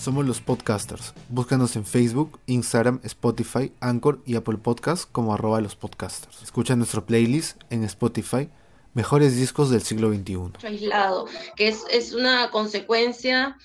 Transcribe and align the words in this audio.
Somos 0.00 0.24
los 0.24 0.40
podcasters. 0.40 1.12
Búscanos 1.28 1.76
en 1.76 1.84
Facebook, 1.84 2.40
Instagram, 2.46 3.00
Spotify, 3.04 3.70
Anchor 3.80 4.22
y 4.24 4.34
Apple 4.34 4.56
Podcasts 4.56 5.04
como 5.04 5.34
arroba 5.34 5.60
los 5.60 5.76
podcasters. 5.76 6.42
Escucha 6.42 6.74
nuestro 6.74 7.04
playlist 7.04 7.60
en 7.68 7.84
Spotify, 7.84 8.48
Mejores 8.94 9.36
Discos 9.36 9.68
del 9.68 9.82
Siglo 9.82 10.10
XXI. 10.10 10.66
Aislado, 10.66 11.26
que 11.54 11.68
es, 11.68 12.14
una 12.14 12.50
consecuencia 12.50 13.58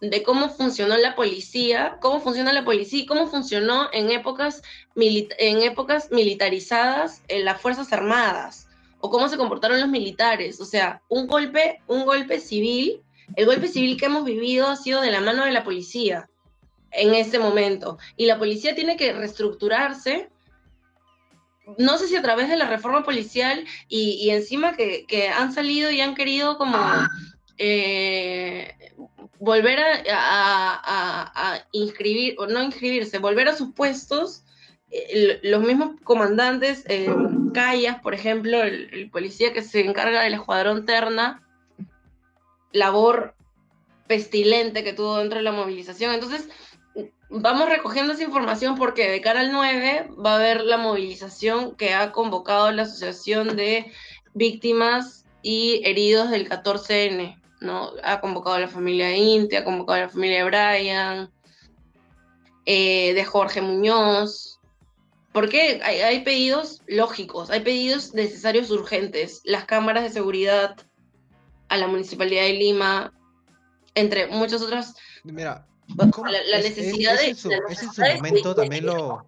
de 0.00 0.24
cómo 0.24 0.48
funcionó 0.48 0.96
la 0.96 1.14
policía, 1.14 1.98
cómo 2.00 2.18
funciona 2.18 2.52
la 2.52 2.64
policía 2.64 3.02
y 3.02 3.06
cómo 3.06 3.28
funcionó 3.28 3.88
en 3.92 4.10
épocas, 4.10 4.62
en 4.96 5.62
épocas 5.62 6.10
militarizadas 6.10 7.22
en 7.28 7.44
las 7.44 7.60
Fuerzas 7.60 7.92
Armadas, 7.92 8.66
o 8.98 9.08
cómo 9.08 9.28
se 9.28 9.36
comportaron 9.36 9.78
los 9.78 9.88
militares. 9.88 10.60
O 10.60 10.64
sea, 10.64 11.00
un 11.08 11.28
golpe, 11.28 11.80
un 11.86 12.04
golpe 12.04 12.40
civil 12.40 13.04
el 13.34 13.46
golpe 13.46 13.68
civil 13.68 13.96
que 13.96 14.06
hemos 14.06 14.24
vivido 14.24 14.68
ha 14.68 14.76
sido 14.76 15.00
de 15.00 15.10
la 15.10 15.20
mano 15.20 15.44
de 15.44 15.52
la 15.52 15.64
policía 15.64 16.28
en 16.92 17.14
este 17.14 17.38
momento. 17.38 17.98
Y 18.16 18.26
la 18.26 18.38
policía 18.38 18.74
tiene 18.74 18.96
que 18.96 19.12
reestructurarse, 19.12 20.28
no 21.78 21.98
sé 21.98 22.06
si 22.06 22.16
a 22.16 22.22
través 22.22 22.48
de 22.48 22.56
la 22.56 22.68
reforma 22.68 23.02
policial 23.02 23.64
y, 23.88 24.30
encima 24.30 24.76
que, 24.76 25.28
han 25.36 25.52
salido 25.52 25.90
y 25.90 26.00
han 26.00 26.14
querido 26.14 26.58
como 26.58 26.78
eh, 27.58 28.72
volver 29.40 29.80
a, 30.12 31.66
inscribir, 31.72 32.36
o 32.38 32.46
no 32.46 32.62
inscribirse, 32.62 33.18
volver 33.18 33.48
a 33.48 33.56
sus 33.56 33.72
puestos. 33.74 34.44
Eh, 34.92 35.40
los 35.42 35.62
mismos 35.62 36.00
comandantes, 36.04 36.84
eh, 36.88 37.12
Callas, 37.52 38.00
por 38.00 38.14
ejemplo, 38.14 38.62
el 38.62 39.10
policía 39.10 39.52
que 39.52 39.62
se 39.62 39.80
encarga 39.80 40.22
del 40.22 40.34
escuadrón 40.34 40.86
Terna, 40.86 41.45
labor 42.76 43.34
pestilente 44.06 44.84
que 44.84 44.92
tuvo 44.92 45.18
dentro 45.18 45.38
de 45.38 45.44
la 45.44 45.52
movilización. 45.52 46.14
Entonces, 46.14 46.48
vamos 47.28 47.68
recogiendo 47.68 48.12
esa 48.12 48.24
información 48.24 48.76
porque 48.76 49.10
de 49.10 49.20
cara 49.20 49.40
al 49.40 49.52
9 49.52 50.10
va 50.24 50.32
a 50.32 50.36
haber 50.36 50.62
la 50.62 50.76
movilización 50.76 51.76
que 51.76 51.94
ha 51.94 52.12
convocado 52.12 52.70
la 52.72 52.82
Asociación 52.82 53.56
de 53.56 53.92
Víctimas 54.34 55.24
y 55.42 55.82
Heridos 55.84 56.30
del 56.30 56.48
14N, 56.48 57.40
¿no? 57.60 57.92
Ha 58.02 58.20
convocado 58.20 58.56
a 58.56 58.60
la 58.60 58.68
familia 58.68 59.16
Inti, 59.16 59.56
ha 59.56 59.64
convocado 59.64 59.98
a 59.98 60.06
la 60.06 60.08
familia 60.08 60.44
de 60.44 60.44
Brian, 60.44 61.30
eh, 62.64 63.14
de 63.14 63.24
Jorge 63.24 63.60
Muñoz. 63.60 64.60
Porque 65.32 65.82
hay 65.84 66.24
pedidos 66.24 66.80
lógicos, 66.86 67.50
hay 67.50 67.60
pedidos 67.60 68.14
necesarios 68.14 68.70
urgentes. 68.70 69.42
Las 69.44 69.66
cámaras 69.66 70.02
de 70.04 70.08
seguridad 70.08 70.76
a 71.68 71.76
la 71.76 71.86
Municipalidad 71.86 72.42
de 72.42 72.52
Lima, 72.54 73.12
entre 73.94 74.28
muchas 74.28 74.62
otras. 74.62 74.94
Mira, 75.24 75.66
la, 75.88 76.58
necesidad 76.58 77.18
de. 77.18 77.34
Su, 77.34 77.50
en 77.50 77.76
su 77.76 78.02
momento 78.16 78.54
también 78.54 78.86
lo. 78.86 79.24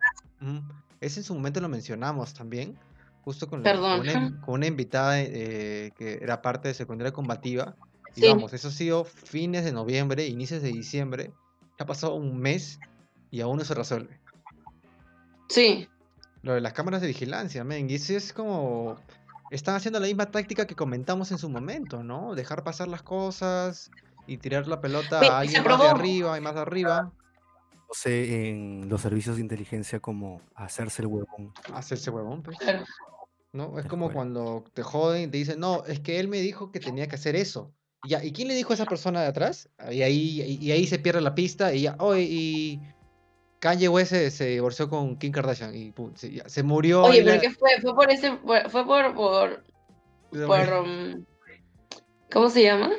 Es 1.00 1.16
en 1.16 1.24
su 1.24 1.34
momento 1.34 1.60
lo 1.60 1.68
mencionamos 1.68 2.34
también, 2.34 2.76
justo 3.22 3.48
con, 3.48 3.62
con, 3.62 4.42
una, 4.46 4.66
invitada 4.66 5.20
eh, 5.20 5.92
que 5.96 6.18
era 6.20 6.42
parte 6.42 6.68
de 6.68 6.74
secundaria 6.74 7.12
combativa. 7.12 7.76
Y 8.16 8.26
vamos, 8.26 8.52
eso 8.52 8.68
ha 8.68 8.72
sido 8.72 9.04
fines 9.04 9.64
de 9.64 9.70
noviembre, 9.70 10.26
inicios 10.26 10.62
de 10.62 10.72
diciembre. 10.72 11.30
Ha 11.78 11.86
pasado 11.86 12.14
un 12.14 12.38
mes 12.38 12.80
y 13.30 13.40
aún 13.40 13.58
no 13.58 13.64
se 13.64 13.74
resuelve. 13.74 14.18
Sí. 15.48 15.88
Lo 16.42 16.54
de 16.54 16.60
las 16.60 16.72
cámaras 16.72 17.00
de 17.00 17.06
vigilancia, 17.06 17.62
men. 17.62 17.88
Y 17.88 17.94
eso 17.94 18.14
es 18.14 18.32
como 18.32 18.96
están 19.50 19.74
haciendo 19.74 20.00
la 20.00 20.06
misma 20.06 20.30
táctica 20.30 20.66
que 20.66 20.74
comentamos 20.74 21.30
en 21.32 21.38
su 21.38 21.48
momento, 21.48 22.02
¿no? 22.02 22.34
Dejar 22.34 22.64
pasar 22.64 22.88
las 22.88 23.02
cosas 23.02 23.90
y 24.26 24.36
tirar 24.38 24.66
la 24.66 24.80
pelota 24.80 25.20
a 25.20 25.40
alguien 25.40 25.64
más 25.64 25.80
de 25.80 25.88
arriba 25.88 26.38
y 26.38 26.40
más 26.40 26.54
de 26.54 26.60
arriba. 26.60 27.12
No 27.88 27.94
sé, 27.94 28.50
en 28.50 28.88
los 28.88 29.00
servicios 29.00 29.36
de 29.36 29.42
inteligencia 29.42 30.00
como 30.00 30.42
hacerse 30.54 31.02
el 31.02 31.08
huevón. 31.08 31.54
Hacerse 31.72 32.10
huevón, 32.10 32.42
pues. 32.42 32.58
¿No? 33.52 33.78
Es 33.78 33.86
como 33.86 34.12
cuando 34.12 34.64
te 34.74 34.82
joden 34.82 35.22
y 35.22 35.26
te 35.28 35.38
dicen, 35.38 35.58
no, 35.58 35.84
es 35.86 36.00
que 36.00 36.20
él 36.20 36.28
me 36.28 36.38
dijo 36.38 36.70
que 36.70 36.80
tenía 36.80 37.08
que 37.08 37.14
hacer 37.16 37.34
eso. 37.34 37.72
Y, 38.04 38.10
ya, 38.10 38.22
¿y 38.22 38.32
quién 38.32 38.48
le 38.48 38.54
dijo 38.54 38.72
a 38.72 38.74
esa 38.74 38.84
persona 38.84 39.22
de 39.22 39.28
atrás? 39.28 39.70
Y 39.90 40.02
ahí, 40.02 40.42
y, 40.60 40.70
ahí 40.70 40.86
se 40.86 40.98
pierde 40.98 41.22
la 41.22 41.34
pista 41.34 41.72
y 41.72 41.82
ya, 41.82 41.96
oh, 41.98 42.14
y 42.14 42.82
Kanye 43.60 43.88
West 43.88 44.12
se, 44.12 44.44
divorció 44.46 44.88
con 44.88 45.16
Kim 45.16 45.32
Kardashian 45.32 45.74
y 45.74 45.92
se, 46.14 46.62
murió. 46.62 47.04
Oye, 47.04 47.22
pero 47.24 47.40
¿qué 47.40 47.50
fue? 47.50 47.70
Fue 47.80 47.94
por 47.94 48.10
ese, 48.10 48.36
fue 48.68 48.86
por, 48.86 49.14
por, 49.14 49.64
um, 50.30 51.24
¿cómo 52.30 52.50
se 52.50 52.62
llama? 52.62 52.90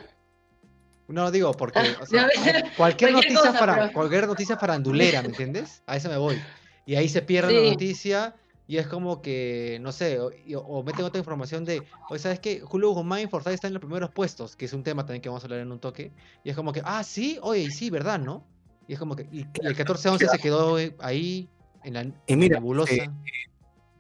No 1.08 1.32
digo 1.32 1.54
porque 1.54 1.80
cualquier 2.78 3.14
noticia 3.14 3.54
para 3.54 3.92
cualquier 3.94 4.28
noticia 4.28 4.58
farandulera, 4.58 5.22
¿me 5.22 5.30
entiendes? 5.30 5.82
A 5.88 5.96
eso 5.96 6.10
me 6.10 6.18
voy. 6.18 6.42
Y 6.86 6.96
ahí 6.96 7.08
se 7.08 7.22
pierde 7.22 7.54
la 7.54 7.70
noticia 7.72 8.36
y 8.68 8.78
es 8.78 8.88
como 8.88 9.22
que, 9.22 9.80
no 9.82 9.92
sé, 9.92 10.20
o, 10.20 10.84
meten 10.84 11.06
otra 11.06 11.18
información 11.18 11.66
de, 11.66 11.82
o 12.08 12.18
¿sabes 12.20 12.40
qué? 12.40 12.60
Julio 12.60 12.92
Guzmán 12.92 13.28
Forsyth 13.30 13.54
está 13.54 13.68
en 13.68 13.74
los 13.74 13.82
primeros 13.82 14.12
puestos, 14.12 14.56
que 14.56 14.66
es 14.66 14.74
un 14.74 14.84
tema 14.84 15.04
también 15.04 15.22
que 15.24 15.30
vamos 15.30 15.44
a 15.44 15.48
hablar 15.48 15.62
en 15.62 15.72
un 15.72 15.80
toque. 15.80 16.12
Y 16.44 16.52
es 16.52 16.56
como 16.56 16.72
que, 16.72 16.82
ah, 16.86 17.04
sí, 17.04 17.40
oye, 17.42 17.72
sí, 17.72 17.90
¿verdad, 17.90 18.20
no? 18.20 18.46
Y 18.90 18.94
es 18.94 19.00
como 19.00 19.16
que 19.16 19.22
el 19.22 19.78
14-11 19.78 20.32
se 20.32 20.40
quedó 20.40 20.80
eh, 20.80 20.96
ahí 20.98 21.48
en 21.84 21.94
la 21.94 22.12
y 22.26 22.36
nebulosa. 22.36 22.92
Eh, 22.92 23.08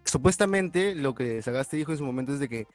supuestamente 0.03 0.95
lo 0.95 1.13
que 1.13 1.43
Sagaste 1.43 1.77
dijo 1.77 1.91
en 1.91 1.99
su 1.99 2.03
momento 2.03 2.33
es 2.33 2.39
de 2.39 2.49
que 2.49 2.65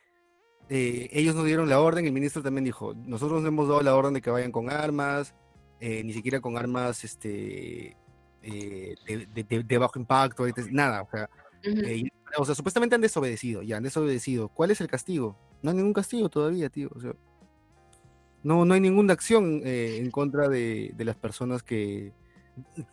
eh, 0.69 1.09
ellos 1.11 1.35
nos 1.35 1.45
dieron 1.45 1.69
la 1.69 1.81
orden, 1.81 2.07
el 2.07 2.13
ministro 2.13 2.41
también 2.41 2.65
dijo, 2.65 2.95
nosotros 2.95 3.43
nos 3.43 3.49
hemos 3.49 3.67
dado 3.67 3.83
la 3.83 3.97
orden 3.97 4.15
de 4.15 4.23
que 4.23 4.31
vayan 4.31 4.53
con 4.53 4.71
armas, 4.71 5.35
ni 5.81 6.13
siquiera 6.13 6.41
con 6.41 6.57
armas 6.57 7.03
este, 7.03 7.97
de, 8.41 9.79
bajo 9.79 9.99
impacto, 9.99 10.47
nada, 10.71 11.03
o 11.03 11.09
sea, 11.11 11.29
o 12.39 12.45
sea, 12.45 12.55
supuestamente 12.55 12.95
han 12.95 13.01
desobedecido, 13.01 13.63
ya 13.63 13.79
han 13.79 13.83
desobedecido. 13.83 14.51
¿Cuál 14.51 14.71
es 14.71 14.81
el 14.81 14.87
castigo? 14.87 15.37
No 15.63 15.71
hay 15.71 15.77
ningún 15.77 15.93
castigo 15.93 16.29
todavía, 16.29 16.69
tío. 16.69 16.91
O 16.95 17.01
sea, 17.01 17.13
no, 18.45 18.65
no 18.67 18.75
hay 18.75 18.81
ninguna 18.81 19.15
acción 19.15 19.63
eh, 19.65 19.97
en 19.97 20.11
contra 20.11 20.49
de, 20.49 20.95
las 20.99 21.17
personas 21.17 21.63
que, 21.63 22.13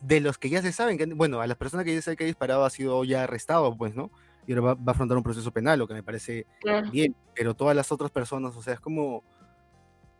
de 0.00 0.20
los 0.20 0.38
que 0.38 0.48
ya 0.48 0.62
se 0.62 0.72
saben 0.72 0.96
que, 0.96 1.04
bueno, 1.06 1.40
a 1.40 1.46
las 1.46 1.58
personas 1.58 1.84
que 1.84 1.92
ya 1.92 1.98
se 1.98 2.02
saben 2.02 2.16
que 2.16 2.24
ha 2.24 2.26
disparado 2.26 2.64
ha 2.64 2.70
sido 2.70 3.04
ya 3.04 3.24
arrestado, 3.24 3.76
pues, 3.76 3.94
¿no? 3.94 4.10
Y 4.46 4.54
ahora 4.54 4.74
va, 4.74 4.90
a 4.90 4.90
afrontar 4.90 5.16
un 5.16 5.22
proceso 5.22 5.52
penal, 5.52 5.78
lo 5.78 5.86
que 5.86 5.94
me 5.94 6.02
parece 6.02 6.46
bien, 6.90 7.14
pero 7.34 7.54
todas 7.54 7.76
las 7.76 7.92
otras 7.92 8.10
personas, 8.10 8.56
o 8.56 8.62
sea, 8.62 8.74
es 8.74 8.80
como, 8.80 9.22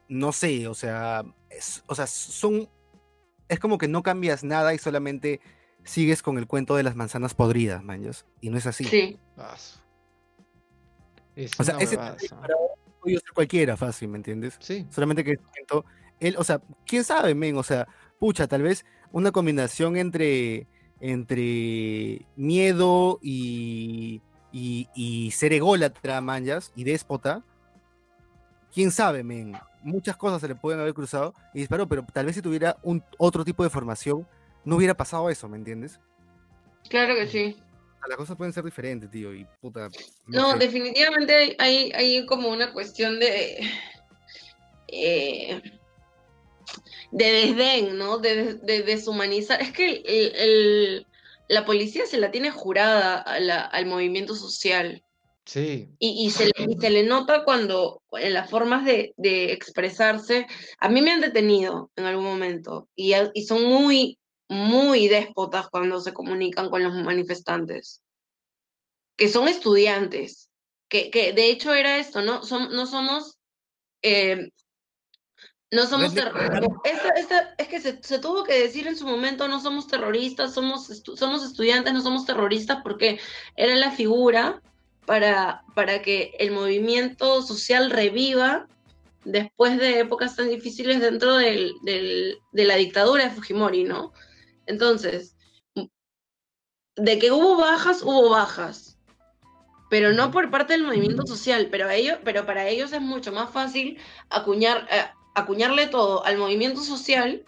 no 0.06 0.32
sé, 0.32 0.69
o 0.69 0.75
sea, 0.75 1.25
o 1.87 1.94
sea, 1.94 2.06
son, 2.06 2.69
es 3.48 3.59
como 3.59 3.78
que 3.78 3.88
no 3.88 4.03
cambias 4.03 4.44
nada 4.44 4.75
y 4.75 4.78
solamente 4.78 5.41
sigues 5.82 6.22
con 6.22 6.37
el 6.37 6.47
cuento 6.47 6.76
de 6.76 6.82
las 6.82 6.94
manzanas 6.94 7.32
podridas, 7.34 7.82
maños, 7.82 8.26
y 8.42 8.50
no 8.50 8.59
es 8.59 8.66
así. 8.66 8.84
Sí. 8.84 9.19
o 11.59 11.65
sea, 11.65 11.78
ese 11.78 11.98
podido 13.02 13.20
ser 13.20 13.32
cualquiera 13.34 13.76
fácil, 13.76 14.08
¿me 14.08 14.16
entiendes? 14.16 14.56
Sí. 14.60 14.86
Solamente 14.90 15.24
que 15.24 15.34
él, 16.20 16.36
o 16.38 16.44
sea, 16.44 16.60
quién 16.86 17.04
sabe, 17.04 17.34
men, 17.34 17.56
o 17.56 17.62
sea, 17.62 17.88
pucha, 18.18 18.46
tal 18.46 18.62
vez 18.62 18.84
una 19.10 19.32
combinación 19.32 19.96
entre, 19.96 20.68
entre 21.00 22.24
miedo 22.36 23.18
y, 23.20 24.22
y, 24.52 25.30
ser 25.32 25.52
ególatra, 25.52 26.20
manjas, 26.20 26.72
y 26.76 26.84
déspota. 26.84 27.42
Quién 28.72 28.91
sabe, 28.91 29.22
men. 29.22 29.54
Muchas 29.82 30.16
cosas 30.16 30.41
se 30.41 30.48
le 30.48 30.54
pueden 30.54 30.80
haber 30.80 30.94
cruzado 30.94 31.34
y 31.52 31.58
disparó, 31.58 31.88
pero 31.88 32.06
tal 32.12 32.26
vez 32.26 32.36
si 32.36 32.42
tuviera 32.42 32.76
un 32.82 33.02
otro 33.18 33.44
tipo 33.44 33.64
de 33.64 33.70
formación, 33.70 34.26
no 34.64 34.76
hubiera 34.76 34.94
pasado 34.94 35.28
eso, 35.28 35.48
¿me 35.48 35.56
entiendes? 35.56 35.98
Claro 36.88 37.14
que 37.16 37.26
sí 37.26 37.56
las 38.08 38.16
cosas 38.16 38.36
pueden 38.36 38.52
ser 38.52 38.64
diferentes, 38.64 39.10
tío, 39.10 39.34
y 39.34 39.46
puta. 39.60 39.88
No, 40.26 40.56
definitivamente 40.56 41.56
hay, 41.58 41.92
hay 41.94 42.26
como 42.26 42.48
una 42.48 42.72
cuestión 42.72 43.18
de. 43.20 43.60
Eh, 44.88 45.62
de 47.12 47.24
desdén, 47.24 47.98
¿no? 47.98 48.18
De, 48.18 48.54
deshumanizar. 48.82 49.60
Es 49.60 49.72
que 49.72 50.03
el, 50.04 51.06
la 51.48 51.65
policía 51.65 52.06
se 52.06 52.18
la 52.18 52.30
tiene 52.30 52.50
jurada 52.50 53.18
al 53.21 53.86
movimiento 53.86 54.34
social. 54.34 55.03
Sí. 55.44 55.88
Y, 55.98 56.30
se, 56.30 56.50
le, 56.91 57.03
nota 57.03 57.44
cuando 57.44 58.00
en 58.12 58.32
las 58.32 58.48
formas 58.48 58.84
de, 58.84 59.15
expresarse. 59.53 60.47
A 60.78 60.88
mí 60.88 61.03
me 61.03 61.12
han 61.12 61.21
detenido 61.21 61.91
en 61.97 62.04
algún 62.04 62.24
momento 62.24 62.88
y, 62.94 63.15
y 63.34 63.44
son 63.44 63.65
muy 63.65 64.18
muy 64.53 65.09
déspotas 65.09 65.69
cuando 65.69 66.01
se 66.01 66.13
comunican 66.13 66.71
con 66.71 66.83
los 66.83 66.95
manifestantes, 66.95 68.03
que 69.16 69.28
son 69.28 69.49
estudiantes, 69.49 70.51
que, 70.89 71.10
que 71.10 71.33
de 71.33 71.51
hecho 71.51 71.72
era 71.72 71.99
esto, 71.99 72.22
¿no? 72.22 72.41
no 72.71 72.87
somos... 72.87 73.39
Eh, 74.03 74.51
no 75.71 75.87
somos 75.87 76.13
terroristas. 76.13 76.71
Es 77.57 77.69
que 77.69 77.81
se, 77.81 78.19
tuvo 78.19 78.45
que 78.45 78.53
decir 78.53 78.87
en 78.87 78.97
su 78.97 79.07
momento, 79.07 79.49
no 79.49 79.59
somos 79.59 79.87
terroristas, 79.87 80.53
somos, 80.53 81.03
somos 81.16 81.43
estudiantes, 81.43 81.95
no 81.95 82.03
somos 82.03 82.27
terroristas, 82.27 82.81
porque 82.83 83.19
era 83.57 83.75
la 83.77 83.91
figura 83.91 84.60
para, 85.07 85.63
para 85.75 86.03
que 86.03 86.34
el 86.39 86.53
movimiento 86.53 87.41
social 87.41 87.91
reviva 87.91 88.69
después 89.25 89.78
de 89.78 90.01
épocas 90.01 90.37
tan 90.37 90.51
difíciles 90.51 91.01
dentro 91.01 91.37
del, 91.37 91.72
de 91.83 92.65
la 92.65 92.77
dictadura 92.77 93.25
de 93.25 93.31
Fujimori, 93.31 93.84
¿no? 93.84 94.13
Entonces, 94.66 95.36
de 96.97 97.18
que 97.18 97.30
hubo 97.30 97.56
bajas, 97.56 98.03
hubo 98.03 98.30
bajas, 98.30 98.98
pero 99.91 100.12
no 100.12 100.30
por 100.30 100.50
parte 100.50 100.72
del 100.72 100.84
movimiento 100.84 101.26
social, 101.26 101.68
pero, 101.70 101.91
ellos, 101.91 102.18
pero 102.24 102.47
para 102.47 102.68
ellos 102.68 102.92
es 102.92 103.00
mucho 103.00 103.32
más 103.32 103.50
fácil 103.50 103.98
acuñar, 104.30 104.88
eh, 104.91 105.04
acuñarle 105.34 105.86
todo 105.86 106.24
al 106.24 106.38
movimiento 106.38 106.82
social 106.82 107.44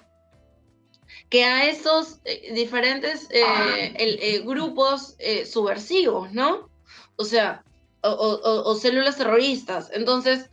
que 1.30 1.44
a 1.44 1.68
esos 1.68 2.20
eh, 2.24 2.52
diferentes 2.54 3.28
eh, 3.30 4.42
grupos 4.44 5.16
subversivos, 5.46 6.32
¿no? 6.32 6.68
O 7.16 7.24
sea, 7.24 7.64
o, 8.02 8.74
células 8.74 9.16
terroristas. 9.16 9.90
Entonces, 9.92 10.50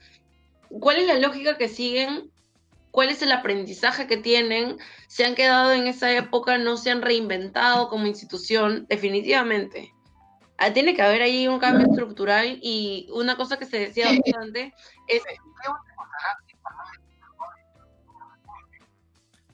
¿cuál 0.69 0.97
es 0.97 1.07
la 1.07 1.19
lógica 1.19 1.57
que 1.57 1.67
siguen? 1.67 2.31
¿Cuál 2.91 3.09
es 3.09 3.21
el 3.21 3.31
aprendizaje 3.31 4.05
que 4.05 4.17
tienen? 4.17 4.77
¿Se 5.07 5.25
han 5.25 5.35
quedado 5.35 5.71
en 5.71 5.87
esa 5.87 6.11
época? 6.11 6.57
¿No 6.57 6.77
se 6.77 6.91
han 6.91 7.01
reinventado 7.01 7.87
como 7.87 8.05
institución? 8.05 8.85
Definitivamente. 8.89 9.93
Ah, 10.57 10.73
tiene 10.73 10.93
que 10.93 11.01
haber 11.01 11.21
ahí 11.21 11.47
un 11.47 11.59
cambio 11.59 11.87
estructural 11.87 12.59
y 12.61 13.07
una 13.13 13.35
cosa 13.35 13.57
que 13.57 13.65
se 13.65 13.79
decía 13.79 14.07
bastante 14.09 14.73
es... 15.07 15.23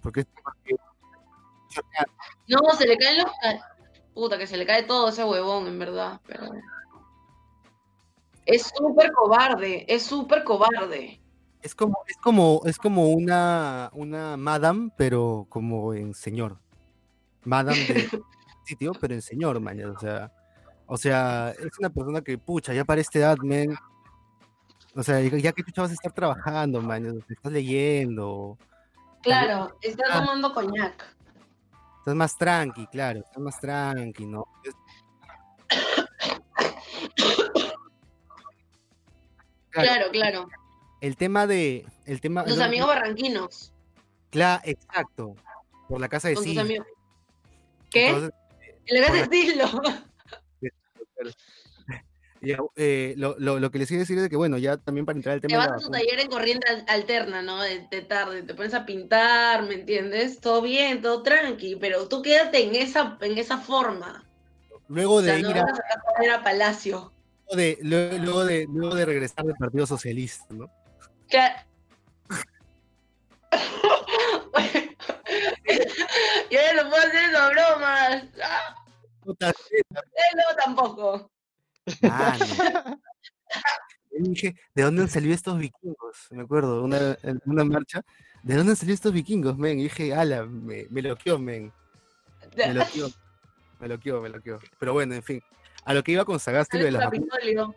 Porque 0.02 0.26
no, 2.48 2.60
se 2.76 2.88
le 2.88 2.98
cae 2.98 3.18
los... 3.18 3.32
Puta, 4.14 4.38
que 4.38 4.48
se 4.48 4.58
le 4.58 4.66
cae 4.66 4.84
todo 4.84 5.10
ese 5.10 5.24
huevón, 5.24 5.68
en 5.68 5.78
verdad. 5.78 6.20
Pero... 6.26 6.50
Es 8.46 8.72
súper 8.76 9.12
cobarde, 9.12 9.86
es 9.88 10.04
súper 10.04 10.44
cobarde. 10.44 11.22
Es 11.62 11.76
como, 11.76 11.98
es 12.08 12.18
como, 12.18 12.62
es 12.66 12.78
como 12.78 13.10
una, 13.10 13.90
una 13.94 14.38
madame, 14.38 14.92
pero 14.96 15.46
como 15.50 15.94
en 15.94 16.14
señor. 16.14 16.60
Madame 17.44 17.80
de 17.86 18.10
sitio, 18.66 18.94
pero 19.00 19.14
en 19.14 19.22
señor, 19.22 19.60
mañana. 19.60 19.92
O 19.92 20.00
sea, 20.00 20.32
o 20.86 20.98
sea, 20.98 21.52
es 21.52 21.78
una 21.80 21.90
persona 21.90 22.22
que, 22.22 22.38
pucha, 22.38 22.74
ya 22.74 22.86
para 22.86 23.02
esta 23.02 23.20
edad, 23.20 23.38
men. 23.42 23.76
O 24.96 25.04
sea, 25.04 25.20
ya 25.20 25.52
que 25.52 25.64
tú 25.64 25.82
vas 25.82 25.92
a 25.92 25.94
estar 25.94 26.12
trabajando, 26.12 26.82
mañana, 26.82 27.20
estás 27.28 27.52
leyendo. 27.52 28.58
Claro, 29.22 29.78
estás 29.82 30.10
ah. 30.12 30.20
tomando 30.20 30.54
coñac. 30.54 31.16
Estás 32.00 32.16
más 32.16 32.38
tranqui, 32.38 32.88
claro, 32.88 33.20
estás 33.20 33.44
más 33.44 33.60
tranqui, 33.60 34.26
¿no? 34.26 34.46
Claro, 39.70 40.10
claro. 40.12 40.48
El 41.02 41.16
tema 41.18 41.48
de. 41.48 41.86
El 42.06 42.22
tema, 42.22 42.44
Los 42.46 42.60
amigos 42.60 42.88
barranquinos. 42.88 43.74
Claro, 44.30 44.62
exacto. 44.66 45.36
Por 45.88 46.02
la 46.02 46.10
casa 46.10 46.28
de 46.30 46.36
sí. 46.36 46.58
¿Qué? 47.90 48.10
En 48.10 49.02
la 49.02 49.08
casa 49.08 49.28
de 49.28 49.38
Silo. 49.38 49.66
Eh, 52.76 53.16
lo, 53.18 53.36
lo, 53.40 53.60
lo, 53.60 53.72
que 53.72 53.80
les 53.80 53.88
quiero 53.88 54.02
decir 54.02 54.18
es 54.20 54.30
que, 54.30 54.36
bueno, 54.36 54.60
ya 54.60 54.78
también 54.78 55.08
para 55.08 55.18
entrar 55.18 55.34
al 55.34 55.42
tema. 55.42 55.66
Te 55.66 55.70
vas 55.72 55.82
a 55.82 55.86
tu 55.86 55.90
taller 55.90 56.20
en 56.20 56.30
corriente 56.30 56.68
alterna, 56.88 57.42
¿no? 57.42 57.60
De, 57.62 57.80
tarde, 58.08 58.44
te 58.44 58.54
pones 58.54 58.76
a 58.76 58.86
pintar, 58.86 59.64
¿me 59.64 59.74
entiendes? 59.74 60.40
Todo 60.40 60.62
bien, 60.62 61.02
todo 61.02 61.24
tranqui, 61.24 61.78
pero 61.78 62.08
tú 62.08 62.22
quédate 62.22 62.64
en 62.64 62.76
esa, 62.76 63.18
en 63.22 63.40
esa 63.40 63.58
forma. 63.58 64.24
Luego 64.88 65.24
de 65.24 65.40
ir 65.40 65.58
a, 65.58 66.36
a 66.36 66.44
Palacio 66.44 67.12
de, 67.56 67.78
luego, 67.82 68.46
de, 68.46 68.68
luego 68.70 68.96
de 68.96 69.06
regresar 69.06 69.46
del 69.46 69.56
Partido 69.56 69.86
Socialista, 69.86 70.46
¿no? 70.50 70.70
Claro. 71.30 71.56
Yo 76.50 76.60
ya 76.62 76.74
no 76.76 76.90
puedo 76.90 77.02
hacer 77.02 77.30
esas 77.30 77.50
bromas. 77.52 78.24
Puta 79.22 79.48
no, 79.48 80.44
tampoco. 80.64 81.32
Ah, 82.04 82.38
no. 84.12 84.30
dije, 84.30 84.56
¿de 84.74 84.84
dónde 84.84 85.04
han 85.04 85.10
salido 85.10 85.34
estos 85.34 85.58
vikingos? 85.60 86.28
Me 86.32 86.44
acuerdo, 86.44 86.84
una, 86.84 87.18
en 87.24 87.42
una 87.46 87.64
marcha. 87.64 88.02
¿De 88.44 88.56
dónde 88.56 88.72
han 88.72 88.76
salido 88.78 88.96
estos 88.96 89.14
vikingos, 89.14 89.58
men? 89.58 89.80
Y 89.80 89.84
dije, 89.84 90.14
ala, 90.14 90.46
me, 90.46 90.88
me 90.90 91.02
loqueó, 91.02 91.38
men. 91.40 91.72
Me 92.56 92.74
loqueó. 92.74 93.10
Me 93.80 93.88
loqueó, 93.88 94.22
me 94.22 94.30
loqueó. 94.30 94.60
Pero 94.80 94.94
bueno, 94.94 95.14
en 95.16 95.24
fin. 95.24 95.42
A 95.86 95.94
lo 95.94 96.04
que 96.04 96.14
iba 96.14 96.26
con 96.26 96.40
Sagasti 96.40 96.78
de 96.78 96.92
la 96.92 97.00
Capitolio. 97.00 97.76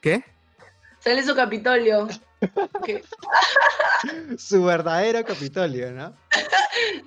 ¿Qué? 0.00 0.24
Sale 0.98 1.22
su 1.22 1.34
Capitolio. 1.34 2.08
Su 4.38 4.64
verdadero 4.64 5.24
Capitolio, 5.24 5.92
¿no? 5.92 6.14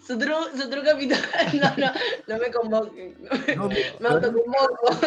su 0.05 0.17
true, 0.17 0.35
su 0.55 0.69
Capitolio. 0.69 1.23
No, 1.53 1.75
no, 1.77 1.91
no 2.27 2.37
me 2.37 2.51
convoquen. 2.51 3.15
No, 3.55 3.67
me, 3.67 3.77
no, 3.99 4.09
autoconvoco. 4.09 4.99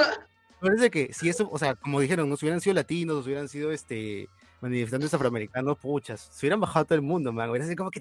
Parece 0.61 0.91
que 0.91 1.13
si 1.13 1.29
eso, 1.29 1.49
o 1.51 1.59
sea, 1.59 1.75
como 1.75 2.01
dijeron, 2.01 2.29
no 2.29 2.37
si 2.37 2.45
hubieran 2.45 2.61
sido 2.61 2.75
latinos, 2.75 3.25
si 3.25 3.31
hubieran 3.31 3.49
sido 3.49 3.73
este 3.73 4.29
manifestantes 4.61 5.13
afroamericanos, 5.15 5.79
puchas, 5.79 6.29
se 6.33 6.45
hubieran 6.45 6.61
bajado 6.61 6.85
todo 6.85 6.97
el 6.97 7.03
mundo, 7.03 7.33
man. 7.33 7.49
Hubiera 7.51 7.65
sido 7.65 7.77
como 7.77 7.91
que. 7.91 8.01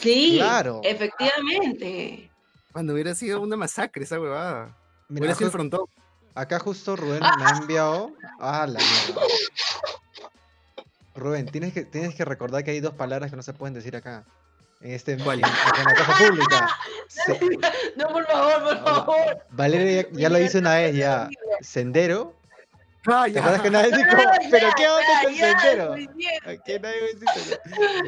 Sí, 0.00 0.34
claro. 0.36 0.80
efectivamente. 0.82 2.30
Cuando 2.72 2.94
hubiera 2.94 3.14
sido 3.14 3.40
una 3.40 3.56
masacre 3.56 4.04
esa 4.04 4.20
huevada. 4.20 4.76
Mira, 5.08 5.34
Acá 6.34 6.60
justo 6.60 6.94
Rubén 6.94 7.20
me 7.20 7.44
ha 7.44 7.58
enviado. 7.58 8.12
Ah, 8.38 8.66
la 8.66 8.78
mierda. 8.78 9.22
Rubén, 11.14 11.46
tienes 11.46 11.72
que, 11.72 11.84
tienes 11.84 12.14
que 12.14 12.24
recordar 12.24 12.64
que 12.64 12.70
hay 12.70 12.80
dos 12.80 12.94
palabras 12.94 13.30
que 13.30 13.36
no 13.36 13.42
se 13.42 13.52
pueden 13.52 13.74
decir 13.74 13.96
acá. 13.96 14.24
En, 14.80 14.92
este, 14.92 15.12
en, 15.12 15.20
en 15.20 15.40
la 15.40 15.94
casa 15.94 16.14
pública. 16.18 16.68
No, 17.96 18.08
por 18.08 18.24
favor, 18.26 18.62
por 18.62 18.84
favor. 18.84 19.38
Valeria 19.50 20.02
ya, 20.02 20.08
ya 20.12 20.28
lo 20.30 20.38
hice 20.38 20.58
una 20.58 20.76
vez 20.76 20.96
ya. 20.96 21.28
Sendero 21.60 22.39
Ah, 23.06 23.26
ya. 23.28 23.62
que 23.62 23.70
nadie 23.70 23.90
dijo, 23.96 24.16
pero 24.50 24.68
qué 24.76 24.86
onda 24.86 25.22
con 25.24 25.34
sendero? 25.34 25.94
Aquí 25.94 26.72
nadie 26.80 27.00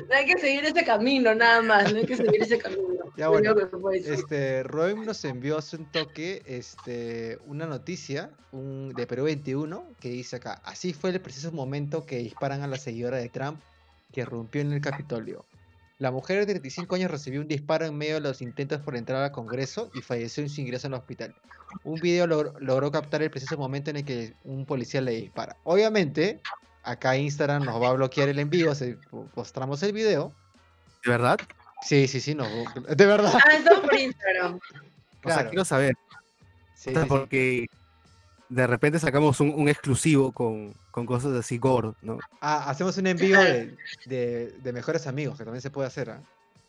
No 0.09 0.15
hay 0.15 0.27
que 0.27 0.39
seguir 0.39 0.65
ese 0.65 0.85
camino, 0.85 1.35
nada 1.35 1.62
más, 1.62 1.93
no 1.93 1.99
hay 1.99 2.06
que 2.06 2.17
seguir 2.17 2.43
ese 2.43 2.59
camino. 2.59 2.83
Ya 3.15 3.29
bueno, 3.29 3.55
este, 3.93 4.62
Roem 4.62 5.05
nos 5.05 5.23
envió 5.27 5.59
hace 5.59 5.77
un 5.77 5.85
toque 5.85 6.43
este, 6.47 7.39
una 7.44 7.67
noticia 7.67 8.31
un, 8.53 8.94
de 8.94 9.06
Perú 9.06 9.25
21 9.25 9.85
que 10.00 10.09
dice 10.09 10.37
acá, 10.37 10.62
así 10.65 10.94
fue 10.94 11.11
el 11.11 11.21
preciso 11.21 11.53
momento 11.53 12.06
que 12.06 12.17
disparan 12.17 12.62
a 12.62 12.67
la 12.67 12.79
seguidora 12.79 13.19
de 13.19 13.29
Trump 13.29 13.61
que 14.12 14.25
rompió 14.25 14.62
en 14.62 14.73
el 14.73 14.81
Capitolio. 14.81 15.44
La 16.03 16.11
mujer 16.11 16.41
de 16.41 16.47
35 16.47 16.97
años 16.97 17.13
recibió 17.13 17.41
un 17.41 17.47
disparo 17.47 17.87
en 17.87 17.97
medio 17.97 18.15
de 18.15 18.23
los 18.23 18.43
intentos 18.43 18.81
por 18.81 18.97
entrar 18.97 19.23
al 19.23 19.31
Congreso 19.31 19.89
y 19.94 20.01
falleció 20.01 20.43
en 20.43 20.51
su 20.51 20.61
ingreso 20.61 20.89
el 20.89 20.94
hospital. 20.94 21.32
Un 21.85 22.01
video 22.01 22.27
logró 22.27 22.91
captar 22.91 23.23
el 23.23 23.31
preciso 23.31 23.56
momento 23.56 23.91
en 23.91 23.99
el 23.99 24.05
que 24.05 24.35
un 24.43 24.67
policía 24.67 25.01
le 25.01 25.13
dispara. 25.13 25.56
Obviamente, 25.63 26.41
acá 26.82 27.17
Instagram 27.17 27.63
nos 27.63 27.81
va 27.81 27.91
a 27.91 27.93
bloquear 27.93 28.29
el 28.29 28.41
envío 28.41 28.75
si 28.75 28.97
mostramos 29.37 29.81
el 29.85 29.93
video. 29.93 30.32
¿De 31.05 31.13
verdad? 31.13 31.39
Sí, 31.82 32.09
sí, 32.09 32.21
sí, 32.21 32.35
no. 32.35 32.49
De 32.89 33.06
verdad. 33.06 33.32
Ah, 33.37 33.81
por 33.82 33.94
Instagram. 33.94 34.59
O 35.23 35.31
sea, 35.31 35.49
quiero 35.49 35.65
saber. 35.65 35.94
Sí, 36.75 36.91
porque 37.06 37.69
de 38.53 38.67
repente 38.67 38.99
sacamos 38.99 39.41
un, 39.41 39.69
exclusivo 39.69 40.31
con, 40.31 40.75
cosas 40.91 41.32
así 41.32 41.56
gore, 41.56 41.93
¿no? 42.03 42.19
Ah, 42.41 42.69
hacemos 42.69 42.97
un 42.99 43.06
envío 43.06 43.39
de, 44.05 44.73
mejores 44.75 45.06
amigos, 45.06 45.39
que 45.39 45.44
también 45.44 45.63
se 45.63 45.71
puede 45.71 45.89
hacer, 45.89 46.11
¿ah? 46.11 46.23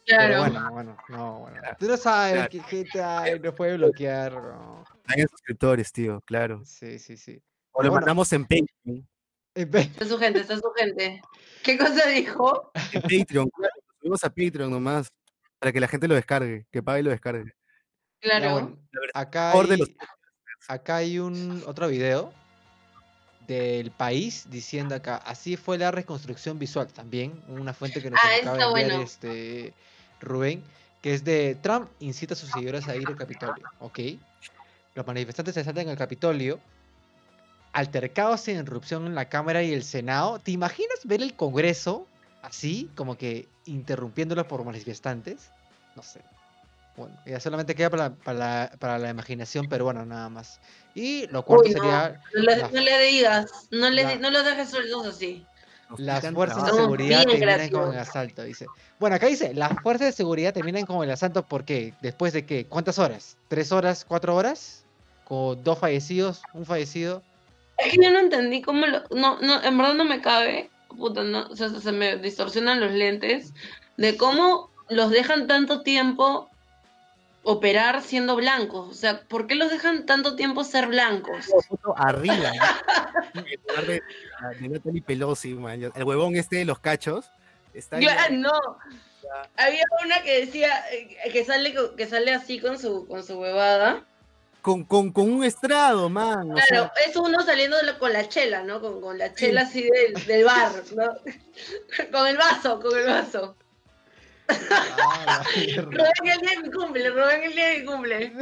Claro. 0.05 0.23
Pero 0.27 0.39
bueno, 0.39 0.71
bueno, 0.71 0.97
no, 1.09 1.39
bueno. 1.39 1.61
Tú 1.79 1.87
no 1.87 1.95
sabes 1.95 2.49
que 2.49 2.61
gente 2.61 3.39
no 3.41 3.55
puede 3.55 3.77
bloquear. 3.77 4.33
No. 4.33 4.83
Hay 5.05 5.23
suscriptores, 5.23 5.93
tío, 5.93 6.21
claro. 6.25 6.61
Sí, 6.65 6.99
sí, 6.99 7.15
sí. 7.15 7.41
O 7.71 7.83
lo 7.83 7.91
mandamos 7.91 8.31
en 8.33 8.43
Patreon. 8.43 9.07
Está 9.55 10.05
su 10.05 10.17
gente, 10.17 10.39
está 10.41 10.57
su 10.57 10.71
gente. 10.75 11.21
¿Qué 11.63 11.77
cosa 11.77 12.07
dijo? 12.07 12.71
En 12.91 13.01
Patreon, 13.01 13.49
claro. 13.49 13.73
Subimos 13.99 14.23
a 14.23 14.29
Patreon 14.29 14.71
nomás, 14.71 15.09
para 15.59 15.71
que 15.71 15.79
la 15.79 15.87
gente 15.87 16.07
lo 16.07 16.15
descargue, 16.15 16.65
que 16.71 16.83
pague 16.83 16.99
y 16.99 17.03
lo 17.03 17.11
descargue. 17.11 17.53
Claro. 18.19 18.77
acá 19.13 19.51
hay, 19.51 19.77
acá 20.67 20.97
hay 20.97 21.19
un 21.19 21.63
otro 21.67 21.87
video 21.87 22.31
del 23.47 23.91
país 23.91 24.45
diciendo 24.49 24.95
acá, 24.95 25.17
así 25.17 25.57
fue 25.57 25.77
la 25.77 25.91
reconstrucción 25.91 26.59
visual 26.59 26.87
también, 26.87 27.41
una 27.47 27.73
fuente 27.73 28.01
que 28.01 28.09
nos 28.09 28.19
ah, 28.23 28.29
acaba 28.41 28.57
de 28.57 28.81
enviar 28.81 29.01
este 29.01 29.73
Rubén, 30.21 30.63
que 31.01 31.13
es 31.13 31.23
de 31.23 31.55
Trump 31.61 31.89
incita 31.99 32.33
a 32.33 32.37
sus 32.37 32.49
seguidores 32.49 32.87
a 32.87 32.95
ir 32.95 33.07
al 33.07 33.17
Capitolio, 33.17 33.65
¿ok? 33.79 33.99
Los 34.95 35.05
manifestantes 35.05 35.55
se 35.55 35.63
saltan 35.63 35.89
al 35.89 35.97
Capitolio, 35.97 36.59
altercados 37.73 38.47
en 38.47 38.59
irrupción 38.59 39.07
en 39.07 39.15
la 39.15 39.27
Cámara 39.27 39.63
y 39.63 39.73
el 39.73 39.83
Senado. 39.83 40.39
¿Te 40.39 40.51
imaginas 40.51 40.99
ver 41.03 41.21
el 41.21 41.33
Congreso 41.33 42.07
así, 42.41 42.89
como 42.95 43.17
que 43.17 43.47
interrumpiéndolo 43.65 44.47
por 44.47 44.63
manifestantes? 44.63 45.49
No 45.95 46.03
sé. 46.03 46.21
Bueno, 46.95 47.15
ya 47.25 47.39
solamente 47.39 47.73
queda 47.73 47.89
para, 47.89 48.13
para, 48.13 48.71
para 48.79 48.99
la 48.99 49.09
imaginación 49.09 49.67
peruana 49.67 50.05
nada 50.05 50.29
más. 50.29 50.59
Y 50.93 51.25
lo 51.27 51.43
cuarto 51.43 51.67
sería. 51.69 52.21
No, 52.35 52.41
le, 52.81 52.99
digas, 53.07 53.67
no, 53.71 53.89
le, 53.89 54.17
no 54.17 54.29
lo 54.29 54.43
dejes 54.43 54.69
sueltos 54.69 55.07
así. 55.07 55.45
Las 55.97 56.27
fuerzas 56.31 56.65
de 56.65 56.71
seguridad 56.71 57.23
terminan 57.23 57.69
con 57.69 57.93
el 57.93 57.99
asalto, 57.99 58.43
dice. 58.43 58.67
Bueno, 58.99 59.15
acá 59.15 59.27
dice, 59.27 59.53
las 59.53 59.73
fuerzas 59.81 60.07
de 60.07 60.11
seguridad 60.13 60.53
terminan 60.53 60.85
con 60.85 61.03
el 61.03 61.11
asalto, 61.11 61.45
¿por 61.45 61.65
qué? 61.65 61.93
¿Después 62.01 62.33
de 62.33 62.45
qué? 62.45 62.65
¿Cuántas 62.65 62.99
horas? 62.99 63.37
¿Tres 63.47 63.71
horas? 63.71 64.05
¿Cuatro 64.07 64.35
horas? 64.35 64.85
¿Con 65.25 65.63
dos 65.63 65.79
fallecidos? 65.79 66.41
¿Un 66.53 66.65
fallecido? 66.65 67.21
Es 67.77 67.91
que 67.91 68.03
yo 68.03 68.11
no 68.11 68.19
entendí 68.19 68.61
cómo 68.61 68.85
lo... 68.85 69.03
No, 69.09 69.39
no, 69.41 69.63
en 69.63 69.77
verdad 69.77 69.93
no 69.95 70.05
me 70.05 70.21
cabe, 70.21 70.69
puta, 70.89 71.23
no, 71.23 71.47
o 71.47 71.55
sea, 71.55 71.69
se 71.69 71.91
me 71.91 72.17
distorsionan 72.17 72.79
los 72.79 72.91
lentes, 72.91 73.53
de 73.97 74.17
cómo 74.17 74.69
los 74.89 75.11
dejan 75.11 75.47
tanto 75.47 75.81
tiempo 75.81 76.49
operar 77.43 78.01
siendo 78.01 78.35
blancos. 78.35 78.89
O 78.89 78.93
sea, 78.93 79.21
¿por 79.21 79.47
qué 79.47 79.55
los 79.55 79.69
dejan 79.69 80.05
tanto 80.05 80.35
tiempo 80.35 80.63
ser 80.63 80.87
blancos? 80.87 81.45
Arriba. 81.95 82.51
en 83.33 83.61
lugar 83.67 83.85
de, 83.85 84.03
de 84.59 84.69
Natalie 84.69 85.01
Pelosi, 85.01 85.53
man. 85.53 85.91
El 85.95 86.03
huevón 86.03 86.35
este 86.35 86.57
de 86.57 86.65
los 86.65 86.79
cachos. 86.79 87.25
Está 87.73 87.99
ya, 87.99 88.29
no. 88.29 88.51
Había 89.57 89.83
una 90.05 90.21
que 90.21 90.45
decía 90.45 90.69
eh, 90.91 91.17
que 91.31 91.43
sale, 91.43 91.73
que 91.97 92.05
sale 92.05 92.33
así 92.33 92.59
con 92.59 92.77
su, 92.79 93.07
con 93.07 93.23
su 93.23 93.39
huevada. 93.39 94.05
Con, 94.61 94.85
con, 94.85 95.11
con 95.11 95.29
un 95.29 95.43
estrado, 95.43 96.09
man. 96.09 96.49
Claro, 96.67 96.91
es 97.05 97.15
uno 97.17 97.41
saliendo 97.41 97.77
con 97.99 98.13
la 98.13 98.29
chela, 98.29 98.63
¿no? 98.63 98.79
Con, 98.79 99.01
con 99.01 99.17
la 99.17 99.33
chela 99.33 99.61
así 99.61 99.89
del, 99.89 100.25
del 100.25 100.45
bar, 100.45 100.71
¿no? 100.95 101.11
con 102.11 102.27
el 102.27 102.37
vaso, 102.37 102.79
con 102.79 102.97
el 102.97 103.05
vaso. 103.05 103.57
Ah, 104.49 105.43
Roben 105.77 106.11
el 106.25 106.39
día 106.41 106.51
de 106.51 106.63
mi 106.63 106.71
cumple, 106.71 107.09
roben 107.09 107.43
el 107.43 107.53
día 107.53 107.67
de 107.67 107.79
mi 107.79 107.85
cumple. 107.85 108.33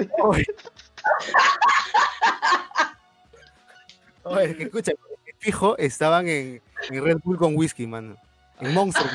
Oye, 4.23 4.55
que 4.55 4.63
escucha, 4.63 4.91
fijo, 5.39 5.77
estaban 5.77 6.27
en, 6.27 6.61
en, 6.89 7.03
Red 7.03 7.17
Bull 7.23 7.37
con 7.37 7.55
whisky, 7.55 7.87
mano. 7.87 8.17
En 8.59 8.73
Monster. 8.73 9.05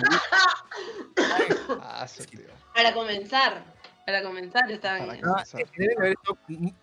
ah, 1.81 2.07
para 2.75 2.93
comenzar, 2.93 3.65
para 4.05 4.23
comenzar 4.23 4.71
estaban 4.71 5.07
para 5.07 5.21
comenzar. 5.21 5.65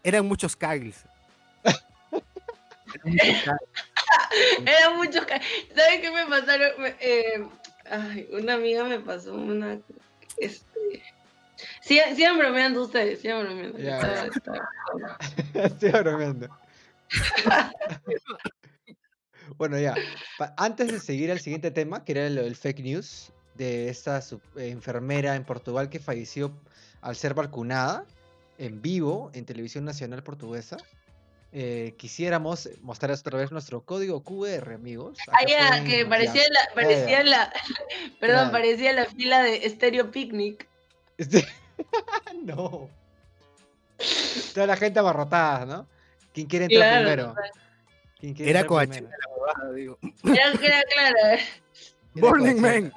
eran 0.04 0.26
muchos 0.26 0.56
Kyles. 0.56 1.06
eran 4.66 4.98
muchos 4.98 5.26
Kyles. 5.26 5.46
¿Saben 5.76 6.02
qué 6.02 6.12
me 6.12 6.26
pasaron? 6.26 6.72
Eh, 7.00 7.46
Ay, 7.86 8.28
una 8.32 8.54
amiga 8.54 8.84
me 8.86 9.00
pasó 9.00 9.34
una. 9.34 9.80
Este... 10.38 11.04
Sigan, 11.82 12.38
bromeando 12.38 12.84
ustedes, 12.84 13.22
sigan 13.22 13.44
bromeando. 13.46 13.78
Ya, 13.78 14.30
sigan 15.80 16.04
bromeando. 16.04 16.48
bueno, 19.58 19.80
ya. 19.80 19.96
Antes 20.58 20.92
de 20.92 21.00
seguir 21.00 21.32
al 21.32 21.40
siguiente 21.40 21.72
tema, 21.72 22.04
que 22.04 22.14
era 22.14 22.28
el, 22.28 22.56
fake 22.56 22.80
news 22.80 23.32
de 23.56 23.90
esta 23.90 24.20
eh, 24.20 24.70
enfermera 24.70 25.36
en 25.36 25.46
Portugal 25.46 25.90
que 25.90 26.00
falleció 26.00 26.54
al 27.02 27.16
ser 27.16 27.34
vacunada 27.34 28.06
en 28.58 28.82
vivo 28.82 29.32
en 29.34 29.46
televisión 29.46 29.86
nacional 29.86 30.24
portuguesa. 30.24 30.78
Eh, 31.56 31.94
quisiéramos 31.98 32.68
mostrar 32.82 33.12
otra 33.12 33.38
vez 33.38 33.52
nuestro 33.52 33.82
código 33.82 34.24
QR, 34.24 34.74
amigos. 34.74 35.20
Ah, 35.28 35.84
que 35.86 36.04
parecía 36.04 36.42
la, 36.50 36.74
parecía 36.74 37.24
la, 37.24 37.54
perdón, 38.20 38.52
parecía 38.52 38.92
la 38.92 39.06
fila 39.06 39.44
de 39.44 39.70
Stereo 39.70 40.10
Picnic. 40.10 40.68
Este... 41.20 41.48
no. 42.44 42.90
Toda 44.56 44.66
la 44.66 44.76
gente 44.78 44.98
abarrotada, 44.98 45.68
¿no? 45.68 45.88
¿Quién 46.34 46.48
quiere 46.48 46.66
entrar 46.66 47.04
primero? 47.04 47.36
¿Quién 48.20 48.34
quiere 48.34 48.50
era 48.50 48.66
Coachella 48.66 49.10
la 49.10 49.72
digo. 49.74 50.00
Era, 50.24 50.52
era 50.54 50.82
claro. 50.92 51.44
Burning 52.16 52.60
Man. 52.60 52.94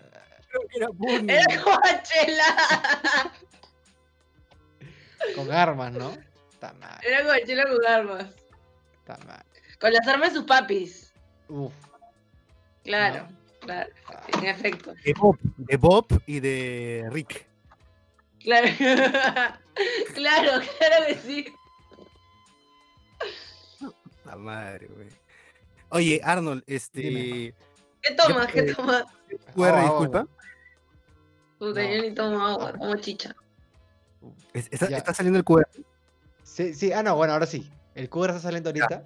Era, 0.75 0.89
era 1.29 1.63
Coachella. 1.63 2.57
Con 5.35 5.53
armas, 5.53 5.93
¿no? 5.93 6.17
Era 7.03 7.23
Coachella 7.23 7.65
con 7.65 7.87
armas. 7.87 8.46
Con 9.81 9.93
las 9.93 10.07
armas 10.07 10.31
de 10.31 10.37
sus 10.37 10.47
papis. 10.47 11.13
Uf. 11.49 11.73
Claro, 12.85 13.27
claro, 13.61 13.91
en 14.39 14.45
efecto. 14.47 14.95
De 15.05 15.13
Bob, 15.15 15.39
de 15.57 15.77
Bob 15.77 16.07
y 16.27 16.41
de 16.41 17.09
Rick. 17.11 17.47
Claro, 18.41 18.69
claro, 20.15 20.63
claro 20.79 21.07
que 21.09 21.15
sí. 21.17 21.55
La 24.25 24.37
madre, 24.37 24.89
güey. 24.89 25.09
Oye, 25.91 26.21
Arnold, 26.23 26.63
este. 26.67 27.55
¿Qué 28.03 28.15
tomas? 28.17 28.47
¿Qué 28.53 28.63
tomas? 28.73 29.05
QR, 29.55 29.81
disculpa. 29.81 30.27
Puta, 31.59 31.83
yo 31.83 32.03
ni 32.03 32.15
tomo 32.15 32.41
agua, 32.47 32.73
tomo 32.73 32.97
chicha. 32.97 33.35
¿Está, 34.53 34.87
¿Está, 34.87 35.15
saliendo 35.15 35.39
el 35.39 35.45
QR? 35.45 35.69
Sí, 36.43 36.75
sí, 36.75 36.93
ah, 36.93 37.03
no, 37.03 37.17
bueno, 37.17 37.33
ahora 37.33 37.47
sí. 37.47 37.71
¿El 37.97 38.09
QR 38.11 38.29
está 38.29 38.41
saliendo 38.41 38.69
ahorita? 38.69 39.03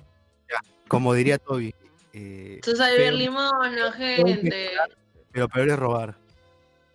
Como 0.89 1.15
diría 1.15 1.39
Toby. 1.39 1.73
Eh, 2.13 2.61
Tú 2.63 2.75
sabes 2.75 2.99
ver 2.99 3.15
limón, 3.15 3.77
no, 3.77 3.93
gente. 3.93 4.71
Pero 5.31 5.49
peor 5.49 5.69
es 5.71 5.79
robar. 5.79 6.17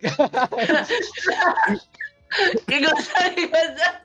¿Qué 2.66 2.84
cosa? 2.84 3.34
¿Qué 3.34 3.50
cosa? 3.50 4.04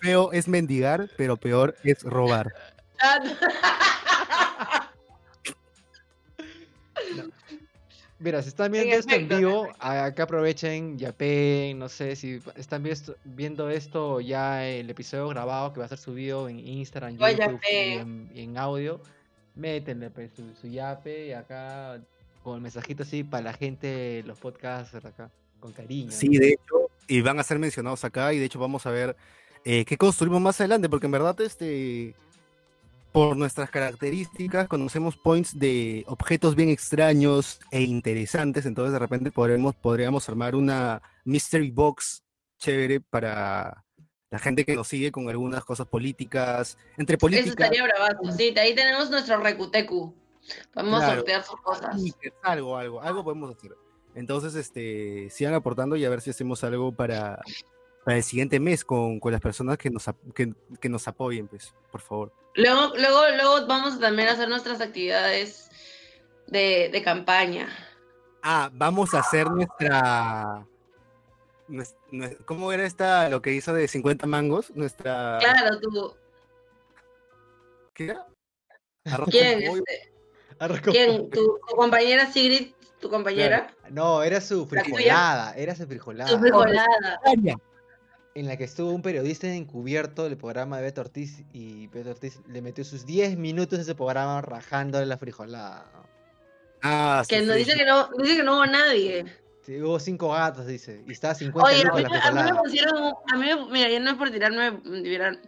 Feo 0.00 0.32
es 0.32 0.48
mendigar, 0.48 1.08
pero 1.16 1.36
peor 1.36 1.76
es 1.84 2.02
robar. 2.02 2.52
Mira, 8.18 8.42
si 8.42 8.48
están 8.48 8.70
viendo 8.70 8.94
esto 8.94 9.14
en 9.14 9.28
vivo, 9.28 9.68
acá 9.78 10.22
aprovechen, 10.22 10.98
yapen, 10.98 11.78
no 11.78 11.88
sé 11.88 12.14
si 12.14 12.40
están 12.56 12.84
viendo 13.24 13.68
esto 13.68 14.20
ya 14.20 14.66
el 14.66 14.88
episodio 14.88 15.28
grabado 15.28 15.72
que 15.72 15.80
va 15.80 15.86
a 15.86 15.88
ser 15.88 15.98
subido 15.98 16.48
en 16.48 16.60
Instagram, 16.60 17.16
YouTube 17.16 17.60
y 18.32 18.40
en, 18.40 18.56
audio, 18.56 19.00
métenle 19.56 20.10
pues, 20.10 20.30
su, 20.60 20.68
yape 20.68 21.26
y 21.26 21.32
acá 21.32 22.00
con 22.42 22.56
el 22.56 22.60
mensajito 22.60 23.02
así 23.02 23.24
para 23.24 23.42
la 23.42 23.52
gente, 23.52 24.22
los 24.24 24.38
podcasts 24.38 24.94
acá, 24.94 25.30
con 25.58 25.72
cariño. 25.72 26.12
Sí, 26.12 26.28
de 26.28 26.50
hecho, 26.50 26.90
y 27.08 27.20
van 27.20 27.40
a 27.40 27.42
ser 27.42 27.58
mencionados 27.58 28.04
acá 28.04 28.32
y 28.32 28.38
de 28.38 28.44
hecho 28.44 28.60
vamos 28.60 28.86
a 28.86 28.90
ver 28.90 29.16
eh, 29.64 29.84
qué 29.84 29.96
construimos 29.96 30.40
más 30.40 30.60
adelante, 30.60 30.88
porque 30.88 31.06
en 31.06 31.12
verdad 31.12 31.38
este 31.40 32.14
por 33.14 33.36
nuestras 33.36 33.70
características, 33.70 34.66
conocemos 34.66 35.16
points 35.16 35.56
de 35.56 36.04
objetos 36.08 36.56
bien 36.56 36.68
extraños 36.68 37.60
e 37.70 37.80
interesantes, 37.82 38.66
entonces 38.66 38.92
de 38.92 38.98
repente 38.98 39.30
podremos, 39.30 39.76
podríamos 39.76 40.28
armar 40.28 40.56
una 40.56 41.00
mystery 41.24 41.70
box 41.70 42.24
chévere 42.58 43.00
para 43.00 43.84
la 44.30 44.38
gente 44.40 44.64
que 44.64 44.74
nos 44.74 44.88
sigue 44.88 45.12
con 45.12 45.28
algunas 45.28 45.64
cosas 45.64 45.86
políticas, 45.86 46.76
entre 46.96 47.16
políticas. 47.16 47.54
Eso 47.54 47.62
estaría 47.62 47.84
bravazo, 47.84 48.36
sí, 48.36 48.52
ahí 48.58 48.74
tenemos 48.74 49.08
nuestro 49.10 49.38
recutecu. 49.38 50.12
Vamos 50.74 51.00
a 51.00 51.14
sortear 51.14 51.44
sus 51.44 51.60
cosas. 51.60 51.96
Algo, 52.42 52.76
algo, 52.76 53.00
algo 53.00 53.22
podemos 53.22 53.56
hacer. 53.56 53.76
Entonces, 54.16 54.56
este, 54.56 55.30
sigan 55.30 55.54
aportando 55.54 55.94
y 55.94 56.04
a 56.04 56.10
ver 56.10 56.20
si 56.20 56.30
hacemos 56.30 56.64
algo 56.64 56.90
para, 56.90 57.40
para 58.04 58.16
el 58.16 58.24
siguiente 58.24 58.58
mes 58.58 58.84
con, 58.84 59.20
con 59.20 59.30
las 59.30 59.40
personas 59.40 59.78
que 59.78 59.88
nos, 59.88 60.04
que, 60.34 60.52
que 60.80 60.88
nos 60.88 61.06
apoyen, 61.06 61.46
pues, 61.46 61.72
por 61.92 62.00
favor. 62.00 62.43
Luego, 62.54 62.92
luego, 62.96 63.20
luego 63.36 63.66
vamos 63.66 63.98
también 63.98 64.28
a 64.28 64.32
hacer 64.32 64.48
nuestras 64.48 64.80
actividades 64.80 65.70
de, 66.46 66.88
de 66.92 67.02
campaña. 67.02 67.68
Ah, 68.42 68.70
vamos 68.72 69.14
a 69.14 69.20
hacer 69.20 69.50
nuestra, 69.50 70.66
¿Cómo 72.44 72.72
era 72.72 72.84
esta, 72.84 73.28
lo 73.28 73.40
que 73.40 73.52
hizo 73.52 73.72
de 73.72 73.88
50 73.88 74.26
mangos? 74.26 74.70
Nuestra... 74.74 75.38
Claro, 75.40 75.80
tú. 75.80 76.14
¿Qué 77.94 78.04
era? 78.04 78.26
¿Quién? 79.30 79.62
Este? 79.62 80.12
¿Quién? 80.82 81.30
¿Tu, 81.30 81.58
compañera 81.74 82.30
Sigrid? 82.30 82.72
¿Tu 83.00 83.08
compañera? 83.08 83.74
No, 83.90 84.22
era 84.22 84.40
su 84.40 84.66
frijolada. 84.66 85.54
Era 85.56 85.74
su 85.74 85.86
frijolada. 85.86 86.30
Su 86.30 86.38
frijolada 86.38 87.20
en 88.34 88.46
la 88.46 88.56
que 88.56 88.64
estuvo 88.64 88.90
un 88.90 89.02
periodista 89.02 89.46
encubierto 89.52 90.24
del 90.24 90.36
programa 90.36 90.78
de 90.78 90.82
Beto 90.84 91.00
Ortiz 91.02 91.44
y 91.52 91.86
Beto 91.88 92.10
Ortiz 92.10 92.40
le 92.48 92.62
metió 92.62 92.84
sus 92.84 93.06
10 93.06 93.36
minutos 93.38 93.78
de 93.78 93.82
ese 93.82 93.94
programa 93.94 94.40
rajándole 94.42 95.06
la 95.06 95.16
frijolada. 95.16 95.86
Ah, 96.82 97.22
que 97.28 97.42
no, 97.42 97.54
dice 97.54 97.76
que 97.76 97.84
no 97.86 98.10
dice 98.18 98.36
que 98.36 98.42
no 98.42 98.56
hubo 98.56 98.66
nadie. 98.66 99.24
Sí, 99.64 99.80
hubo 99.80 99.98
cinco 99.98 100.28
gatos, 100.28 100.66
dice, 100.66 101.02
y 101.08 101.12
estaba 101.12 101.34
50 101.34 101.66
Oye, 101.66 101.82
a 101.88 101.92
mí, 101.94 102.04
a 102.04 102.32
mí 102.32 102.42
me 102.42 102.54
pusieron, 102.54 103.14
a 103.32 103.36
mí, 103.38 103.48
mira, 103.70 103.88
ya 103.88 103.98
no 103.98 104.10
es 104.10 104.16
por 104.16 104.30
tirarme, 104.30 104.78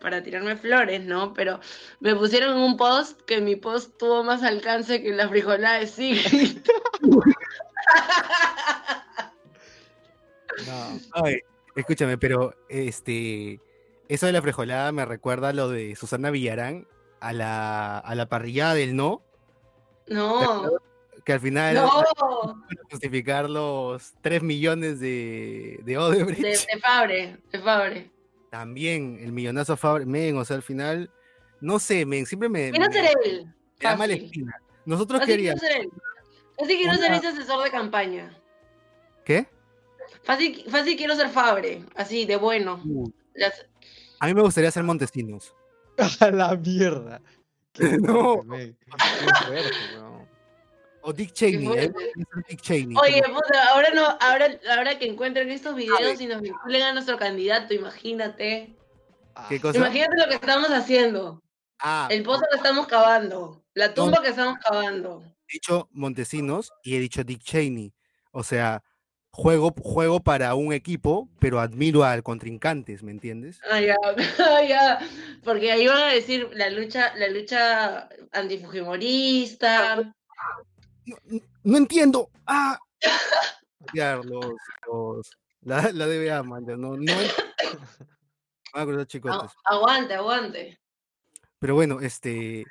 para 0.00 0.22
tirarme 0.22 0.56
flores, 0.56 1.04
¿no? 1.04 1.34
Pero 1.34 1.60
me 2.00 2.16
pusieron 2.16 2.56
un 2.56 2.78
post 2.78 3.20
que 3.26 3.42
mi 3.42 3.56
post 3.56 3.98
tuvo 3.98 4.24
más 4.24 4.42
alcance 4.42 5.02
que 5.02 5.12
la 5.12 5.28
frijolada 5.28 5.80
de 5.80 5.86
sí. 5.86 6.18
no. 10.66 10.98
Ay, 11.12 11.42
Escúchame, 11.76 12.18
pero 12.18 12.54
este 12.68 13.60
eso 14.08 14.26
de 14.26 14.32
la 14.32 14.42
frejolada 14.42 14.92
me 14.92 15.04
recuerda 15.04 15.48
a 15.48 15.52
lo 15.52 15.68
de 15.68 15.96
Susana 15.96 16.30
Villarán 16.30 16.86
a 17.20 17.32
la, 17.32 17.98
a 17.98 18.14
la 18.14 18.28
parrillada 18.28 18.74
del 18.74 18.94
no. 18.94 19.22
No. 20.08 20.70
que 21.24 21.32
al 21.32 21.40
final 21.40 21.74
no. 21.74 22.04
justificar 22.90 23.50
los 23.50 24.14
3 24.20 24.42
millones 24.42 25.00
de, 25.00 25.80
de 25.82 25.98
Odebrecht. 25.98 26.40
De, 26.40 26.50
de, 26.50 26.80
Fabre, 26.80 27.38
de 27.50 27.58
Fabre. 27.58 28.10
También 28.50 29.18
el 29.20 29.32
millonazo 29.32 29.76
Fabre, 29.76 30.06
men, 30.06 30.36
o 30.36 30.44
sea, 30.44 30.56
al 30.56 30.62
final, 30.62 31.10
no 31.60 31.80
sé, 31.80 32.06
men, 32.06 32.26
siempre 32.26 32.48
me... 32.48 32.70
Quiero 32.70 32.92
ser 32.92 33.10
él. 33.24 33.52
Me 33.80 33.96
da 33.96 34.14
esquina. 34.14 34.60
Nosotros 34.84 35.20
queríamos... 35.26 35.60
Quiero 35.60 35.74
ser 35.74 35.84
él. 35.86 35.90
Así 36.62 36.76
quiero 36.76 36.94
ser 36.94 37.12
ese 37.12 37.26
asesor 37.26 37.64
de 37.64 37.70
campaña. 37.70 38.38
¿Qué? 39.24 39.48
Fácil, 40.26 40.64
fácil 40.68 40.96
quiero 40.96 41.14
ser 41.14 41.28
Fabre, 41.28 41.84
así, 41.94 42.26
de 42.26 42.34
bueno. 42.34 42.82
Uh. 42.84 43.08
A 44.18 44.26
mí 44.26 44.34
me 44.34 44.42
gustaría 44.42 44.72
ser 44.72 44.82
Montesinos. 44.82 45.54
A 46.20 46.30
la 46.32 46.56
mierda. 46.56 47.22
no. 48.00 48.42
Qué 48.50 48.74
fuerte, 49.46 49.70
no. 49.94 50.26
O 51.02 51.12
Dick 51.12 51.32
Cheney, 51.32 51.68
¿eh? 51.78 51.92
Dick 52.48 52.60
Cheney. 52.60 52.96
Oye, 53.00 53.22
puta, 53.22 53.68
ahora 53.70 53.90
no, 53.94 54.04
ahora, 54.20 54.58
ahora 54.76 54.98
que 54.98 55.06
encuentren 55.06 55.52
estos 55.52 55.76
videos 55.76 56.20
y 56.20 56.26
nos 56.26 56.42
vinculen 56.42 56.82
a 56.82 56.92
nuestro 56.92 57.16
candidato, 57.16 57.72
imagínate. 57.72 58.74
¿Qué 59.48 59.60
cosa? 59.60 59.78
Imagínate 59.78 60.16
lo 60.16 60.28
que 60.28 60.34
estamos 60.34 60.70
haciendo. 60.70 61.40
Ah, 61.78 62.08
el 62.10 62.24
pozo 62.24 62.42
que 62.50 62.56
estamos 62.56 62.88
cavando, 62.88 63.62
la 63.74 63.94
tumba 63.94 64.20
que 64.20 64.30
estamos 64.30 64.58
cavando. 64.58 65.22
He 65.46 65.52
dicho 65.52 65.88
Montesinos 65.92 66.72
y 66.82 66.96
he 66.96 66.98
dicho 66.98 67.22
Dick 67.22 67.44
Cheney. 67.44 67.94
O 68.32 68.42
sea, 68.42 68.82
juego, 69.36 69.74
juego 69.82 70.20
para 70.20 70.54
un 70.54 70.72
equipo, 70.72 71.28
pero 71.38 71.60
admiro 71.60 72.04
al 72.04 72.22
contrincantes, 72.22 73.02
¿me 73.02 73.12
entiendes? 73.12 73.60
Ah, 73.70 73.80
ya, 73.80 73.94
ah, 74.38 74.62
ya. 74.68 74.98
Porque 75.44 75.70
ahí 75.70 75.86
van 75.86 76.04
a 76.04 76.12
decir 76.12 76.48
la 76.54 76.70
lucha, 76.70 77.14
la 77.16 77.28
lucha 77.28 78.08
antifujimorista. 78.32 80.14
No, 81.62 81.76
entiendo. 81.76 82.30
Ah. 82.46 82.78
los, 83.92 84.24
los, 84.86 85.30
la, 85.60 85.92
la 85.92 86.06
DBA, 86.06 86.42
man, 86.42 86.64
no, 86.66 86.96
no. 86.96 87.12
Aguante, 89.64 90.14
aguante. 90.14 90.78
Pero 91.58 91.74
bueno, 91.74 92.00
este, 92.00 92.64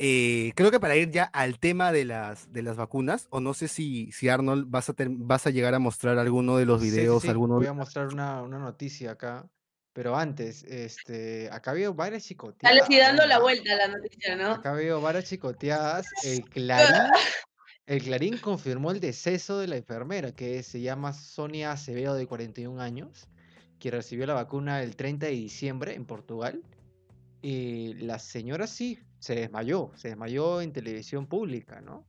eh, 0.00 0.52
creo 0.54 0.70
que 0.70 0.78
para 0.78 0.94
ir 0.94 1.10
ya 1.10 1.24
al 1.24 1.58
tema 1.58 1.90
de 1.90 2.04
las, 2.04 2.52
de 2.52 2.62
las 2.62 2.76
vacunas, 2.76 3.26
o 3.30 3.40
no 3.40 3.52
sé 3.52 3.66
si, 3.66 4.12
si 4.12 4.28
Arnold 4.28 4.70
vas 4.70 4.88
a, 4.90 4.94
vas 4.96 5.46
a 5.46 5.50
llegar 5.50 5.74
a 5.74 5.80
mostrar 5.80 6.18
alguno 6.18 6.56
de 6.56 6.66
los 6.66 6.80
videos. 6.80 7.24
Alguno... 7.24 7.56
Voy 7.56 7.66
a 7.66 7.72
mostrar 7.72 8.06
una, 8.06 8.42
una, 8.42 8.60
noticia 8.60 9.12
acá, 9.12 9.48
pero 9.92 10.16
antes, 10.16 10.62
este, 10.62 11.50
acá 11.50 11.72
veo 11.72 11.94
varias 11.94 12.24
chicoteadas. 12.24 12.88
Dale, 12.88 13.00
dando 13.00 13.26
la 13.26 13.40
vuelta 13.40 13.72
a 13.72 13.76
la 13.76 13.88
noticia, 13.88 14.36
¿no? 14.36 14.52
Acá 14.52 14.72
veo 14.72 15.00
varias 15.00 15.24
chicoteadas. 15.24 16.06
El 16.22 16.44
Clarín, 16.44 16.94
el 17.86 18.02
Clarín 18.02 18.38
confirmó 18.38 18.92
el 18.92 19.00
deceso 19.00 19.58
de 19.58 19.66
la 19.66 19.76
enfermera, 19.76 20.30
que 20.30 20.62
se 20.62 20.80
llama 20.80 21.12
Sonia 21.12 21.72
Acevedo, 21.72 22.14
de 22.14 22.28
41 22.28 22.80
años, 22.80 23.26
que 23.80 23.90
recibió 23.90 24.26
la 24.26 24.34
vacuna 24.34 24.80
el 24.80 24.94
30 24.94 25.26
de 25.26 25.32
diciembre 25.32 25.94
en 25.96 26.04
Portugal. 26.04 26.62
Y 27.40 27.94
la 27.94 28.18
señora 28.18 28.66
sí 28.66 28.98
se 29.18 29.34
desmayó, 29.34 29.92
se 29.96 30.08
desmayó 30.08 30.60
en 30.60 30.72
televisión 30.72 31.26
pública, 31.26 31.80
¿no? 31.80 32.04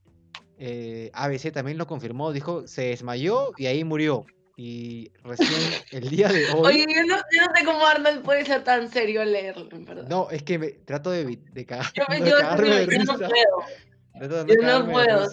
Eh, 0.57 1.09
ABC 1.13 1.53
también 1.53 1.77
lo 1.77 1.87
confirmó, 1.87 2.33
dijo, 2.33 2.67
se 2.67 2.83
desmayó 2.83 3.51
y 3.57 3.67
ahí 3.67 3.83
murió. 3.83 4.25
Y 4.57 5.09
recién 5.23 5.49
el 5.91 6.09
día 6.09 6.27
de 6.27 6.51
hoy. 6.51 6.83
Oye, 6.83 6.85
yo 6.93 7.05
no, 7.05 7.15
sé 7.15 7.63
cómo 7.63 7.85
Arnold 7.85 8.23
puede 8.23 8.43
ser 8.43 8.65
tan 8.65 8.91
serio 8.91 9.23
leerlo, 9.23 9.69
en 9.71 9.85
verdad. 9.85 10.07
No, 10.09 10.29
es 10.29 10.43
que 10.43 10.59
me, 10.59 10.67
trato 10.71 11.11
de, 11.11 11.39
de, 11.53 11.65
cagar, 11.65 11.85
yo, 11.93 12.03
yo, 12.19 12.25
yo, 12.25 13.03
no 13.05 13.17
puedo. 13.17 14.47
yo 14.47 14.55
no 14.61 14.91
puedo. 14.91 15.31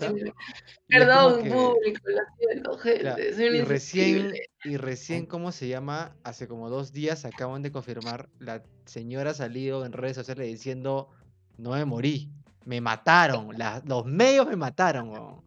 Perdón, 0.87 1.39
público, 1.49 2.01
lo 2.07 2.23
siento, 2.39 2.79
gente. 2.79 3.35
y 3.37 3.61
recién, 3.63 4.33
y 4.67 4.77
recién, 4.77 5.27
¿cómo 5.27 5.53
se 5.53 5.69
llama? 5.69 6.17
Hace 6.25 6.49
como 6.49 6.69
dos 6.69 6.93
días 6.93 7.25
acaban 7.25 7.63
de 7.63 7.71
confirmar, 7.71 8.29
la 8.41 8.63
señora 8.85 9.31
ha 9.31 9.35
salido 9.35 9.87
en 9.87 9.93
redes 9.93 10.17
sociales 10.17 10.49
diciendo 10.49 11.09
no 11.57 11.71
me 11.71 11.85
morí. 11.85 12.31
Me 12.65 12.81
mataron. 12.81 13.51
los 13.85 14.05
medios 14.07 14.49
me 14.49 14.57
mataron, 14.57 15.43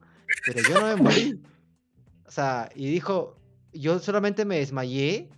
pero 0.46 0.70
yo 0.70 0.80
no 0.80 0.88
me 0.88 0.96
morí. 0.96 1.44
O 2.26 2.32
sea, 2.32 2.70
y 2.76 2.92
dijo, 2.92 3.40
yo 3.74 3.98
solamente 3.98 4.46
me 4.46 4.60
desmayé 4.60 5.30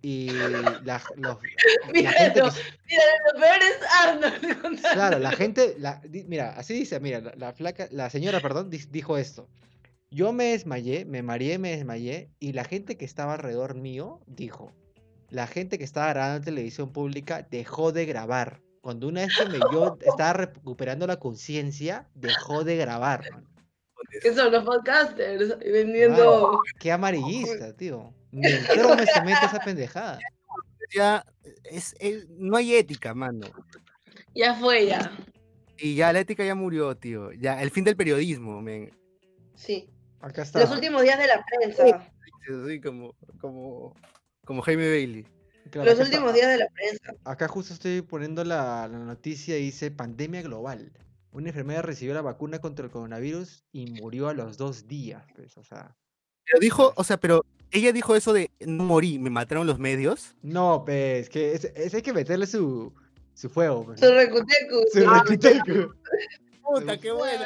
y 0.00 0.30
la, 0.30 1.02
los, 1.16 1.36
mira, 1.92 2.12
gente 2.12 2.40
mira, 2.40 3.02
lo 3.26 3.40
peor 3.40 3.58
es 3.62 4.40
Arnold. 4.42 4.80
Claro, 4.94 5.18
la 5.18 5.32
gente, 5.32 5.76
mira, 6.26 6.54
así 6.56 6.72
dice, 6.72 6.98
mira, 6.98 7.20
la, 7.36 7.52
flaca, 7.52 7.88
la 7.90 8.08
señora, 8.08 8.40
perdón, 8.40 8.70
dijo 8.70 9.18
esto. 9.18 9.48
Yo 10.10 10.32
me 10.32 10.46
desmayé, 10.46 11.04
me 11.04 11.22
mareé, 11.22 11.58
me 11.58 11.76
desmayé, 11.76 12.30
y 12.40 12.52
la 12.52 12.64
gente 12.64 12.96
que 12.96 13.04
estaba 13.04 13.34
alrededor 13.34 13.74
mío 13.74 14.20
dijo, 14.26 14.72
la 15.28 15.46
gente 15.46 15.78
que 15.78 15.84
estaba 15.84 16.08
grabando 16.08 16.38
en 16.38 16.44
televisión 16.44 16.92
pública 16.92 17.46
dejó 17.48 17.92
de 17.92 18.06
grabar. 18.06 18.60
Cuando 18.80 19.08
una 19.08 19.20
vez 19.20 19.36
que 19.38 19.46
me, 19.46 19.58
yo 19.72 19.98
estaba 20.06 20.32
recuperando 20.32 21.06
la 21.06 21.18
conciencia, 21.18 22.08
dejó 22.14 22.64
de 22.64 22.76
grabar, 22.76 23.22
¿Qué 24.22 24.34
son 24.34 24.50
los 24.50 24.64
podcasters? 24.64 25.58
Vendiendo. 25.58 26.60
qué 26.78 26.90
amarillista, 26.92 27.76
tío. 27.76 28.12
Ni 28.32 28.50
entero 28.50 28.96
me 28.96 29.06
se 29.06 29.20
mete 29.22 29.46
esa 29.46 29.60
pendejada. 29.60 30.18
Ya, 30.94 31.24
es, 31.64 31.94
no 32.30 32.56
hay 32.56 32.74
ética, 32.74 33.14
mano. 33.14 33.46
Ya 34.34 34.54
fue, 34.54 34.86
ya. 34.86 35.12
Y 35.78 35.94
ya, 35.94 36.12
la 36.12 36.20
ética 36.20 36.44
ya 36.44 36.54
murió, 36.54 36.96
tío. 36.96 37.32
Ya, 37.32 37.62
el 37.62 37.70
fin 37.70 37.84
del 37.84 37.96
periodismo, 37.96 38.60
men. 38.60 38.90
Sí. 39.54 39.88
Acá 40.20 40.42
está. 40.42 40.60
Los 40.60 40.70
últimos 40.70 41.02
días 41.02 41.18
de 41.18 41.26
la 41.26 41.44
prensa. 41.44 42.12
Sí, 42.66 42.80
como, 42.80 43.14
como, 43.40 43.94
como 44.44 44.62
Jaime 44.62 44.88
Bailey. 44.88 45.26
Los 45.72 45.98
últimos 45.98 46.34
días 46.34 46.48
de 46.48 46.58
la 46.58 46.68
prensa. 46.68 47.14
Acá 47.24 47.48
justo 47.48 47.74
estoy 47.74 48.02
poniendo 48.02 48.44
la, 48.44 48.88
noticia 48.88 49.56
y 49.58 49.64
dice 49.64 49.90
pandemia 49.90 50.42
global. 50.42 50.92
Una 51.32 51.48
enfermera 51.48 51.82
recibió 51.82 52.14
la 52.14 52.22
vacuna 52.22 52.60
contra 52.60 52.84
el 52.84 52.90
coronavirus 52.90 53.64
y 53.72 53.86
murió 53.86 54.28
a 54.28 54.34
los 54.34 54.56
dos 54.56 54.88
días. 54.88 55.24
Pues, 55.36 55.56
o 55.56 55.62
sea. 55.62 55.96
Pero 56.44 56.58
dijo, 56.60 56.92
o 56.96 57.04
sea, 57.04 57.18
pero 57.18 57.44
ella 57.70 57.92
dijo 57.92 58.16
eso 58.16 58.32
de 58.32 58.50
no 58.60 58.84
morí, 58.84 59.18
me 59.18 59.30
mataron 59.30 59.66
los 59.66 59.78
medios. 59.78 60.34
No, 60.42 60.82
pues, 60.84 61.28
que 61.28 61.52
es, 61.52 61.94
hay 61.94 62.02
que 62.02 62.12
meterle 62.12 62.46
su, 62.46 62.92
su 63.34 63.48
fuego. 63.48 63.84
Pues. 63.84 64.00
Su 64.00 64.10
recutecu. 64.10 64.84
Su 64.92 65.08
recutecu. 65.08 65.94
Puta, 66.62 66.98
qué 66.98 67.12
bueno. 67.12 67.44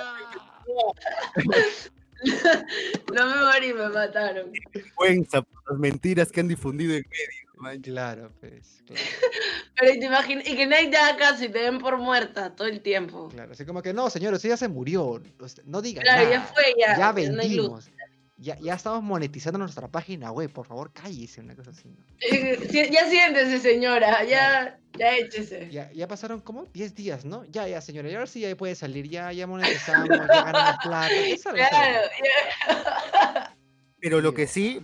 no 3.14 3.26
me 3.26 3.42
morí, 3.42 3.72
me 3.72 3.88
mataron. 3.88 4.52
Vergüenza 4.72 5.42
por 5.42 5.70
las 5.70 5.78
mentiras 5.78 6.32
que 6.32 6.40
han 6.40 6.48
difundido 6.48 6.94
en 6.94 7.04
medio. 7.08 7.82
Claro, 7.82 8.32
pues. 8.40 8.82
Pero 9.78 9.92
te 9.92 10.04
imaginas, 10.04 10.46
y 10.46 10.56
que 10.56 10.66
nadie 10.66 10.88
te 10.88 10.96
haga 10.96 11.16
caso 11.16 11.44
y 11.44 11.48
te 11.48 11.60
den 11.60 11.78
por 11.78 11.98
muerta 11.98 12.54
todo 12.54 12.68
el 12.68 12.80
tiempo. 12.80 13.28
Claro, 13.28 13.52
así 13.52 13.64
como 13.64 13.82
que 13.82 13.92
no, 13.92 14.10
señores, 14.10 14.44
ella 14.44 14.56
se 14.56 14.68
murió. 14.68 15.22
No 15.64 15.82
digan 15.82 16.04
Claro, 16.04 16.30
ya 16.30 16.42
fue, 16.42 16.74
ya. 16.78 16.96
Ya 16.96 17.12
vendimos. 17.12 17.90
Ya, 18.36 18.58
ya, 18.60 18.74
estamos 18.74 19.02
monetizando 19.02 19.58
nuestra 19.58 19.88
página 19.88 20.32
web, 20.32 20.52
por 20.52 20.66
favor, 20.66 20.92
cállese, 20.92 21.40
una 21.40 21.54
cosa 21.54 21.70
así. 21.70 21.88
Ya 22.90 23.08
siéntese, 23.08 23.60
señora, 23.60 24.24
ya, 24.24 24.78
ya 24.98 25.16
échese. 25.16 25.68
Ya, 25.70 25.90
ya 25.92 26.06
pasaron 26.08 26.40
como 26.40 26.64
10 26.66 26.94
días, 26.94 27.24
¿no? 27.24 27.44
Ya, 27.46 27.66
ya, 27.68 27.80
señora, 27.80 28.10
y 28.10 28.14
ahora 28.14 28.26
sí 28.26 28.40
ya 28.40 28.54
puede 28.56 28.74
salir, 28.74 29.08
ya, 29.08 29.32
ya 29.32 29.46
monetizamos, 29.46 30.08
ya 30.08 30.26
ganamos 30.26 30.76
plata. 30.82 31.08
claro, 31.42 32.00
ya. 32.22 33.54
Pero 34.00 34.20
lo 34.20 34.34
que 34.34 34.46
sí, 34.46 34.82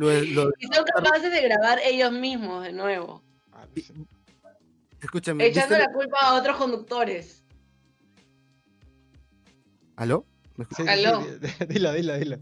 y 0.00 0.66
son 0.72 0.84
capaces 0.94 1.30
de 1.30 1.42
grabar 1.42 1.78
ellos 1.84 2.12
mismos 2.12 2.64
de 2.64 2.72
nuevo. 2.72 3.22
Ah, 3.52 3.66
Escúchame. 5.02 5.46
Echando 5.46 5.76
la 5.78 5.92
culpa 5.92 6.18
a 6.20 6.34
otros 6.34 6.56
conductores. 6.56 7.44
¿Aló? 9.96 10.24
¿Me 10.56 10.66
¿Aló? 10.90 11.26
dila, 11.68 11.92
dila, 11.92 12.16
dila. 12.18 12.38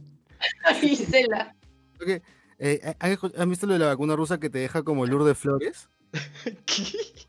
Gisela. 0.80 1.56
Okay. 2.00 2.22
Eh, 2.60 2.94
¿Han 3.36 3.50
visto 3.50 3.66
lo 3.66 3.72
de 3.72 3.78
la 3.80 3.86
vacuna 3.86 4.14
rusa 4.14 4.38
que 4.38 4.50
te 4.50 4.58
deja 4.58 4.82
como 4.84 5.06
lur 5.06 5.24
de 5.24 5.34
flores? 5.34 5.88
¿Qué? 6.66 7.28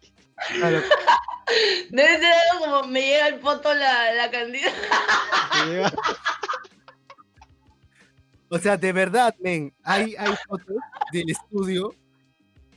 Debe 1.89 2.17
ser 2.17 2.33
algo 2.51 2.65
como 2.65 2.87
me 2.87 3.01
llega 3.01 3.27
el 3.27 3.39
foto 3.39 3.73
la, 3.73 4.13
la 4.13 4.31
candida. 4.31 4.71
O 8.49 8.57
sea, 8.57 8.77
de 8.77 8.91
verdad, 8.91 9.35
men, 9.39 9.73
hay, 9.83 10.15
hay 10.17 10.33
fotos 10.47 10.75
del 11.11 11.29
estudio, 11.29 11.93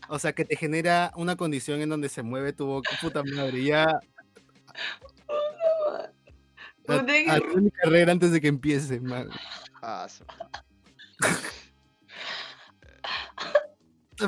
o 0.09 0.19
sea, 0.19 0.35
que 0.35 0.45
te 0.45 0.55
genera 0.55 1.12
una 1.17 1.37
condición 1.37 1.81
en 1.81 1.88
donde 1.88 2.11
se 2.11 2.23
mueve 2.23 2.53
tu 2.53 2.67
boca, 2.67 2.91
puta 3.01 3.23
madre, 3.23 3.65
ya. 3.65 3.87
A, 6.88 7.03
mi 7.55 7.71
carrera 7.71 8.12
antes 8.12 8.33
de 8.33 8.41
que 8.41 8.49
empiece, 8.49 9.01
man. 9.01 9.31
Ah, 9.81 10.07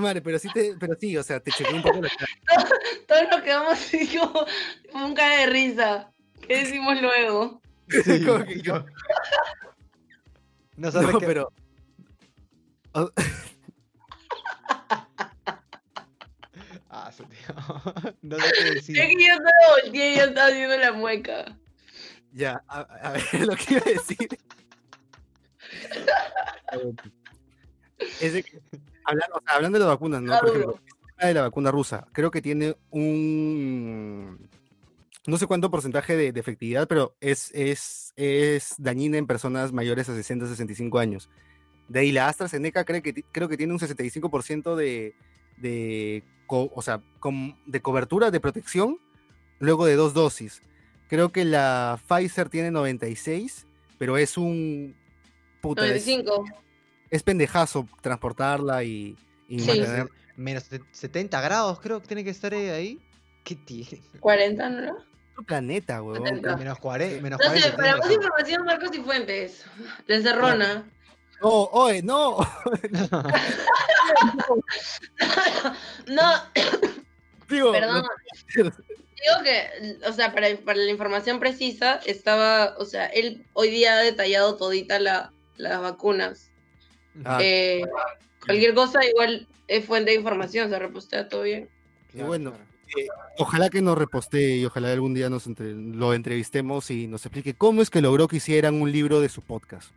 madre, 0.00 0.20
pero 0.22 0.38
sí, 0.38 0.48
te, 0.52 0.74
pero 0.78 0.94
sí, 0.98 1.16
o 1.16 1.22
sea, 1.22 1.40
te 1.40 1.50
chequé 1.50 1.74
un 1.74 1.82
poco 1.82 2.02
la 2.02 2.08
Todos 3.08 3.22
nos 3.30 3.42
quedamos 3.42 3.72
así 3.72 4.16
como, 4.18 4.46
un 4.94 5.14
cara 5.14 5.40
de 5.40 5.46
risa. 5.46 6.12
¿Qué 6.46 6.58
decimos 6.58 7.00
luego? 7.00 7.62
Sí, 7.88 8.24
yo... 8.62 8.84
No 10.76 10.90
sabes 10.90 11.12
no, 11.12 11.20
pero... 11.20 11.52
ah, 16.90 17.10
tío. 17.16 17.54
no 18.22 18.38
sé 18.38 18.52
qué 18.58 18.64
decir. 18.70 18.98
Es 18.98 19.06
que 19.08 19.26
yo 19.26 19.36
todo 19.36 19.76
el 19.84 19.92
día 19.92 20.16
yo 20.16 20.24
estaba 20.24 20.48
haciendo 20.48 20.76
la 20.76 20.92
mueca. 20.92 21.58
Ya, 22.32 22.62
a, 22.68 22.80
a, 22.80 23.12
ver, 23.12 23.46
lo 23.46 23.56
que 23.56 23.74
iba 23.74 23.82
a 23.82 23.90
decir. 23.90 24.28
es 28.20 28.32
de 28.32 28.42
que, 28.42 28.60
hablando, 29.04 29.36
o 29.36 29.42
sea, 29.44 29.56
hablando 29.56 29.78
de 29.78 29.84
las 29.84 29.94
vacunas, 29.94 30.22
¿no? 30.22 30.38
Por 30.38 30.48
ejemplo, 30.48 30.80
de 31.20 31.34
la 31.34 31.42
vacuna 31.42 31.70
rusa, 31.70 32.06
creo 32.12 32.30
que 32.30 32.42
tiene 32.42 32.76
un 32.90 34.48
no 35.26 35.38
sé 35.38 35.46
cuánto 35.46 35.70
porcentaje 35.70 36.16
de, 36.16 36.38
efectividad, 36.38 36.86
pero 36.86 37.16
es, 37.20 37.50
es, 37.54 38.12
es, 38.16 38.74
dañina 38.78 39.16
en 39.16 39.26
personas 39.26 39.72
mayores 39.72 40.08
a 40.08 40.14
60, 40.14 40.46
65 40.46 40.98
años. 40.98 41.30
De 41.88 42.00
ahí 42.00 42.12
la 42.12 42.28
AstraZeneca 42.28 42.84
creo 42.84 43.02
que, 43.02 43.24
creo 43.32 43.48
que 43.48 43.56
tiene 43.56 43.72
un 43.72 43.78
65% 43.78 44.74
de, 44.74 45.14
de, 45.56 46.24
o 46.48 46.82
sea, 46.82 47.02
de 47.66 47.80
cobertura, 47.80 48.30
de 48.30 48.40
protección, 48.40 48.98
luego 49.60 49.86
de 49.86 49.96
dos 49.96 50.12
dosis. 50.12 50.62
Creo 51.08 51.32
que 51.32 51.44
la 51.44 51.98
Pfizer 52.06 52.50
tiene 52.50 52.70
96, 52.70 53.66
pero 53.98 54.18
es 54.18 54.36
un... 54.36 54.94
Puta, 55.62 55.82
95. 55.82 56.44
Es, 56.46 56.64
pendejazo 57.22 57.86
transportarla 58.00 58.84
y, 58.84 59.16
mantener... 59.48 60.08
Menos 60.36 60.64
70 60.90 61.40
grados 61.42 61.78
creo 61.78 62.00
que 62.00 62.08
tiene 62.08 62.24
que 62.24 62.30
estar 62.30 62.52
ahí. 62.52 63.00
¿Qué 63.44 63.54
tiene? 63.54 64.02
40, 64.18 64.68
¿no? 64.70 64.96
planeta, 65.46 66.02
huevón. 66.02 66.40
Menos 66.58 66.78
40. 66.78 67.22
Menos 67.22 67.40
no 67.42 67.50
sé, 67.52 67.72
para 67.72 67.96
más 67.96 68.10
información, 68.10 68.64
Marcos 68.64 68.90
y 68.94 69.00
Fuentes. 69.00 69.64
De 70.06 70.16
Encerrona. 70.16 70.84
No, 71.42 71.50
oye, 71.72 72.02
no. 72.02 72.38
no. 76.06 76.32
Digo, 77.48 77.72
Perdón. 77.72 78.04
Digo 78.54 79.42
que, 79.42 79.98
o 80.06 80.12
sea, 80.12 80.32
para, 80.32 80.48
para, 80.64 80.78
la 80.78 80.90
información 80.90 81.40
precisa, 81.40 82.00
estaba, 82.06 82.74
o 82.78 82.84
sea, 82.84 83.06
él 83.06 83.46
hoy 83.52 83.70
día 83.70 83.94
ha 83.94 84.02
detallado 84.02 84.56
todita 84.56 84.98
la, 84.98 85.32
las 85.56 85.80
vacunas. 85.80 86.50
Ah. 87.24 87.38
Eh, 87.40 87.82
cualquier 88.44 88.74
cosa 88.74 89.04
igual 89.04 89.46
es 89.68 89.84
fuente 89.84 90.10
de 90.10 90.16
información, 90.16 90.68
se 90.70 90.78
repostea 90.78 91.28
todo 91.28 91.42
bien. 91.42 91.68
Y 92.12 92.22
bueno, 92.22 92.54
eh, 92.96 93.06
ojalá 93.38 93.70
que 93.70 93.82
nos 93.82 93.98
repostee 93.98 94.56
y 94.56 94.64
ojalá 94.64 94.92
algún 94.92 95.14
día 95.14 95.30
nos 95.30 95.46
lo 95.46 96.14
entrevistemos 96.14 96.90
y 96.90 97.06
nos 97.06 97.24
explique 97.26 97.54
cómo 97.54 97.82
es 97.82 97.90
que 97.90 98.00
logró 98.00 98.28
que 98.28 98.36
hicieran 98.36 98.80
un 98.80 98.92
libro 98.92 99.20
de 99.20 99.28
su 99.28 99.42
podcast. 99.42 99.90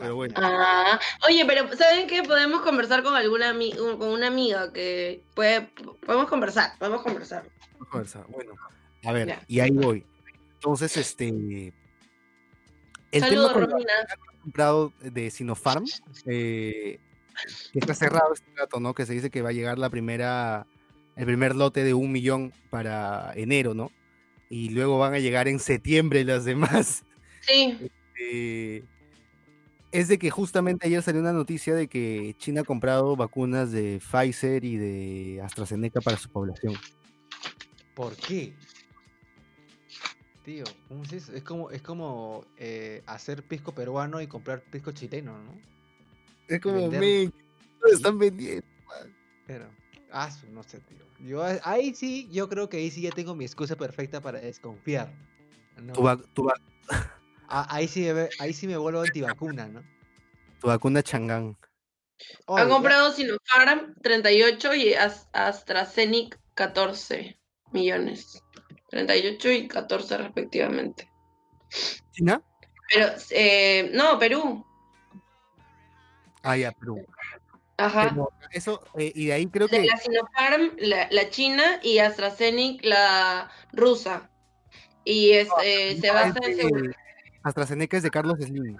pero 0.00 0.14
bueno. 0.14 0.34
Ah, 0.36 0.98
oye, 1.28 1.44
pero 1.46 1.68
¿saben 1.76 2.06
qué? 2.06 2.22
Podemos 2.22 2.62
conversar 2.62 3.02
con 3.02 3.14
alguna 3.14 3.52
con 3.98 4.08
una 4.08 4.28
amiga 4.28 4.72
que 4.72 5.22
puede, 5.34 5.62
podemos 6.04 6.28
conversar, 6.28 6.78
podemos 6.78 7.02
conversar. 7.02 7.44
Podemos 7.70 7.88
conversar, 7.88 8.26
bueno. 8.28 8.52
A 9.04 9.12
ver, 9.12 9.38
y 9.48 9.60
ahí 9.60 9.70
voy. 9.70 10.04
Entonces, 10.54 10.96
este. 10.96 11.72
El 13.12 13.20
Saludos, 13.20 13.52
tema 13.52 13.66
Romina. 13.66 13.92
Comprado 14.46 14.92
de 15.00 15.28
Sinopharm, 15.28 15.84
eh, 16.26 17.00
que 17.72 17.78
está 17.80 17.94
cerrado 17.94 18.32
este 18.32 18.48
dato, 18.56 18.78
¿no? 18.78 18.94
Que 18.94 19.04
se 19.04 19.12
dice 19.12 19.28
que 19.28 19.42
va 19.42 19.48
a 19.48 19.52
llegar 19.52 19.76
la 19.76 19.90
primera 19.90 20.68
el 21.16 21.24
primer 21.24 21.56
lote 21.56 21.82
de 21.82 21.94
un 21.94 22.12
millón 22.12 22.52
para 22.70 23.32
enero, 23.34 23.74
¿no? 23.74 23.90
Y 24.48 24.68
luego 24.68 24.98
van 24.98 25.14
a 25.14 25.18
llegar 25.18 25.48
en 25.48 25.58
septiembre 25.58 26.22
las 26.24 26.44
demás. 26.44 27.02
Sí. 27.40 27.76
Este, 27.80 28.84
es 29.90 30.06
de 30.06 30.18
que 30.18 30.30
justamente 30.30 30.86
ayer 30.86 31.02
salió 31.02 31.20
una 31.20 31.32
noticia 31.32 31.74
de 31.74 31.88
que 31.88 32.36
China 32.38 32.60
ha 32.60 32.64
comprado 32.64 33.16
vacunas 33.16 33.72
de 33.72 33.98
Pfizer 33.98 34.64
y 34.64 34.76
de 34.76 35.40
AstraZeneca 35.42 36.00
para 36.00 36.18
su 36.18 36.28
población. 36.28 36.74
¿Por 37.94 38.14
qué? 38.14 38.54
Tío, 40.46 40.62
¿cómo 40.86 41.02
es 41.02 41.12
eso? 41.12 41.32
Es 41.32 41.42
como, 41.42 41.72
es 41.72 41.82
como 41.82 42.46
eh, 42.56 43.02
hacer 43.06 43.42
pisco 43.42 43.74
peruano 43.74 44.20
y 44.20 44.28
comprar 44.28 44.62
pisco 44.62 44.92
chileno, 44.92 45.36
¿no? 45.36 45.60
Es 46.46 46.60
como, 46.60 46.88
me 46.88 47.32
están 47.92 48.16
vendiendo. 48.16 48.64
Pero, 49.48 49.68
ah, 50.12 50.30
no 50.52 50.62
sé, 50.62 50.78
tío. 50.82 51.04
Yo 51.18 51.42
ahí 51.42 51.92
sí, 51.96 52.28
yo 52.30 52.48
creo 52.48 52.68
que 52.68 52.76
ahí 52.76 52.92
sí 52.92 53.00
ya 53.00 53.10
tengo 53.10 53.34
mi 53.34 53.44
excusa 53.44 53.74
perfecta 53.74 54.20
para 54.20 54.38
desconfiar. 54.38 55.12
Tu, 55.92 56.48
ah, 57.48 57.66
ahí, 57.68 57.88
sí 57.88 58.02
me, 58.12 58.28
ahí 58.38 58.52
sí 58.52 58.68
me 58.68 58.76
vuelvo 58.76 59.00
antivacuna, 59.00 59.66
¿no? 59.66 59.82
Tu 60.60 60.68
vacuna 60.68 61.02
Changán. 61.02 61.56
Han 62.46 62.68
comprado 62.68 63.12
Sinopharm 63.12 63.96
38 64.00 64.74
y 64.76 64.94
AstraZeneca 64.94 66.38
14 66.54 67.36
millones. 67.72 68.44
38 68.88 69.50
y 69.50 69.68
14 69.68 70.18
respectivamente. 70.18 71.10
¿China? 72.12 72.42
Pero, 72.88 73.08
eh, 73.30 73.90
no, 73.92 74.18
Perú. 74.18 74.64
Ah, 76.42 76.56
ya, 76.56 76.72
Perú. 76.72 77.04
Ajá. 77.78 78.16
eso, 78.52 78.80
eh, 78.96 79.12
y 79.14 79.26
de 79.26 79.32
ahí 79.34 79.46
creo 79.48 79.68
que. 79.68 79.84
La 79.84 79.96
Sinopharm, 79.96 80.76
la, 80.78 81.30
china, 81.30 81.80
y 81.82 81.98
AstraZeneca, 81.98 82.88
la 82.88 83.50
rusa. 83.72 84.30
Y 85.04 85.32
es, 85.32 85.48
eh, 85.62 85.98
se 86.00 86.10
basa 86.10 86.38
en. 86.42 86.94
AstraZeneca 87.42 87.96
es 87.96 88.02
de 88.02 88.10
Carlos 88.10 88.38
Slim. 88.40 88.76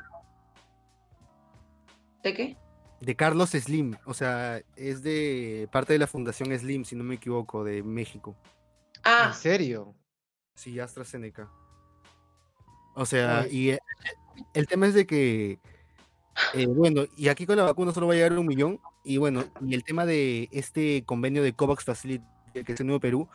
¿De 2.22 2.34
qué? 2.34 2.56
De 3.00 3.14
Carlos 3.14 3.50
Slim. 3.50 3.96
O 4.06 4.14
sea, 4.14 4.62
es 4.76 5.02
de 5.02 5.68
parte 5.70 5.92
de 5.92 5.98
la 5.98 6.06
Fundación 6.06 6.56
Slim, 6.58 6.84
si 6.84 6.96
no 6.96 7.04
me 7.04 7.16
equivoco, 7.16 7.64
de 7.64 7.82
México. 7.82 8.34
Ah. 9.06 9.28
¿En 9.28 9.34
serio? 9.34 9.94
Sí, 10.54 10.80
AstraZeneca. 10.80 11.50
O 12.94 13.06
sea, 13.06 13.46
y 13.48 13.70
eh, 13.70 13.78
el 14.52 14.66
tema 14.66 14.86
es 14.86 14.94
de 14.94 15.06
que 15.06 15.60
eh, 16.54 16.66
bueno, 16.66 17.04
y 17.16 17.28
aquí 17.28 17.46
con 17.46 17.56
la 17.56 17.64
vacuna 17.64 17.92
solo 17.92 18.08
va 18.08 18.12
a 18.12 18.16
llegar 18.16 18.38
un 18.38 18.46
millón. 18.46 18.80
Y 19.04 19.18
bueno, 19.18 19.44
y 19.60 19.74
el 19.74 19.84
tema 19.84 20.06
de 20.06 20.48
este 20.52 21.04
convenio 21.04 21.42
de 21.42 21.52
COVAX 21.54 21.84
Facility, 21.84 22.24
que 22.64 22.72
es 22.72 22.80
el 22.80 22.86
nuevo 22.86 23.00
Perú, 23.00 23.28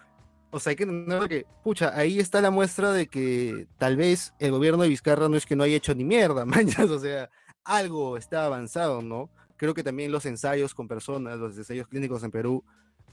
o 0.52 0.60
sea, 0.60 0.72
hay 0.72 0.76
que 0.76 0.84
entender 0.84 1.30
que, 1.30 1.46
pucha, 1.64 1.98
ahí 1.98 2.20
está 2.20 2.42
la 2.42 2.52
muestra 2.52 2.92
de 2.92 3.08
que 3.08 3.68
tal 3.78 3.96
vez 3.96 4.34
el 4.40 4.52
gobierno 4.52 4.84
de 4.84 4.90
Vizcarra 4.90 5.30
no 5.30 5.38
es 5.38 5.46
que 5.46 5.56
no 5.56 5.64
haya 5.64 5.78
hecho 5.78 5.96
ni 5.96 6.04
mierda, 6.04 6.46
manchas, 6.46 6.90
o 6.90 7.00
sea, 7.00 7.30
algo 7.64 8.18
está 8.18 8.46
avanzado, 8.46 9.02
¿no? 9.02 9.30
Creo 9.56 9.74
que 9.74 9.84
también 9.84 10.12
los 10.12 10.26
ensayos 10.26 10.74
con 10.74 10.88
personas, 10.88 11.40
los 11.40 11.58
ensayos 11.58 11.88
clínicos 11.88 12.24
en 12.24 12.32
Perú, 12.32 12.64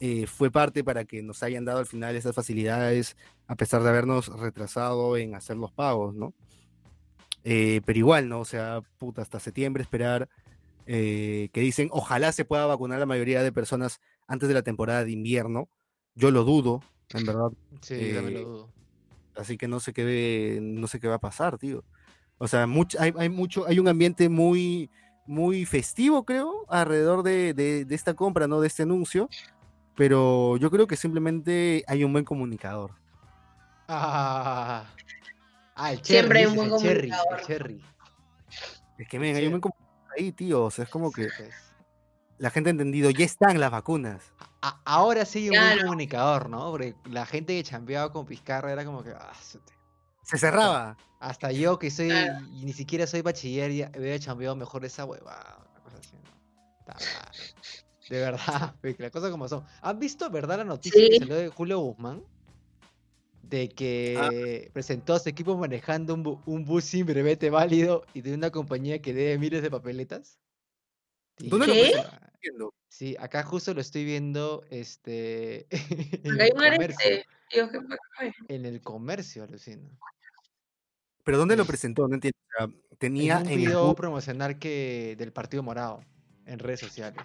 eh, 0.01 0.27
fue 0.27 0.51
parte 0.51 0.85
para 0.85 1.05
que 1.05 1.23
nos 1.23 1.43
hayan 1.43 1.65
dado 1.65 1.79
al 1.81 1.87
final 1.87 2.15
esas 2.15 2.35
facilidades, 2.35 3.17
a 3.47 3.57
pesar 3.57 3.83
de 3.83 3.89
habernos 3.89 4.29
retrasado 4.29 5.17
en 5.17 5.35
hacer 5.35 5.57
los 5.57 5.73
pagos, 5.73 6.15
¿no? 6.15 6.35
Eh, 7.45 7.81
pero 7.85 7.99
igual, 7.99 8.29
¿no? 8.29 8.41
O 8.41 8.45
sea, 8.45 8.83
puta, 8.99 9.23
hasta 9.23 9.41
septiembre 9.41 9.83
esperar, 9.83 10.29
eh, 10.87 11.49
que 11.53 11.61
dicen, 11.61 11.89
ojalá 11.93 12.33
se 12.33 12.45
pueda 12.45 12.67
vacunar 12.67 12.99
la 12.99 13.07
mayoría 13.07 13.43
de 13.43 13.53
personas 13.53 14.01
antes 14.27 14.49
de 14.49 14.55
la 14.55 14.63
temporada 14.63 15.05
de 15.05 15.13
invierno. 15.13 15.69
Yo 16.15 16.31
lo 16.31 16.45
dudo, 16.45 16.83
en 17.11 17.27
verdad. 17.27 17.51
Sí, 17.81 18.13
también 18.15 18.35
lo 18.35 18.41
eh, 18.41 18.45
dudo. 18.45 18.73
Así 19.37 19.57
que 19.57 19.69
no 19.69 19.81
sé 19.81 19.93
qué, 19.93 20.59
no 20.61 20.87
sé 20.89 20.99
qué 21.01 21.09
va 21.09 21.17
a 21.17 21.21
pasar, 21.21 21.59
tío. 21.59 21.85
O 22.39 22.49
sea, 22.49 22.67
mucho, 22.67 23.01
hay, 23.01 23.13
hay, 23.17 23.29
mucho, 23.29 23.67
hay 23.67 23.79
un 23.79 23.89
ambiente 23.89 24.29
muy, 24.29 24.91
muy 25.27 25.65
festivo, 25.65 26.25
creo, 26.25 26.65
alrededor 26.69 27.23
de, 27.23 27.55
de, 27.55 27.85
de, 27.85 27.95
esta 27.95 28.15
compra, 28.15 28.47
¿no? 28.47 28.61
De 28.61 28.67
este 28.67 28.83
anuncio. 28.83 29.29
Pero 29.99 30.57
yo 30.59 30.71
creo 30.71 30.87
que 30.87 30.95
simplemente 30.95 31.83
hay 31.89 32.05
un 32.05 32.13
buen 32.13 32.25
comunicador. 32.25 32.93
Ah. 33.89 34.85
Ah, 35.75 35.93
el 35.93 36.01
cherry. 36.03 36.21
Siempre 36.21 36.39
hay 36.39 36.47
un 36.47 36.55
buen 36.55 36.71
comunicador. 36.71 37.43
cherry. 37.45 37.85
Es 38.97 39.09
que, 39.09 39.19
ven, 39.19 39.35
hay 39.35 39.47
un 39.47 39.51
buen 39.51 39.61
comunicador 39.61 40.13
ahí, 40.17 40.31
tío. 40.31 40.67
O 40.67 40.71
sea, 40.71 40.85
es 40.85 40.91
como 40.91 41.11
que 41.11 41.29
pues. 41.37 41.53
la 42.39 42.51
gente 42.51 42.71
ha 42.71 42.73
entendido, 42.73 43.11
ya 43.11 43.25
están 43.25 43.59
las 43.59 43.73
vacunas. 43.73 44.23
ahora 44.85 45.25
sí 45.25 45.49
hay 45.49 45.59
un 45.59 45.67
buen 45.67 45.81
comunicador, 45.81 46.49
¿no? 46.49 46.71
Porque 46.71 46.95
la 47.07 47.27
gente 47.27 47.57
que 47.57 47.65
chambeaba 47.65 48.13
con 48.13 48.25
Pizcarra 48.25 48.73
era 48.73 48.85
como 48.85 49.03
que. 49.03 49.11
Ah, 49.11 49.33
se 50.23 50.39
cerraba. 50.39 50.97
Hasta 51.19 51.51
yo 51.51 51.81
que 51.81 51.91
soy, 51.91 52.13
y 52.53 52.65
ni 52.65 52.73
siquiera 52.73 53.05
soy 53.09 53.23
bachiller, 53.23 53.73
ya 53.73 53.91
había 53.93 54.17
chambeado 54.21 54.55
mejor 54.55 54.85
esa 54.85 55.05
hueva. 55.05 55.59
cosa 55.83 55.97
así, 55.99 56.15
¿no? 56.15 56.31
De 58.09 58.21
verdad, 58.21 58.75
las 58.99 59.11
cosas 59.11 59.31
como 59.31 59.49
son. 59.49 59.65
¿Han 59.83 59.99
visto, 59.99 60.31
verdad, 60.31 60.59
la 60.59 60.65
noticia 60.65 61.01
que 61.09 61.19
salió 61.19 61.37
de 61.37 61.49
Julio 61.49 61.79
Guzmán? 61.81 62.25
de 63.49 63.65
ah. 63.65 63.75
que 63.75 64.71
presentó 64.73 65.15
a 65.15 65.19
su 65.19 65.29
equipo 65.29 65.57
manejando 65.57 66.15
un, 66.15 66.65
bus 66.65 66.85
sin 66.85 67.07
brevete 67.07 67.49
válido 67.51 68.05
y 68.13 68.21
de 68.21 68.35
una 68.35 68.51
compañía 68.51 69.01
que 69.01 69.15
debe 69.15 69.39
miles 69.39 69.63
de 69.63 69.71
papeletas. 69.71 70.39
¿Dónde 71.39 71.67
¿Qué? 71.67 72.53
lo 72.53 72.75
Sí, 72.89 73.17
acá 73.19 73.43
justo 73.45 73.75
lo 73.75 73.81
estoy 73.81 74.05
viendo 74.05 74.65
este 74.71 75.67
en 76.25 76.41
el 76.41 76.53
comercio. 76.53 77.23
En 78.49 78.67
el 78.67 78.81
comercio, 78.81 79.45
alucino. 79.45 79.89
pero 81.23 81.39
¿dónde 81.39 81.57
lo 81.57 81.65
presentó? 81.65 82.09
No 82.09 82.15
entiendo. 82.15 82.39
tenía 82.99 83.39
un 83.39 83.45
video 83.45 83.95
promocional 83.95 84.59
que 84.59 85.15
del 85.19 85.33
Partido 85.33 85.63
Morado 85.63 86.03
en 86.47 86.59
redes 86.59 86.81
sociales. 86.81 87.23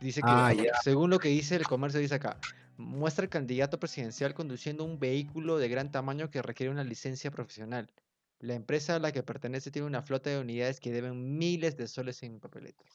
Dice 0.00 0.22
que, 0.22 0.28
ah, 0.28 0.52
según 0.82 1.10
lo 1.10 1.18
que 1.18 1.28
dice 1.28 1.56
el 1.56 1.66
comercio, 1.66 2.00
dice 2.00 2.14
acá, 2.14 2.38
muestra 2.76 3.24
el 3.24 3.30
candidato 3.30 3.78
presidencial 3.78 4.34
conduciendo 4.34 4.84
un 4.84 4.98
vehículo 4.98 5.58
de 5.58 5.68
gran 5.68 5.90
tamaño 5.90 6.30
que 6.30 6.42
requiere 6.42 6.72
una 6.72 6.84
licencia 6.84 7.30
profesional. 7.30 7.92
La 8.38 8.54
empresa 8.54 8.96
a 8.96 8.98
la 8.98 9.12
que 9.12 9.22
pertenece 9.22 9.70
tiene 9.70 9.86
una 9.86 10.02
flota 10.02 10.30
de 10.30 10.38
unidades 10.38 10.80
que 10.80 10.90
deben 10.90 11.36
miles 11.36 11.76
de 11.76 11.86
soles 11.86 12.22
en 12.22 12.40
papeletas. 12.40 12.86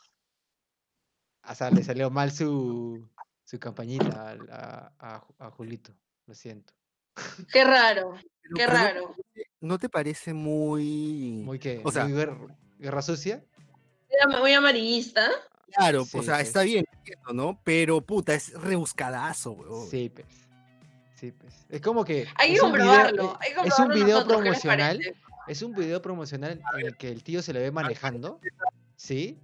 O 1.48 1.54
sea, 1.54 1.70
le 1.70 1.84
salió 1.84 2.10
mal 2.10 2.32
su, 2.32 3.08
su 3.44 3.60
campañita 3.60 4.36
a, 4.50 5.24
a, 5.38 5.52
Julito. 5.52 5.96
Lo 6.26 6.34
siento. 6.34 6.74
Qué 7.54 7.64
raro, 7.64 8.18
qué 8.56 8.66
raro. 8.66 9.16
¿No 9.62 9.78
te 9.78 9.88
parece 9.88 10.34
muy. 10.34 11.42
¿Muy 11.46 11.60
qué? 11.60 11.82
O 11.84 11.92
sea, 11.92 12.06
¿Muy 12.06 12.26
guerra, 12.80 13.02
sucia? 13.04 13.44
Muy 14.40 14.54
amarillista. 14.54 15.30
Claro, 15.74 16.06
o 16.14 16.24
sea, 16.24 16.42
está 16.42 16.64
bien, 16.64 16.86
¿no? 17.34 17.60
Pero 17.64 18.02
puta, 18.02 18.34
es 18.34 18.54
rebuscadazo, 18.54 19.52
weón. 19.52 19.90
Sí, 19.90 20.10
pues. 20.10 20.28
Sí, 21.16 21.32
pues. 21.32 21.54
Es 21.70 21.82
como 21.82 22.04
que. 22.04 22.28
Hay 22.36 22.54
que 22.54 22.60
comprobarlo. 22.60 23.38
es 23.64 23.80
un 23.80 23.90
video 23.90 24.26
promocional. 24.26 25.00
Es 25.48 25.62
un 25.62 25.74
video 25.74 26.02
promocional 26.02 26.62
en 26.78 26.86
el 26.88 26.98
que 26.98 27.10
el 27.10 27.24
tío 27.24 27.42
se 27.42 27.54
le 27.54 27.60
ve 27.60 27.72
manejando. 27.72 28.40
¿Sí? 28.96 29.38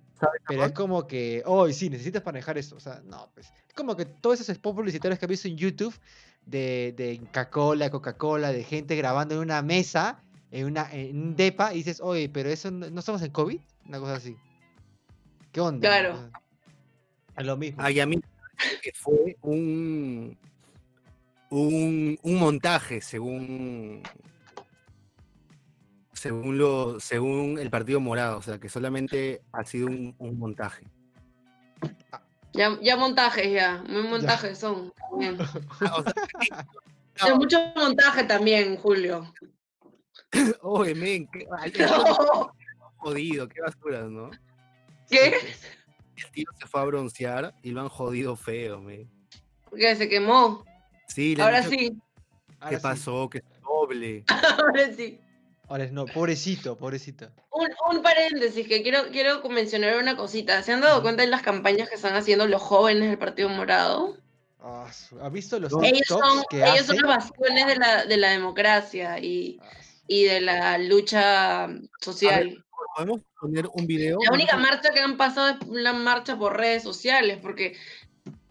Pero 0.47 0.65
es 0.65 0.71
como 0.71 1.07
que, 1.07 1.41
oh, 1.45 1.67
sí, 1.69 1.89
necesitas 1.89 2.25
manejar 2.25 2.57
esto. 2.57 2.75
O 2.75 2.79
sea, 2.79 3.01
no, 3.05 3.29
pues. 3.33 3.51
Es 3.67 3.73
como 3.73 3.95
que 3.95 4.05
todos 4.05 4.39
esos 4.39 4.55
spots 4.55 4.75
publicitarios 4.75 5.19
que 5.19 5.25
has 5.25 5.29
visto 5.29 5.47
en 5.47 5.57
YouTube 5.57 5.97
de, 6.45 6.93
de 6.97 7.19
Coca-Cola, 7.19 7.89
Coca-Cola, 7.89 8.51
de 8.51 8.63
gente 8.63 8.95
grabando 8.95 9.35
en 9.35 9.41
una 9.41 9.61
mesa, 9.61 10.21
en, 10.51 10.65
una, 10.65 10.91
en 10.91 11.21
un 11.21 11.35
depa, 11.35 11.73
y 11.73 11.77
dices, 11.77 11.99
oye, 12.01 12.29
pero 12.29 12.49
eso 12.49 12.69
no, 12.71 12.99
estamos 12.99 13.21
en 13.21 13.31
COVID. 13.31 13.59
Una 13.87 13.99
cosa 13.99 14.15
así. 14.15 14.35
¿Qué 15.51 15.59
onda? 15.59 15.87
Claro. 15.87 16.31
Es 17.37 17.45
lo 17.45 17.57
mismo. 17.57 17.81
Ay, 17.81 17.99
a 17.99 18.05
mí 18.05 18.19
que 18.81 18.91
fue 18.93 19.37
un, 19.41 20.37
un, 21.49 22.19
un 22.21 22.39
montaje, 22.39 23.01
según 23.01 24.03
según 26.21 26.59
lo, 26.59 26.99
según 26.99 27.57
el 27.57 27.71
Partido 27.71 27.99
Morado, 27.99 28.37
o 28.37 28.41
sea 28.43 28.59
que 28.59 28.69
solamente 28.69 29.41
ha 29.51 29.63
sido 29.65 29.87
un, 29.87 30.37
montaje. 30.37 30.85
Ya, 32.53 32.77
ya 32.79 32.95
montajes, 32.95 33.51
ya, 33.51 33.83
muy 33.89 34.03
montajes 34.03 34.59
son. 34.59 34.93
Hay 37.19 37.33
mucho 37.35 37.57
montaje 37.75 38.23
también, 38.25 38.77
Julio. 38.77 39.33
Oye, 40.61 40.93
men, 40.93 41.27
qué, 41.27 41.47
jodido, 42.97 43.47
qué 43.47 43.61
basura, 43.61 44.03
¿no? 44.03 44.29
¿Qué? 45.11 45.35
El 46.15 46.31
tío 46.31 46.45
se 46.59 46.67
fue 46.67 46.81
a 46.81 46.85
broncear 46.85 47.53
y 47.61 47.71
lo 47.71 47.81
han 47.81 47.89
jodido 47.89 48.35
feo, 48.35 48.79
men. 48.79 49.09
¿Qué? 49.75 49.95
¿Se 49.95 50.07
quemó? 50.07 50.63
Sí. 51.07 51.35
Ahora 51.39 51.63
sí. 51.63 51.97
¿Qué 52.69 52.77
pasó? 52.77 53.29
Que 53.29 53.43
doble. 53.63 54.23
Ahora 54.59 54.93
sí. 54.95 55.19
Ahora 55.67 55.87
no, 55.87 56.05
pobrecito, 56.05 56.77
pobrecito. 56.77 57.29
Un, 57.89 58.01
paréntesis, 58.01 58.67
que 58.67 58.83
quiero, 58.83 59.09
quiero 59.11 59.41
mencionar 59.49 59.97
una 59.97 60.17
cosita. 60.17 60.61
¿Se 60.63 60.73
han 60.73 60.81
dado 60.81 61.01
cuenta 61.01 61.23
de 61.23 61.29
las 61.29 61.41
campañas 61.41 61.89
que 61.89 61.95
están 61.95 62.15
haciendo 62.15 62.45
los 62.47 62.61
jóvenes 62.61 63.09
del 63.09 63.17
Partido 63.17 63.49
Morado? 63.49 64.17
Ah, 64.59 64.85
¿Ha 65.21 65.29
visto 65.29 65.59
los 65.59 65.71
ellos 65.81 66.07
son, 66.07 66.43
ellos 66.51 66.85
son 66.85 66.97
las 66.97 67.07
bastiones 67.07 67.67
de 67.67 67.75
la, 67.77 68.05
de 68.05 68.17
la 68.17 68.29
democracia 68.31 69.17
y, 69.19 69.59
ah, 69.61 69.69
y 70.07 70.25
de 70.25 70.41
la 70.41 70.77
lucha 70.77 71.69
social. 72.01 72.63
¿Podemos 72.95 73.21
poner 73.39 73.67
un 73.73 73.87
video? 73.87 74.19
La 74.23 74.33
única 74.33 74.57
marcha 74.57 74.91
que 74.91 74.99
han 74.99 75.17
pasado 75.17 75.49
es 75.49 75.67
la 75.67 75.93
marcha 75.93 76.37
por 76.37 76.57
redes 76.57 76.83
sociales, 76.83 77.39
porque 77.41 77.75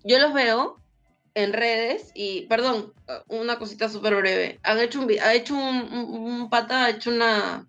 yo 0.05 0.19
los 0.19 0.33
veo 0.33 0.79
en 1.35 1.53
redes 1.53 2.11
y, 2.15 2.47
perdón, 2.47 2.93
una 3.29 3.59
cosita 3.59 3.89
súper 3.89 4.17
breve. 4.17 4.59
Han 4.63 4.79
hecho 4.79 5.01
un, 5.01 5.11
ha 5.21 5.35
hecho 5.35 5.55
un, 5.55 6.49
pata, 6.51 6.87
ha 6.87 6.91
hecho 6.91 7.11
una... 7.11 7.67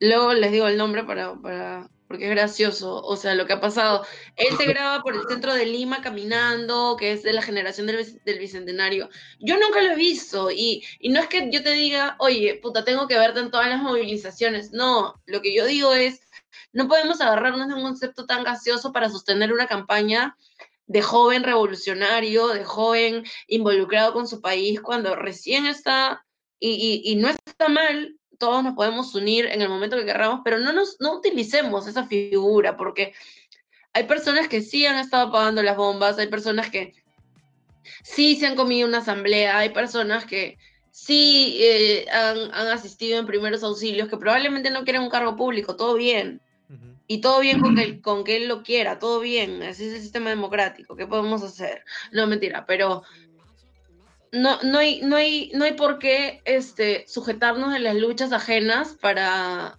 Luego 0.00 0.34
les 0.34 0.52
digo 0.52 0.66
el 0.66 0.76
nombre 0.76 1.04
para, 1.04 1.34
para, 1.34 1.88
porque 2.08 2.24
es 2.24 2.30
gracioso, 2.30 3.02
o 3.02 3.16
sea, 3.16 3.34
lo 3.34 3.46
que 3.46 3.54
ha 3.54 3.60
pasado. 3.60 4.06
Él 4.36 4.56
se 4.56 4.66
graba 4.66 5.02
por 5.02 5.14
el 5.14 5.26
centro 5.28 5.54
de 5.54 5.66
Lima 5.66 6.00
caminando, 6.02 6.96
que 6.98 7.12
es 7.12 7.22
de 7.22 7.32
la 7.32 7.42
generación 7.42 7.86
del, 7.86 8.22
del 8.24 8.38
Bicentenario. 8.38 9.08
Yo 9.40 9.58
nunca 9.58 9.82
lo 9.82 9.92
he 9.92 9.96
visto 9.96 10.50
y, 10.50 10.84
y, 10.98 11.08
no 11.08 11.20
es 11.20 11.28
que 11.28 11.48
yo 11.50 11.62
te 11.62 11.72
diga, 11.72 12.16
oye, 12.18 12.58
puta, 12.62 12.84
tengo 12.84 13.08
que 13.08 13.18
verte 13.18 13.40
en 13.40 13.50
todas 13.50 13.68
las 13.68 13.82
movilizaciones. 13.82 14.72
No, 14.72 15.20
lo 15.26 15.42
que 15.42 15.54
yo 15.54 15.66
digo 15.66 15.92
es, 15.92 16.20
no 16.72 16.88
podemos 16.88 17.20
agarrarnos 17.20 17.68
de 17.68 17.74
un 17.74 17.82
concepto 17.82 18.26
tan 18.26 18.44
gaseoso 18.44 18.92
para 18.92 19.08
sostener 19.08 19.52
una 19.52 19.66
campaña 19.66 20.36
de 20.86 21.02
joven 21.02 21.42
revolucionario, 21.42 22.48
de 22.48 22.64
joven 22.64 23.24
involucrado 23.48 24.12
con 24.12 24.28
su 24.28 24.40
país, 24.40 24.80
cuando 24.80 25.16
recién 25.16 25.66
está, 25.66 26.24
y, 26.58 27.16
no 27.16 27.28
está 27.28 27.68
mal, 27.68 28.16
todos 28.38 28.62
nos 28.62 28.74
podemos 28.74 29.14
unir 29.14 29.46
en 29.46 29.62
el 29.62 29.68
momento 29.68 29.96
que 29.96 30.04
querramos, 30.04 30.40
pero 30.44 30.58
no, 30.58 30.72
nos, 30.72 30.96
no 31.00 31.14
utilicemos 31.14 31.86
esa 31.86 32.06
figura, 32.06 32.76
porque 32.76 33.14
hay 33.92 34.04
personas 34.04 34.48
que 34.48 34.62
sí 34.62 34.86
han 34.86 34.98
estado 34.98 35.28
apagando 35.28 35.62
las 35.62 35.76
bombas, 35.76 36.18
hay 36.18 36.28
personas 36.28 36.70
que 36.70 36.94
sí 38.02 38.36
se 38.36 38.46
han 38.46 38.56
comido 38.56 38.88
una 38.88 38.98
asamblea, 38.98 39.58
hay 39.58 39.70
personas 39.70 40.24
que 40.24 40.58
sí 40.90 41.58
eh, 41.60 42.06
han, 42.10 42.52
han, 42.54 42.68
asistido 42.68 43.18
en 43.18 43.26
primeros 43.26 43.62
auxilios, 43.62 44.08
que 44.08 44.16
probablemente 44.16 44.70
no 44.70 44.84
quieren 44.84 45.02
un 45.02 45.10
cargo 45.10 45.36
público, 45.36 45.76
todo 45.76 45.94
bien, 45.94 46.40
y 47.08 47.20
todo 47.20 47.40
bien 47.40 47.60
con 47.60 47.76
que, 47.76 48.00
con 48.00 48.24
que 48.24 48.36
él 48.36 48.48
lo 48.48 48.62
quiera, 48.62 48.98
todo 48.98 49.20
bien, 49.20 49.62
así 49.62 49.84
es 49.84 49.94
el 49.94 50.00
sistema 50.00 50.30
democrático, 50.30 50.96
¿qué 50.96 51.06
podemos 51.06 51.42
hacer? 51.42 51.84
No, 52.10 52.26
mentira, 52.26 52.66
pero 52.66 53.02
no, 54.36 54.60
no, 54.62 54.78
hay, 54.78 55.00
no, 55.02 55.16
hay, 55.16 55.50
no 55.54 55.64
hay 55.64 55.72
por 55.72 55.98
qué 55.98 56.42
este, 56.44 57.04
sujetarnos 57.08 57.74
en 57.74 57.84
las 57.84 57.96
luchas 57.96 58.32
ajenas 58.32 58.96
para, 59.00 59.78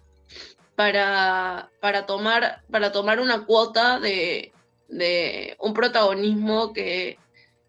para, 0.74 1.70
para, 1.80 2.06
tomar, 2.06 2.62
para 2.70 2.92
tomar 2.92 3.20
una 3.20 3.46
cuota 3.46 4.00
de, 4.00 4.52
de 4.88 5.56
un 5.60 5.74
protagonismo 5.74 6.72
que, 6.72 7.18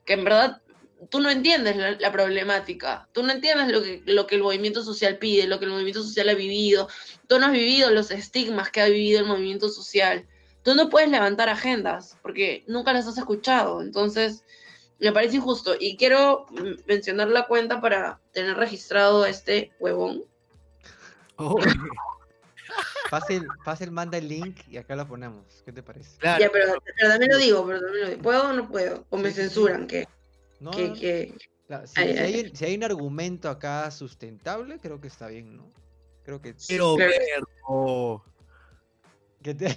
que 0.05 0.13
en 0.13 0.23
verdad 0.23 0.61
tú 1.09 1.19
no 1.19 1.29
entiendes 1.29 1.75
la, 1.99 2.11
problemática, 2.11 3.07
tú 3.13 3.23
no 3.23 3.31
entiendes 3.31 3.69
lo 3.69 3.81
que, 3.81 4.01
lo 4.05 4.27
que 4.27 4.35
el 4.35 4.43
movimiento 4.43 4.83
social 4.83 5.17
pide, 5.17 5.47
lo 5.47 5.59
que 5.59 5.65
el 5.65 5.71
movimiento 5.71 6.03
social 6.03 6.27
ha 6.29 6.33
vivido, 6.33 6.89
tú 7.27 7.39
no 7.39 7.45
has 7.45 7.51
vivido 7.51 7.89
los 7.91 8.11
estigmas 8.11 8.69
que 8.69 8.81
ha 8.81 8.89
vivido 8.89 9.19
el 9.19 9.25
movimiento 9.25 9.69
social, 9.69 10.27
tú 10.63 10.75
no 10.75 10.89
puedes 10.89 11.09
levantar 11.09 11.47
agendas 11.47 12.17
porque 12.21 12.63
nunca 12.67 12.91
las 12.91 13.07
has 13.07 13.17
escuchado, 13.17 13.81
entonces 13.81 14.43
me 14.99 15.11
parece 15.11 15.37
injusto 15.37 15.75
y 15.79 15.95
quiero 15.97 16.45
mencionar 16.85 17.29
la 17.29 17.47
cuenta 17.47 17.79
para 17.81 18.19
tener 18.33 18.57
registrado 18.57 19.25
este 19.25 19.71
huevón. 19.79 20.23
Oh. 21.37 21.57
Fácil, 23.09 23.91
manda 23.91 24.19
el 24.19 24.27
link 24.27 24.59
y 24.69 24.77
acá 24.77 24.95
lo 24.95 25.07
ponemos. 25.07 25.63
¿Qué 25.65 25.71
te 25.71 25.81
parece? 25.81 26.11
Ya, 26.21 26.37
pero, 26.51 26.75
también 26.99 27.31
lo 27.31 27.37
digo, 27.37 27.65
pero 27.65 27.81
también 27.81 28.03
lo 28.03 28.09
digo. 28.11 28.21
¿Puedo 28.21 28.49
o 28.49 28.53
no 28.53 28.69
puedo? 28.69 29.05
¿O 29.09 29.17
me 29.17 29.31
censuran? 29.31 29.87
¿Qué? 29.87 30.07
No, 30.59 30.71
si, 30.73 31.99
hay, 31.99 32.75
un 32.75 32.83
argumento 32.83 33.49
acá 33.49 33.89
sustentable, 33.89 34.79
creo 34.79 35.01
que 35.01 35.07
está 35.07 35.27
bien, 35.27 35.57
¿no? 35.57 35.67
Creo 36.23 36.41
que. 36.41 36.53
Pero, 36.67 36.95
pero... 36.97 38.23
¿Qué 39.41 39.55
te... 39.55 39.67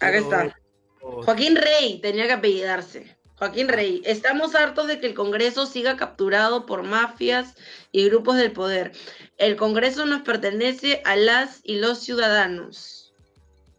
Acá 0.00 0.18
está. 0.18 0.56
Joaquín 1.00 1.56
Rey 1.56 2.00
tenía 2.00 2.26
que 2.26 2.32
apellidarse. 2.32 3.15
Joaquín 3.38 3.68
Rey, 3.68 4.02
estamos 4.04 4.54
hartos 4.54 4.86
de 4.86 4.98
que 4.98 5.06
el 5.06 5.14
Congreso 5.14 5.66
siga 5.66 5.96
capturado 5.96 6.64
por 6.64 6.82
mafias 6.82 7.54
y 7.92 8.08
grupos 8.08 8.36
del 8.36 8.52
poder. 8.52 8.92
El 9.36 9.56
Congreso 9.56 10.06
nos 10.06 10.22
pertenece 10.22 11.02
a 11.04 11.16
las 11.16 11.60
y 11.62 11.76
los 11.76 11.98
ciudadanos 11.98 13.14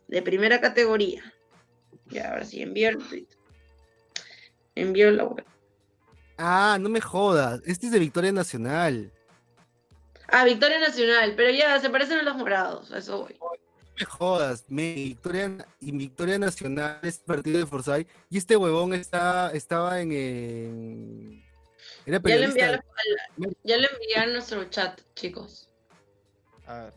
de 0.08 0.22
primera 0.22 0.62
categoría. 0.62 1.34
Y 2.10 2.20
ahora 2.20 2.46
sí, 2.46 2.62
envío 2.62 2.90
el 2.90 2.98
tweet 3.00 3.28
envió 4.82 5.12
la 5.12 5.26
web. 5.26 5.46
Ah, 6.38 6.78
no 6.80 6.90
me 6.90 7.02
jodas. 7.02 7.62
Este 7.66 7.88
es 7.88 7.92
de 7.92 8.00
Victoria 8.00 8.32
Nacional. 8.32 9.12
Ah, 10.30 10.44
Victoria 10.46 10.80
Nacional, 10.80 11.34
pero 11.36 11.52
ya 11.52 11.80
se 11.80 11.90
parecen 11.90 12.20
a 12.20 12.24
los 12.24 12.36
morados, 12.36 12.92
a 12.92 13.00
eso 13.00 13.22
voy. 13.22 13.36
Me 14.00 14.06
jodas, 14.06 14.66
me, 14.68 14.94
Victoria, 14.94 15.68
y 15.80 15.92
Victoria 15.92 16.38
Nacional 16.38 17.00
es 17.02 17.18
partido 17.18 17.58
de 17.60 17.66
Forsyth 17.66 18.08
y 18.30 18.38
este 18.38 18.56
huevón 18.56 18.94
está, 18.94 19.52
estaba 19.54 20.02
en, 20.02 21.44
era 22.08 22.22
ya, 22.24 22.36
le 22.38 22.46
envié 22.46 22.64
a, 22.64 22.84
ya 23.64 23.78
le 23.78 23.88
envié 23.88 24.16
a 24.16 24.26
nuestro 24.28 24.64
chat, 24.70 25.02
chicos. 25.14 25.70
A 26.66 26.84
ver. 26.84 26.94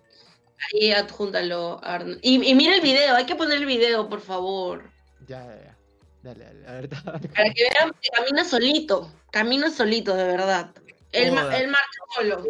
Ahí 0.73 0.93
adjúntalo, 0.93 1.81
Arno. 1.83 2.17
Y, 2.23 2.49
y 2.49 2.55
mira 2.55 2.77
el 2.77 2.81
video, 2.81 3.17
hay 3.17 3.27
que 3.27 3.35
poner 3.35 3.59
el 3.59 3.67
video, 3.67 4.09
por 4.09 4.21
favor. 4.21 4.91
Ya, 5.27 5.45
ya, 5.47 5.63
ya. 5.65 5.77
Dale, 6.23 6.45
dale, 6.45 6.67
a 6.67 6.73
ver. 6.73 6.89
Para 7.35 7.51
que 7.53 7.63
vean 7.63 7.93
que 8.01 8.09
camina 8.11 8.45
solito, 8.45 9.13
camina 9.33 9.71
solito, 9.71 10.15
de 10.15 10.25
verdad. 10.25 10.73
El, 11.13 11.37
el 11.37 11.75
solo. 12.15 12.45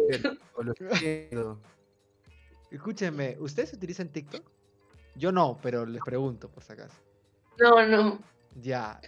Escúchenme, 2.71 3.37
¿ustedes 3.39 3.73
utilizan 3.73 4.09
TikTok? 4.09 4.49
Yo 5.15 5.31
no, 5.31 5.59
pero 5.61 5.85
les 5.85 6.01
pregunto 6.01 6.49
por 6.49 6.63
si 6.63 6.71
acaso. 6.73 6.95
No, 7.59 7.85
no. 7.85 8.19
Ya. 8.55 8.99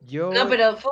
Yo... 0.00 0.32
No, 0.32 0.48
pero 0.48 0.76
fue 0.76 0.90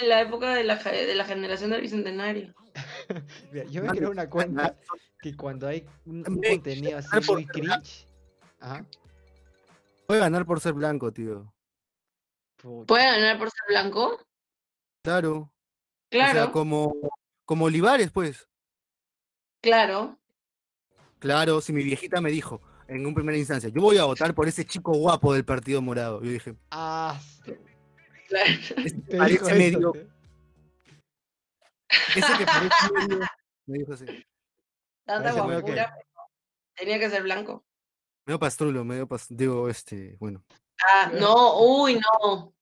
en 0.00 0.08
la 0.08 0.20
época 0.20 0.54
de 0.54 0.64
la, 0.64 0.76
de 0.76 1.14
la 1.14 1.24
generación 1.24 1.70
del 1.70 1.80
bicentenario. 1.80 2.52
Mira, 3.52 3.64
yo 3.66 3.82
me 3.82 3.88
creo 3.90 4.10
una 4.10 4.28
cuenta 4.28 4.76
que 5.20 5.36
cuando 5.36 5.68
hay 5.68 5.86
un, 6.06 6.24
contenido 6.24 6.98
así 6.98 7.32
muy 7.32 7.46
cringe. 7.46 8.06
Ajá. 8.58 8.84
Puede 10.06 10.20
ganar 10.20 10.44
por 10.44 10.60
ser 10.60 10.72
blanco, 10.72 11.12
tío. 11.12 11.52
¿Puede 12.86 13.04
ganar 13.04 13.38
por 13.38 13.50
ser 13.50 13.60
blanco? 13.68 14.18
Claro. 15.02 15.52
Claro. 16.10 16.30
O 16.30 16.42
sea, 16.44 16.52
como, 16.52 16.94
como 17.44 17.66
Olivares, 17.66 18.10
pues. 18.10 18.48
Claro. 19.60 20.18
Claro, 21.24 21.62
si 21.62 21.72
mi 21.72 21.82
viejita 21.82 22.20
me 22.20 22.30
dijo 22.30 22.60
en 22.86 23.06
un 23.06 23.14
primera 23.14 23.38
instancia, 23.38 23.70
yo 23.70 23.80
voy 23.80 23.96
a 23.96 24.04
votar 24.04 24.34
por 24.34 24.46
ese 24.46 24.66
chico 24.66 24.92
guapo 24.92 25.32
del 25.32 25.42
Partido 25.42 25.80
Morado. 25.80 26.22
Yo 26.22 26.30
dije, 26.30 26.54
ah, 26.70 27.18
claro. 28.28 28.50
parece 29.16 29.54
medio. 29.54 29.94
Ese 32.14 32.36
que 32.36 32.44
parece 32.44 32.92
medio. 32.92 33.20
Me 33.64 33.78
dijo 33.78 33.94
así. 33.94 34.04
Tanta 35.06 35.32
guapura, 35.32 35.96
tenía 36.74 36.98
que 36.98 37.08
ser 37.08 37.22
blanco. 37.22 37.64
Medio 38.26 38.38
pastrulo, 38.38 38.84
medio 38.84 39.08
pastrulo. 39.08 39.38
Digo, 39.38 39.68
este, 39.70 40.16
bueno. 40.20 40.44
Ah, 40.86 41.10
no, 41.18 41.58
uy, 41.58 41.98
no. 41.98 42.52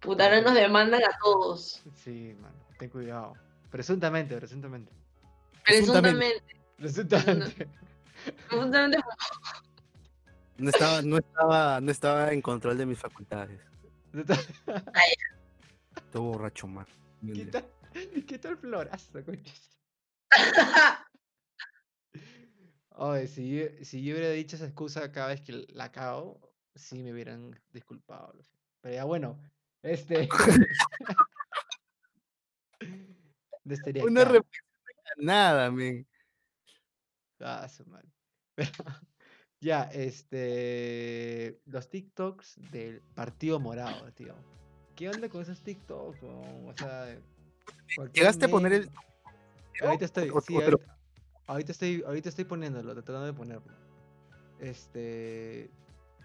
Puta, 0.00 0.28
no 0.28 0.42
nos 0.42 0.54
demandan 0.54 1.02
a 1.02 1.16
todos. 1.24 1.82
Sí, 1.94 2.36
man, 2.42 2.52
ten 2.78 2.90
cuidado. 2.90 3.32
Presuntamente, 3.70 4.36
presuntamente. 4.36 4.92
Presuntamente. 5.64 6.20
Presuntamente. 6.20 6.65
Presuntamente. 6.76 7.68
No 10.58 10.70
estaba, 10.70 11.02
no 11.02 11.18
estaba, 11.18 11.80
no 11.80 11.90
estaba 11.90 12.32
en 12.32 12.40
control 12.40 12.78
de 12.78 12.86
mis 12.86 12.98
facultades. 12.98 13.60
Todo 16.12 16.22
borracho, 16.22 16.66
man. 16.66 16.86
¿Qué 17.34 17.46
tal, 17.46 17.68
¿Qué 18.26 18.38
tal 18.38 18.56
florazo, 18.56 19.24
coches? 19.24 19.70
Oye, 22.90 23.26
si 23.28 23.54
yo, 23.54 23.66
si 23.82 24.02
yo 24.02 24.14
hubiera 24.14 24.30
dicho 24.30 24.56
esa 24.56 24.64
excusa 24.64 25.12
cada 25.12 25.28
vez 25.28 25.42
que 25.42 25.66
la 25.68 25.92
cago, 25.92 26.40
sí 26.74 27.02
me 27.02 27.12
hubieran 27.12 27.58
disculpado. 27.70 28.32
Pero 28.80 28.94
ya 28.94 29.04
bueno, 29.04 29.38
este. 29.82 30.28
de 33.64 34.02
Una 34.02 34.24
reflexión 34.24 34.64
nada, 35.18 35.70
men. 35.70 36.06
Ah, 37.40 37.68
su 37.68 37.84
mal. 37.86 38.04
ya, 39.60 39.84
este. 39.84 41.60
Los 41.66 41.88
TikToks 41.90 42.60
del 42.70 43.02
Partido 43.14 43.60
Morado, 43.60 44.12
tío. 44.12 44.34
¿Qué 44.94 45.08
onda 45.08 45.28
con 45.28 45.42
esos 45.42 45.62
TikToks? 45.62 46.22
O 46.22 46.74
sea. 46.76 47.18
¿Llegaste 48.12 48.46
a 48.46 48.48
poner 48.48 48.72
el.? 48.72 48.90
Ahorita 49.82 50.06
estoy. 50.06 50.32
Sí, 50.46 50.56
ahorita, 51.46 51.72
estoy, 51.72 52.02
ahorita 52.06 52.28
estoy 52.30 52.44
poniéndolo, 52.44 52.94
tratando 52.94 53.26
de 53.26 53.32
ponerlo. 53.32 53.72
Este. 54.58 55.70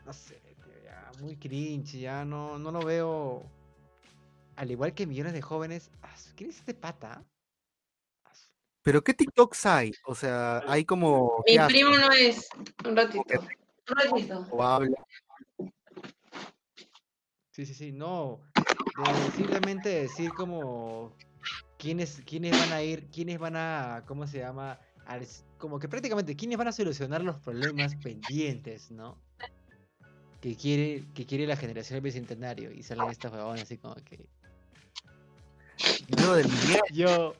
No 0.05 0.13
sé, 0.13 0.41
ya 0.83 1.11
muy 1.19 1.35
cringe, 1.35 1.99
ya 1.99 2.25
no, 2.25 2.57
no 2.57 2.71
lo 2.71 2.79
veo. 2.79 3.43
Al 4.55 4.71
igual 4.71 4.93
que 4.93 5.05
millones 5.05 5.33
de 5.33 5.41
jóvenes. 5.41 5.91
¿Quién 6.35 6.49
es 6.49 6.59
este 6.59 6.73
pata? 6.73 7.25
Pero 8.83 9.03
¿qué 9.03 9.13
TikToks 9.13 9.65
hay? 9.65 9.91
O 10.05 10.15
sea, 10.15 10.63
hay 10.67 10.85
como. 10.85 11.43
Mi 11.45 11.57
primo 11.67 11.97
no 11.97 12.11
es. 12.11 12.47
Un 12.85 12.95
ratito. 12.95 13.39
Un 13.89 13.95
ratito. 13.95 14.47
O 14.49 14.63
habla. 14.63 14.97
Sí, 17.51 17.65
sí, 17.65 17.73
sí. 17.73 17.91
No. 17.91 18.39
simplemente 19.35 19.89
decir 19.89 20.31
como. 20.33 21.15
¿Quiénes, 21.77 22.21
quiénes 22.25 22.57
van 22.59 22.73
a 22.73 22.81
ir? 22.81 23.07
¿Quiénes 23.11 23.39
van 23.39 23.55
a. 23.55 24.03
¿Cómo 24.07 24.25
se 24.27 24.39
llama? 24.39 24.79
como 25.57 25.77
que 25.77 25.89
prácticamente, 25.89 26.37
¿quiénes 26.37 26.57
van 26.57 26.69
a 26.69 26.71
solucionar 26.71 27.21
los 27.21 27.35
problemas 27.37 27.95
pendientes, 27.97 28.91
no? 28.91 29.17
Que 30.39 30.55
quiere, 30.55 31.03
que 31.13 31.25
quiere 31.25 31.45
la 31.45 31.57
generación 31.57 31.97
del 31.97 32.03
bicentenario. 32.03 32.71
Y 32.71 32.81
salen 32.81 33.09
estas 33.09 33.31
huevones 33.31 33.63
así 33.63 33.77
como 33.77 33.95
que. 33.95 34.25
Yo 36.07 36.35
del 36.35 36.47
Yo. 36.93 37.35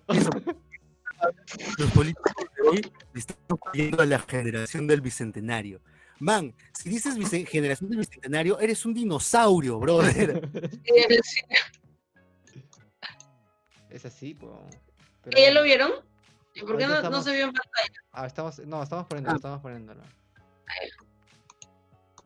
Los 1.78 1.92
políticos 1.92 2.34
de 2.56 2.70
hoy 2.70 2.92
están 3.14 3.38
pidiendo 3.72 4.02
a 4.02 4.06
la 4.06 4.20
generación 4.20 4.88
del 4.88 5.02
bicentenario. 5.02 5.82
Man, 6.20 6.54
si 6.74 6.90
dices 6.90 7.16
generación 7.50 7.90
del 7.90 8.00
bicentenario, 8.00 8.60
eres 8.60 8.86
un 8.86 8.94
dinosaurio, 8.94 9.80
brother. 9.80 10.50
Es 13.90 14.06
así, 14.06 14.34
pues. 14.34 14.54
¿Ya 15.36 15.52
lo 15.52 15.64
vieron? 15.64 15.92
¿Y 16.54 16.62
por 16.62 16.78
qué 16.78 16.88
no, 16.88 17.22
se 17.22 17.34
vio 17.34 17.46
en 17.46 17.54
pantalla? 17.54 18.04
Ah, 18.14 18.26
estamos, 18.26 18.60
no, 18.60 18.82
estamos 18.82 19.06
poniéndolo, 19.06 19.34
ah. 19.34 19.38
estamos 19.38 19.62
poniéndolo. 19.62 20.02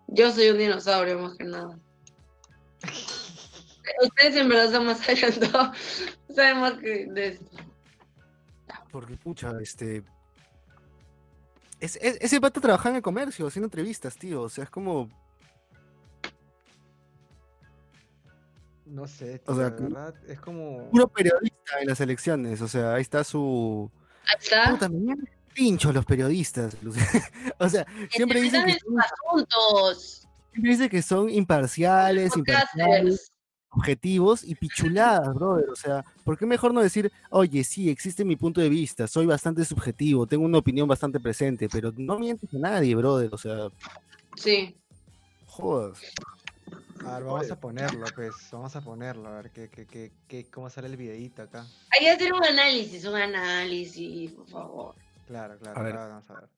Yo 0.08 0.32
soy 0.32 0.50
un 0.50 0.58
dinosaurio 0.60 1.20
más 1.20 1.36
que 1.38 1.44
nada. 1.46 1.80
Ustedes 4.04 4.36
en 4.36 4.50
verdad 4.50 4.72
son 4.72 4.86
más 4.86 5.02
adelantados, 5.10 5.78
saben 6.34 6.60
más 6.60 6.74
que 6.74 7.08
de 7.08 7.28
esto. 7.30 7.58
Porque, 8.96 9.18
pucha, 9.18 9.52
este. 9.62 10.06
Es, 11.82 11.98
ese 12.02 12.40
pato 12.40 12.62
trabaja 12.62 12.88
en 12.88 12.96
el 12.96 13.02
comercio, 13.02 13.46
haciendo 13.46 13.66
entrevistas, 13.66 14.16
tío. 14.16 14.44
O 14.44 14.48
sea, 14.48 14.64
es 14.64 14.70
como. 14.70 15.10
No 18.86 19.06
sé, 19.06 19.40
tío, 19.40 19.54
o 19.54 19.58
sea, 19.58 19.66
la 19.66 19.76
verdad, 19.76 20.16
es 20.30 20.40
como. 20.40 20.90
Puro 20.92 21.10
periodista 21.10 21.82
en 21.82 21.90
las 21.90 22.00
elecciones, 22.00 22.62
o 22.62 22.70
sea, 22.70 22.94
ahí 22.94 23.02
está 23.02 23.26
su. 23.26 23.92
Ahí 24.28 24.38
está. 24.40 24.72
Puta, 24.72 24.90
pincho 25.54 25.92
los 25.92 26.06
periodistas. 26.06 26.78
o 27.60 27.68
sea, 27.68 27.86
siempre 28.12 28.40
dicen 28.40 28.66
que. 28.66 28.80
Son, 28.80 28.98
asuntos. 28.98 30.26
Siempre 30.54 30.72
dicen 30.72 30.88
que 30.90 31.02
son 31.02 31.30
imparciales, 31.30 32.34
imparciales 32.38 33.35
objetivos 33.76 34.44
y 34.44 34.56
pichuladas, 34.56 35.34
brother. 35.34 35.70
O 35.70 35.76
sea, 35.76 36.04
¿por 36.24 36.38
qué 36.38 36.46
mejor 36.46 36.74
no 36.74 36.82
decir, 36.82 37.12
oye, 37.30 37.64
sí, 37.64 37.90
existe 37.90 38.26
mi 38.26 38.36
punto 38.36 38.62
de 38.62 38.70
vista, 38.70 39.08
soy 39.08 39.26
bastante 39.26 39.66
subjetivo, 39.66 40.26
tengo 40.26 40.46
una 40.46 40.58
opinión 40.58 40.88
bastante 40.88 41.20
presente, 41.20 41.68
pero 41.70 41.92
no 41.98 42.18
mientes 42.18 42.54
a 42.54 42.58
nadie, 42.58 42.96
brother? 42.96 43.30
O 43.34 43.38
sea. 43.38 43.70
Sí. 44.36 44.76
Joder. 45.48 45.94
A 47.06 47.20
ver, 47.20 47.24
vamos 47.24 47.52
a 47.52 47.60
ponerlo, 47.60 48.06
pues, 48.16 48.34
vamos 48.52 48.76
a 48.76 48.82
ponerlo, 48.82 49.30
a 49.30 49.36
ver 49.42 49.52
qué, 49.52 49.70
qué, 49.70 50.12
qué, 50.28 50.46
cómo 50.50 50.70
sale 50.70 50.88
el 50.88 50.98
videito 50.98 51.44
acá. 51.44 51.66
Hay 51.92 52.06
que 52.06 52.10
hacer 52.10 52.34
un 52.34 52.44
análisis, 52.44 53.06
un 53.06 53.16
análisis, 53.16 54.32
por 54.32 54.48
favor. 54.48 54.96
Claro, 55.28 55.58
claro, 55.60 55.82
claro 55.82 56.10
vamos 56.10 56.30
a 56.32 56.34
ver. 56.34 56.50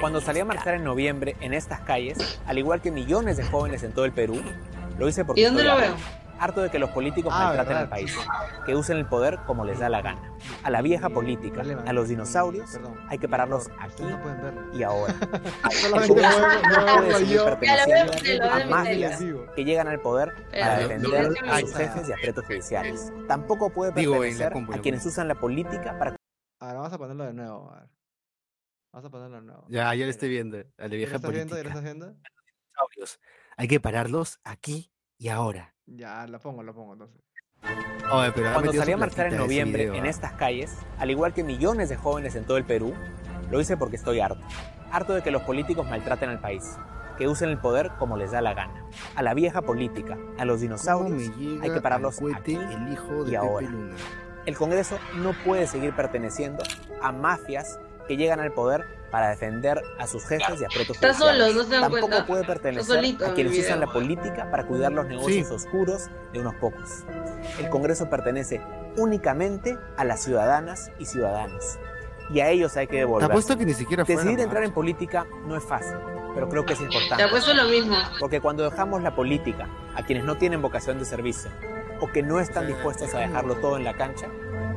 Cuando 0.00 0.20
salí 0.20 0.40
a 0.40 0.44
marchar 0.44 0.74
en 0.74 0.84
noviembre 0.84 1.36
en 1.40 1.54
estas 1.54 1.80
calles, 1.80 2.40
al 2.44 2.58
igual 2.58 2.82
que 2.82 2.90
millones 2.90 3.36
de 3.36 3.44
jóvenes 3.44 3.82
en 3.82 3.92
todo 3.92 4.04
el 4.04 4.12
Perú, 4.12 4.42
lo 4.98 5.08
hice 5.08 5.24
porque 5.24 5.40
¿Y 5.40 5.44
dónde 5.44 5.64
lo 5.64 5.76
veo? 5.76 5.94
harto 6.38 6.62
de 6.62 6.70
que 6.70 6.78
los 6.78 6.90
políticos 6.90 7.32
ah, 7.34 7.46
maltraten 7.46 7.76
al 7.76 7.88
país, 7.88 8.16
que 8.64 8.74
usen 8.74 8.98
el 8.98 9.06
poder 9.06 9.38
como 9.46 9.64
les 9.64 9.78
da 9.78 9.88
la 9.88 10.02
gana. 10.02 10.32
A 10.62 10.70
la 10.70 10.82
vieja 10.82 11.08
política, 11.08 11.62
a 11.62 11.92
los 11.92 12.08
dinosaurios, 12.08 12.78
hay 13.08 13.18
que 13.18 13.28
pararlos 13.28 13.70
aquí 13.78 14.04
y 14.74 14.82
ahora. 14.82 15.14
a 18.52 18.66
mafias 18.66 19.22
que 19.54 19.64
llegan 19.64 19.88
al 19.88 20.00
poder 20.00 20.32
para 20.50 20.78
defender 20.78 21.32
a 21.48 21.60
sus 21.60 21.74
jefes 21.74 22.08
y 22.08 22.12
a 22.12 22.16
pretos 22.16 22.44
judiciales. 22.44 23.12
Tampoco 23.28 23.70
puede 23.70 23.92
pertenecer 23.92 24.52
a 24.54 24.78
quienes 24.78 25.04
usan 25.06 25.28
la 25.28 25.34
política 25.34 25.98
para... 25.98 26.16
Ahora 26.60 26.74
vamos 26.74 26.92
a 26.92 26.98
ponerlo 26.98 27.24
de 27.24 27.32
nuevo. 27.34 27.70
A 27.70 27.80
ver. 27.80 27.88
Vamos 28.92 29.06
a 29.06 29.10
ponerlo 29.10 29.36
de 29.36 29.42
nuevo. 29.42 29.66
Ya, 29.68 29.94
ya 29.94 30.04
lo 30.04 30.10
estoy 30.10 30.30
viendo. 30.30 30.58
A 30.58 30.88
la 30.88 30.88
vieja 30.88 31.18
política. 31.18 31.56
¿Ya 31.56 31.62
lo 31.62 31.68
estás 31.68 31.82
viendo? 31.82 32.16
Hay 33.58 33.68
que 33.68 33.80
pararlos 33.80 34.38
aquí 34.44 34.92
y 35.16 35.28
ahora. 35.28 35.74
Ya, 35.86 36.26
lo 36.26 36.38
pongo, 36.38 36.62
lo 36.62 36.74
pongo 36.74 36.92
entonces. 36.92 37.22
Cuando 38.52 38.72
salí 38.74 38.92
a 38.92 38.96
marchar 38.98 39.28
en 39.28 39.38
noviembre 39.38 39.84
en 39.96 40.04
¿ah? 40.04 40.08
estas 40.08 40.32
calles, 40.32 40.76
al 40.98 41.10
igual 41.10 41.32
que 41.32 41.42
millones 41.42 41.88
de 41.88 41.96
jóvenes 41.96 42.34
en 42.36 42.44
todo 42.44 42.58
el 42.58 42.64
Perú, 42.64 42.92
lo 43.50 43.58
hice 43.58 43.78
porque 43.78 43.96
estoy 43.96 44.20
harto. 44.20 44.40
Harto 44.92 45.14
de 45.14 45.22
que 45.22 45.30
los 45.30 45.42
políticos 45.42 45.88
maltraten 45.88 46.28
al 46.28 46.38
país, 46.38 46.76
que 47.16 47.28
usen 47.28 47.48
el 47.48 47.58
poder 47.58 47.92
como 47.98 48.18
les 48.18 48.32
da 48.32 48.42
la 48.42 48.52
gana. 48.52 48.84
A 49.14 49.22
la 49.22 49.32
vieja 49.32 49.62
política, 49.62 50.18
a 50.38 50.44
los 50.44 50.60
dinosaurios, 50.60 51.32
hay 51.62 51.70
que 51.70 51.80
pararlos 51.80 52.20
aquí 52.34 52.56
el 52.56 52.92
hijo 52.92 53.24
de 53.24 53.32
y 53.32 53.34
ahora. 53.36 53.68
El 54.44 54.56
Congreso 54.56 54.98
no 55.16 55.32
puede 55.44 55.66
seguir 55.66 55.96
perteneciendo 55.96 56.62
a 57.02 57.10
mafias 57.10 57.80
que 58.06 58.16
llegan 58.16 58.40
al 58.40 58.52
poder 58.52 58.84
para 59.10 59.30
defender 59.30 59.82
a 59.98 60.06
sus 60.06 60.24
jefes 60.26 60.60
y 60.60 60.64
a 60.64 60.68
pretos 60.68 60.96
Está 60.96 61.14
solo, 61.14 61.52
no 61.52 61.64
se 61.64 61.70
dan 61.70 61.90
Tampoco 61.90 62.26
puede 62.26 62.44
pertenecer 62.44 63.16
a 63.24 63.34
quienes 63.34 63.58
usan 63.58 63.80
la 63.80 63.86
política 63.86 64.50
para 64.50 64.66
cuidar 64.66 64.92
los 64.92 65.06
negocios 65.06 65.50
oscuros 65.50 66.08
de 66.32 66.40
unos 66.40 66.54
pocos. 66.56 67.04
El 67.58 67.68
Congreso 67.70 68.10
pertenece 68.10 68.60
únicamente 68.96 69.78
a 69.96 70.04
las 70.04 70.22
ciudadanas 70.22 70.90
y 70.98 71.06
ciudadanos. 71.06 71.78
Y 72.30 72.40
a 72.40 72.50
ellos 72.50 72.76
hay 72.76 72.88
que 72.88 72.96
devolver. 72.96 73.28
Te 73.28 73.32
apuesto 73.32 73.56
que 73.56 73.64
ni 73.64 73.74
siquiera 73.74 74.02
Decidir 74.02 74.40
entrar 74.40 74.64
en 74.64 74.72
política 74.72 75.26
no 75.46 75.56
es 75.56 75.62
fácil, 75.62 75.96
pero 76.34 76.48
creo 76.48 76.66
que 76.66 76.72
es 76.72 76.80
importante. 76.80 77.16
Te 77.16 77.22
apuesto 77.22 77.54
lo 77.54 77.64
mismo. 77.68 77.96
Porque 78.18 78.40
cuando 78.40 78.68
dejamos 78.68 79.02
la 79.02 79.14
política 79.14 79.68
a 79.94 80.02
quienes 80.04 80.24
no 80.24 80.36
tienen 80.36 80.60
vocación 80.60 80.98
de 80.98 81.04
servicio 81.04 81.50
o 82.00 82.10
que 82.10 82.22
no 82.22 82.40
están 82.40 82.66
dispuestos 82.66 83.14
a 83.14 83.20
dejarlo 83.20 83.54
todo 83.56 83.76
en 83.76 83.84
la 83.84 83.94
cancha, 83.94 84.26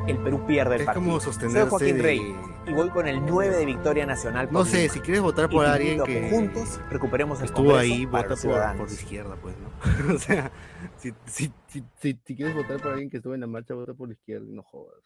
el 0.08 0.18
Perú 0.20 0.46
pierde 0.46 0.76
el 0.76 0.86
partido. 0.86 1.02
Es 1.02 1.08
como 1.08 1.20
sostenerse 1.20 1.62
Soy 1.62 1.70
Joaquín 1.70 2.04
Rey 2.04 2.36
y 2.68 2.74
voy 2.74 2.90
con 2.90 3.08
el 3.08 3.26
9 3.26 3.56
de 3.56 3.66
Victoria 3.66 4.06
Nacional. 4.06 4.50
No 4.52 4.66
sé, 4.66 4.90
si 4.90 5.00
quieres 5.00 5.22
votar 5.22 5.50
por 5.50 5.66
alguien 5.66 6.04
que, 6.04 6.30
juntos 6.30 6.80
recuperemos 6.90 7.40
el 7.40 7.46
estuvo 7.46 7.76
ahí, 7.76 8.06
vota 8.06 8.36
por, 8.36 8.78
por, 8.78 8.92
izquierda, 8.92 9.36
pues, 9.42 9.56
¿no? 9.58 9.70
o 10.16 10.20
sea, 10.20 10.52
si, 10.98 11.14
si, 11.26 11.52
si, 11.68 11.84
si, 12.00 12.36
quieres 12.36 12.56
votar 12.56 12.82
por 12.82 12.92
alguien 12.92 13.10
que 13.10 13.18
estuvo 13.18 13.34
en 13.34 13.42
la 13.42 13.48
marcha, 13.48 13.74
vota 13.74 13.94
por 13.94 14.08
la 14.08 14.14
izquierda 14.14 14.46
y 14.48 14.54
no 14.54 14.64
jodas. 14.64 15.02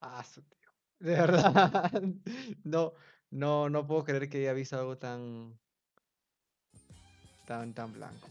Ah, 0.00 0.24
su 0.24 0.42
tío. 0.42 0.58
De 1.00 1.12
verdad. 1.12 1.90
No, 2.64 2.92
no, 3.30 3.70
no 3.70 3.86
puedo 3.86 4.04
creer 4.04 4.28
que 4.28 4.38
haya 4.38 4.52
visto 4.52 4.78
algo 4.78 4.98
tan, 4.98 5.58
tan, 7.46 7.74
tan 7.74 7.92
blanco. 7.92 8.28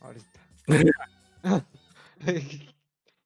Ahorita. 0.00 0.40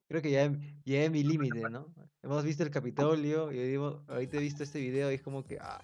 Creo 0.08 0.22
que 0.22 0.30
ya, 0.30 0.52
ya 0.84 1.02
es 1.02 1.10
mi 1.10 1.24
límite, 1.24 1.68
¿no? 1.70 1.92
Hemos 2.24 2.42
visto 2.42 2.62
el 2.62 2.70
Capitolio 2.70 3.52
y 3.52 3.58
digo, 3.58 4.02
ahorita 4.08 4.38
he 4.38 4.40
visto 4.40 4.62
este 4.62 4.80
video 4.80 5.12
y 5.12 5.16
es 5.16 5.22
como 5.22 5.44
que, 5.44 5.58
ah, 5.60 5.82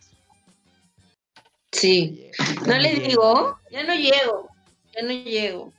Sí. 1.72 2.30
No 2.66 2.76
les 2.78 2.98
digo, 3.06 3.58
ya 3.70 3.84
no 3.84 3.94
llego, 3.94 4.48
ya 4.94 5.02
no 5.02 5.12
llego. 5.12 5.72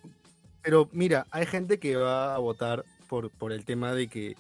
Pero 0.62 0.90
mira, 0.92 1.26
hay 1.32 1.46
gente 1.46 1.80
que 1.80 1.96
va 1.96 2.36
a 2.36 2.38
votar 2.38 2.86
por, 3.10 3.30
por 3.32 3.52
el 3.52 3.66
tema 3.66 3.94
de 3.94 4.08
que 4.08 4.36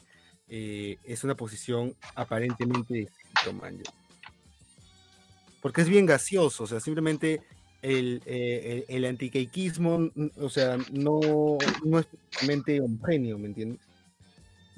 eh, 0.47 0.97
es 1.03 1.23
una 1.23 1.35
posición 1.35 1.95
aparentemente 2.15 2.93
de 2.93 3.83
Porque 5.61 5.81
es 5.81 5.89
bien 5.89 6.05
gaseoso, 6.05 6.63
o 6.63 6.67
sea, 6.67 6.79
simplemente 6.79 7.41
el, 7.81 8.21
eh, 8.25 8.85
el, 8.87 9.05
antiquequismo, 9.05 10.11
o 10.37 10.49
sea, 10.49 10.77
no, 10.91 11.19
no 11.83 11.99
es 11.99 12.07
realmente 12.33 12.79
homogéneo, 12.79 13.39
¿me 13.39 13.47
entiendes? 13.47 13.90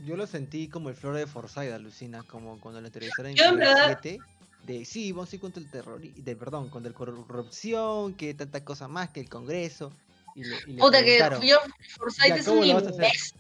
Yo 0.06 0.16
lo 0.18 0.28
sentí 0.28 0.68
como 0.68 0.90
el 0.90 0.96
flor 0.96 1.16
de 1.16 1.28
Forsyth, 1.28 1.72
alucina, 1.72 2.24
como 2.24 2.60
cuando 2.60 2.82
lo 2.82 2.88
entrevistaron 2.88 3.32
en 3.32 3.62
el 3.62 3.78
7 3.86 4.20
de 4.66 4.86
sí, 4.86 5.12
vamos 5.12 5.32
a 5.32 5.36
ir 5.36 5.42
contra 5.42 5.62
el 5.62 5.70
terror, 5.70 6.02
de, 6.02 6.36
perdón, 6.36 6.70
contra 6.70 6.92
la 6.92 6.98
corrupción, 6.98 8.14
que 8.14 8.34
tanta 8.34 8.64
cosa 8.64 8.88
más 8.88 9.10
que 9.10 9.20
el 9.20 9.30
Congreso. 9.30 9.92
Y 10.36 10.46
le, 10.46 10.56
y 10.68 10.78
Puta 10.78 11.04
que 11.04 11.20
yo, 11.44 11.58
Forsyth 11.98 12.38
es 12.38 12.48
un 12.48 12.64
imbécil. 12.64 13.40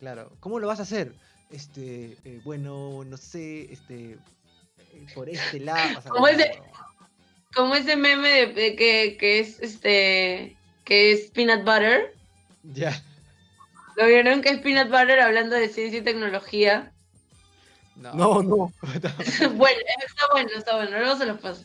Claro, 0.00 0.32
¿cómo 0.40 0.58
lo 0.58 0.66
vas 0.66 0.80
a 0.80 0.82
hacer? 0.82 1.14
Este, 1.50 2.16
eh, 2.24 2.40
bueno, 2.44 3.04
no 3.04 3.16
sé, 3.16 3.72
este, 3.72 4.12
eh, 4.12 5.06
por 5.14 5.28
este 5.28 5.60
lado. 5.60 6.02
como, 6.10 6.28
ese, 6.28 6.60
como 7.54 7.74
ese 7.74 7.96
meme 7.96 8.46
de, 8.46 8.76
que, 8.76 9.16
que 9.18 9.38
es 9.38 9.60
este, 9.60 10.56
que 10.84 11.12
es 11.12 11.30
peanut 11.30 11.64
butter. 11.64 12.14
Ya. 12.64 13.02
¿Lo 13.96 14.06
vieron 14.06 14.42
que 14.42 14.50
es 14.50 14.58
Peanut 14.60 14.88
Butter 14.88 15.20
hablando 15.20 15.56
de 15.56 15.68
ciencia 15.68 16.00
y 16.00 16.02
tecnología? 16.02 16.92
No, 17.96 18.12
no. 18.14 18.42
no. 18.42 18.72
bueno, 19.54 19.80
está 20.06 20.26
bueno, 20.32 20.50
está 20.56 20.76
bueno, 20.76 20.98
luego 20.98 21.16
se 21.16 21.26
los 21.26 21.40
paso. 21.40 21.64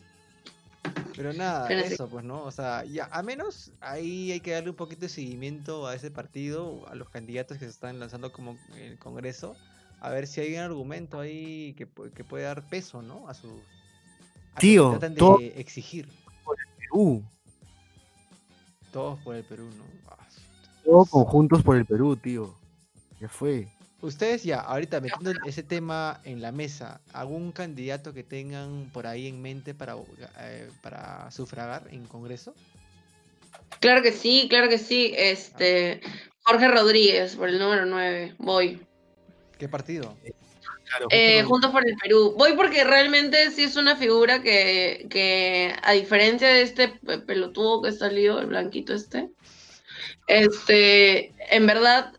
Pero 1.16 1.34
nada, 1.34 1.70
eso 1.70 2.08
pues, 2.08 2.24
¿no? 2.24 2.44
O 2.44 2.52
sea, 2.52 2.86
ya, 2.86 3.10
a 3.12 3.22
menos 3.24 3.72
ahí 3.82 4.32
hay 4.32 4.40
que 4.40 4.52
darle 4.52 4.70
un 4.70 4.76
poquito 4.76 5.02
de 5.02 5.10
seguimiento 5.10 5.86
a 5.86 5.96
ese 5.96 6.12
partido, 6.12 6.88
a 6.88 6.96
los 6.96 7.10
candidatos 7.10 7.58
que 7.58 7.66
se 7.66 7.72
están 7.72 8.00
lanzando 8.00 8.32
como 8.32 8.58
en 8.76 8.84
el 8.84 9.00
Congreso, 9.00 9.58
a 10.00 10.12
ver 10.12 10.28
si 10.28 10.40
hay 10.40 10.54
un 10.54 10.62
argumento 10.62 11.20
ahí 11.20 11.74
que, 11.74 11.90
que 12.16 12.24
puede 12.24 12.46
dar 12.46 12.68
peso, 12.70 13.02
¿no? 13.02 13.28
A 13.28 13.34
su... 13.34 13.62
Tío, 14.60 14.92
tratan 14.92 15.16
de 15.16 15.54
exigir. 15.58 16.08
Por 16.46 16.58
el 16.58 16.76
Perú. 16.78 17.24
Todos 18.94 19.20
por 19.20 19.36
el 19.36 19.44
Perú, 19.44 19.70
¿no? 19.78 19.84
Ah, 20.80 20.84
todos 20.86 21.10
conjuntos 21.10 21.64
por 21.64 21.76
el 21.76 21.86
Perú, 21.86 22.16
tío. 22.16 22.56
Ya 23.20 23.28
fue. 23.28 23.68
Ustedes 24.02 24.44
ya, 24.44 24.62
ahorita 24.62 25.02
metiendo 25.02 25.34
ese 25.46 25.62
tema 25.62 26.22
en 26.24 26.42
la 26.42 26.54
mesa, 26.54 27.02
¿algún 27.12 27.52
candidato 27.52 28.14
que 28.14 28.24
tengan 28.24 28.90
por 28.94 29.06
ahí 29.06 29.28
en 29.28 29.42
mente 29.42 29.74
para, 29.74 29.98
eh, 30.40 30.70
para 30.82 31.30
sufragar 31.32 31.88
en 31.92 32.06
Congreso? 32.06 32.56
Claro 33.82 34.02
que 34.02 34.14
sí, 34.14 34.48
claro 34.50 34.70
que 34.70 34.78
sí. 34.78 35.14
Este, 35.18 36.00
Jorge 36.44 36.70
Rodríguez, 36.70 37.36
por 37.36 37.50
el 37.50 37.60
número 37.60 37.86
9, 37.86 38.36
voy. 38.40 38.82
¿Qué 39.58 39.68
partido? 39.68 40.16
Eh, 41.12 41.44
Juntos 41.44 41.72
por 41.72 41.88
el 41.88 41.96
Perú. 41.98 42.34
Voy 42.38 42.54
porque 42.54 42.84
realmente 42.84 43.52
sí 43.52 43.64
es 43.64 43.76
una 43.76 43.96
figura 43.96 44.42
que, 44.42 45.08
que, 45.10 45.76
a 45.84 45.92
diferencia 45.92 46.48
de 46.48 46.62
este 46.62 46.88
pelotudo 47.28 47.82
que 47.82 47.92
salido, 47.92 48.40
el 48.40 48.48
blanquito 48.48 48.94
este, 48.94 49.30
este, 50.30 51.34
en 51.50 51.66
verdad, 51.66 52.14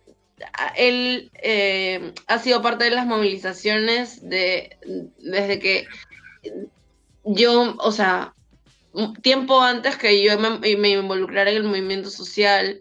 él 0.77 1.31
eh, 1.35 2.13
ha 2.27 2.39
sido 2.41 2.61
parte 2.61 2.85
de 2.85 2.91
las 2.91 3.07
movilizaciones 3.07 4.29
de, 4.29 4.77
desde 5.19 5.61
que 5.61 5.87
yo, 7.25 7.77
o 7.79 7.93
sea, 7.93 8.35
tiempo 9.23 9.63
antes 9.63 9.97
que 9.97 10.25
yo 10.25 10.37
me, 10.39 10.91
involucrara 10.91 11.51
en 11.51 11.59
el 11.59 11.63
movimiento 11.63 12.11
social, 12.11 12.81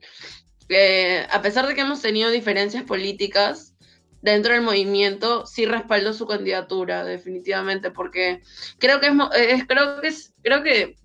eh, 0.68 1.28
a 1.30 1.42
pesar 1.44 1.68
de 1.68 1.76
que 1.76 1.82
hemos 1.82 2.02
tenido 2.02 2.32
diferencias 2.32 2.84
políticas 2.84 3.76
dentro 4.24 4.54
del 4.54 4.64
movimiento, 4.64 5.46
sí 5.46 5.68
respaldo 5.68 6.14
su 6.14 6.26
candidatura, 6.26 7.06
definitivamente, 7.06 7.92
porque 7.92 8.42
creo 8.80 9.00
que 9.00 9.08
es, 9.08 9.68
creo 9.68 10.02
que 10.02 10.08
es, 10.08 10.34
creo 10.42 10.64
que 10.64 10.96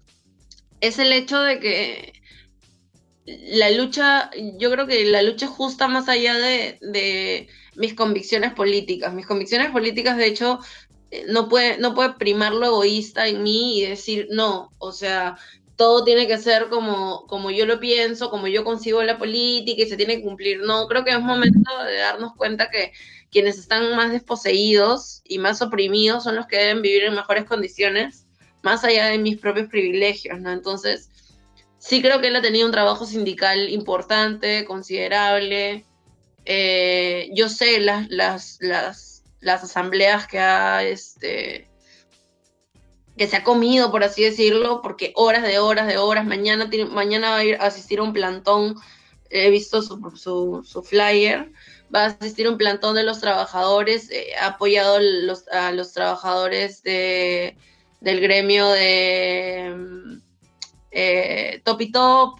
es 0.80 0.98
el 0.98 1.12
hecho 1.12 1.42
de 1.42 1.60
que 1.60 2.23
la 3.26 3.70
lucha, 3.70 4.30
yo 4.58 4.70
creo 4.70 4.86
que 4.86 5.04
la 5.06 5.22
lucha 5.22 5.46
justa 5.46 5.88
más 5.88 6.08
allá 6.08 6.34
de, 6.34 7.48
mis 7.76 7.94
convicciones 7.94 8.52
políticas. 8.52 9.12
Mis 9.14 9.26
convicciones 9.26 9.70
políticas, 9.70 10.16
de 10.16 10.26
hecho, 10.26 10.60
eh, 11.10 11.24
no 11.28 11.48
puede, 11.48 11.78
no 11.78 11.94
puede 11.94 12.14
primar 12.14 12.52
lo 12.52 12.66
egoísta 12.66 13.26
en 13.26 13.42
mí 13.42 13.78
y 13.78 13.86
decir, 13.86 14.28
no, 14.30 14.72
o 14.78 14.92
sea, 14.92 15.36
todo 15.76 16.04
tiene 16.04 16.28
que 16.28 16.38
ser 16.38 16.68
como, 16.68 17.26
como 17.26 17.50
yo 17.50 17.66
lo 17.66 17.80
pienso, 17.80 18.30
como 18.30 18.46
yo 18.46 18.62
consigo 18.62 19.02
la 19.02 19.18
política 19.18 19.82
y 19.82 19.86
se 19.86 19.96
tiene 19.96 20.16
que 20.16 20.22
cumplir. 20.22 20.60
No, 20.60 20.86
creo 20.86 21.04
que 21.04 21.10
es 21.10 21.20
momento 21.20 21.70
de 21.84 21.96
darnos 21.96 22.34
cuenta 22.36 22.70
que 22.70 22.92
quienes 23.30 23.58
están 23.58 23.96
más 23.96 24.12
desposeídos 24.12 25.22
y 25.24 25.38
más 25.38 25.60
oprimidos 25.62 26.24
son 26.24 26.36
los 26.36 26.46
que 26.46 26.58
deben 26.58 26.82
vivir 26.82 27.04
en 27.04 27.14
mejores 27.14 27.44
condiciones, 27.44 28.26
más 28.62 28.84
allá 28.84 29.06
de 29.06 29.18
mis 29.18 29.38
propios 29.38 29.68
privilegios, 29.68 30.40
¿no? 30.40 30.52
Entonces, 30.52 31.10
sí 31.84 32.00
creo 32.00 32.20
que 32.20 32.28
él 32.28 32.36
ha 32.36 32.42
tenido 32.42 32.66
un 32.66 32.72
trabajo 32.72 33.04
sindical 33.04 33.68
importante, 33.68 34.64
considerable. 34.64 35.84
Eh, 36.46 37.30
yo 37.34 37.48
sé 37.50 37.78
las, 37.80 38.08
las, 38.08 38.56
las, 38.60 39.22
las, 39.40 39.64
asambleas 39.64 40.26
que 40.26 40.38
ha 40.38 40.82
este 40.82 41.68
que 43.16 43.26
se 43.28 43.36
ha 43.36 43.44
comido, 43.44 43.90
por 43.90 44.02
así 44.02 44.24
decirlo, 44.24 44.80
porque 44.82 45.12
horas 45.14 45.42
de 45.44 45.58
horas 45.58 45.86
de 45.86 45.98
horas, 45.98 46.24
mañana, 46.26 46.68
mañana 46.90 47.30
va 47.30 47.36
a 47.36 47.44
ir 47.44 47.56
a 47.56 47.66
asistir 47.66 48.00
a 48.00 48.02
un 48.02 48.12
plantón, 48.12 48.74
he 49.30 49.50
visto 49.50 49.82
su, 49.82 50.62
su, 50.64 50.82
flyer, 50.82 51.52
va 51.94 52.04
a 52.04 52.06
asistir 52.06 52.46
a 52.46 52.50
un 52.50 52.58
plantón 52.58 52.96
de 52.96 53.04
los 53.04 53.20
trabajadores, 53.20 54.10
eh, 54.10 54.28
ha 54.40 54.46
apoyado 54.48 54.98
los, 55.00 55.46
a 55.48 55.70
los 55.70 55.92
trabajadores 55.92 56.82
de, 56.82 57.56
del 58.00 58.20
gremio 58.20 58.68
de 58.70 60.20
eh, 60.94 61.60
Top 61.64 61.80
y 61.80 61.92
Top, 61.92 62.38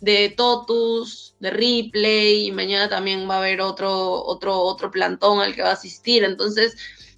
de 0.00 0.32
Totus, 0.36 1.34
de 1.40 1.50
Ripley, 1.50 2.46
y 2.46 2.52
mañana 2.52 2.88
también 2.88 3.28
va 3.28 3.36
a 3.36 3.38
haber 3.38 3.60
otro, 3.60 4.22
otro, 4.24 4.60
otro 4.60 4.90
plantón 4.90 5.40
al 5.40 5.54
que 5.54 5.62
va 5.62 5.70
a 5.70 5.72
asistir. 5.72 6.22
Entonces, 6.22 6.76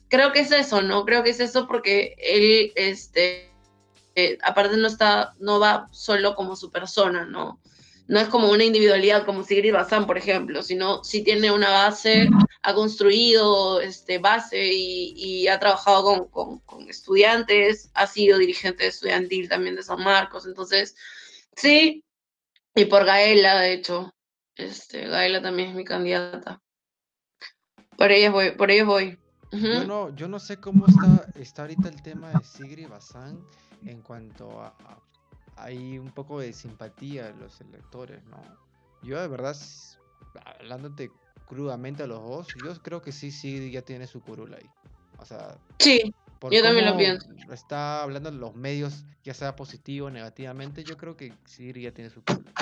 creo 0.08 0.32
que 0.32 0.40
es 0.40 0.52
eso, 0.52 0.80
¿no? 0.80 1.04
Creo 1.04 1.22
que 1.22 1.30
es 1.30 1.40
eso 1.40 1.66
porque 1.66 2.14
él, 2.18 2.72
este, 2.76 3.52
eh, 4.14 4.38
aparte 4.42 4.76
no 4.76 4.86
está, 4.86 5.34
no 5.38 5.60
va 5.60 5.88
solo 5.90 6.34
como 6.34 6.56
su 6.56 6.70
persona, 6.70 7.24
¿no? 7.24 7.60
No 8.08 8.18
es 8.18 8.28
como 8.28 8.50
una 8.50 8.64
individualidad 8.64 9.26
como 9.26 9.44
Sigrid 9.44 9.74
Bazán, 9.74 10.06
por 10.06 10.16
ejemplo, 10.16 10.62
sino 10.62 11.04
si 11.04 11.22
tiene 11.22 11.52
una 11.52 11.70
base, 11.70 12.28
ha 12.62 12.74
construido 12.74 13.82
este, 13.82 14.18
base 14.18 14.66
y, 14.72 15.46
ha 15.46 15.60
trabajado 15.60 16.30
con, 16.30 16.62
estudiantes, 16.88 17.90
ha 17.92 18.06
sido 18.06 18.38
dirigente 18.38 18.86
estudiantil 18.86 19.50
también 19.50 19.76
de 19.76 19.82
San 19.82 20.02
Marcos, 20.02 20.46
entonces, 20.46 20.96
sí, 21.54 22.02
y 22.74 22.86
por 22.86 23.04
Gaela, 23.04 23.60
de 23.60 23.74
hecho, 23.74 24.14
este, 24.56 25.06
Gaela 25.06 25.42
también 25.42 25.70
es 25.70 25.74
mi 25.74 25.84
candidata. 25.84 26.62
Por 27.98 28.10
ellos 28.10 28.32
voy, 28.32 28.52
por 28.52 28.70
ellos 28.70 28.86
voy. 28.86 29.18
yo, 29.52 29.84
no, 29.84 30.16
yo 30.16 30.28
no 30.28 30.38
sé 30.38 30.58
cómo 30.58 30.86
está, 30.86 31.26
está 31.38 31.62
ahorita 31.62 31.88
el 31.90 32.02
tema 32.02 32.30
de 32.30 32.42
Sigrid 32.42 32.88
Bazán 32.88 33.44
en 33.84 34.00
cuanto 34.00 34.62
a 34.62 34.74
hay 35.58 35.98
un 35.98 36.10
poco 36.10 36.40
de 36.40 36.52
simpatía 36.52 37.32
de 37.32 37.34
los 37.34 37.60
electores, 37.60 38.24
¿no? 38.24 38.42
Yo 39.02 39.20
de 39.20 39.28
verdad, 39.28 39.56
hablándote 40.44 41.10
crudamente 41.46 42.02
a 42.02 42.06
los 42.06 42.20
dos, 42.22 42.48
yo 42.62 42.74
creo 42.82 43.02
que 43.02 43.12
sí, 43.12 43.30
sí, 43.30 43.70
ya 43.70 43.82
tiene 43.82 44.06
su 44.06 44.20
curula 44.20 44.56
ahí. 44.56 44.68
O 45.18 45.24
sea, 45.24 45.56
sí, 45.78 46.14
yo 46.50 46.62
también 46.62 46.86
lo 46.86 46.96
pienso. 46.96 47.28
Está 47.52 48.02
hablando 48.02 48.30
de 48.30 48.36
los 48.36 48.54
medios, 48.54 49.04
ya 49.24 49.34
sea 49.34 49.56
positivo 49.56 50.06
o 50.06 50.10
negativamente, 50.10 50.84
yo 50.84 50.96
creo 50.96 51.16
que 51.16 51.32
sí 51.46 51.72
ya 51.72 51.92
tiene 51.92 52.10
su 52.10 52.22
curula. 52.22 52.52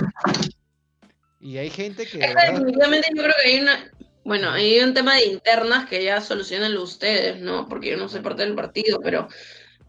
Y 1.40 1.58
hay 1.58 1.70
gente 1.70 2.06
que. 2.06 2.18
Definitivamente 2.18 3.08
yo 3.14 3.22
creo 3.22 3.34
que 3.42 3.48
hay 3.50 3.60
una. 3.60 3.90
Bueno, 4.24 4.50
hay 4.50 4.80
un 4.80 4.94
tema 4.94 5.14
de 5.14 5.26
internas 5.26 5.88
que 5.88 6.02
ya 6.02 6.20
solucionan 6.20 6.76
ustedes, 6.76 7.40
¿no? 7.40 7.68
Porque 7.68 7.90
yo 7.90 7.96
no 7.96 8.08
soy 8.08 8.20
parte 8.20 8.42
del 8.42 8.56
partido, 8.56 9.00
pero 9.00 9.28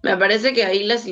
me 0.04 0.16
parece 0.16 0.54
que 0.54 0.64
ahí 0.64 0.84
las 0.84 1.08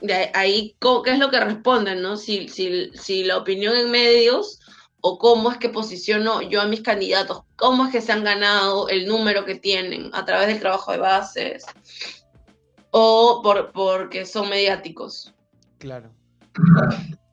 de 0.00 0.30
ahí 0.34 0.76
qué 0.80 1.12
es 1.12 1.18
lo 1.18 1.30
que 1.30 1.40
responden, 1.40 2.02
¿no? 2.02 2.16
Si, 2.16 2.48
si, 2.48 2.90
si 2.94 3.24
la 3.24 3.38
opinión 3.38 3.74
en 3.76 3.90
medios 3.90 4.60
o 5.00 5.18
cómo 5.18 5.50
es 5.50 5.58
que 5.58 5.68
posiciono 5.68 6.42
yo 6.42 6.60
a 6.60 6.66
mis 6.66 6.82
candidatos, 6.82 7.42
cómo 7.56 7.86
es 7.86 7.92
que 7.92 8.00
se 8.00 8.12
han 8.12 8.24
ganado 8.24 8.88
el 8.88 9.06
número 9.06 9.44
que 9.44 9.54
tienen 9.54 10.10
a 10.12 10.24
través 10.24 10.48
del 10.48 10.60
trabajo 10.60 10.92
de 10.92 10.98
bases 10.98 11.64
o 12.90 13.40
por, 13.42 13.72
porque 13.72 14.26
son 14.26 14.48
mediáticos. 14.48 15.32
Claro. 15.78 16.10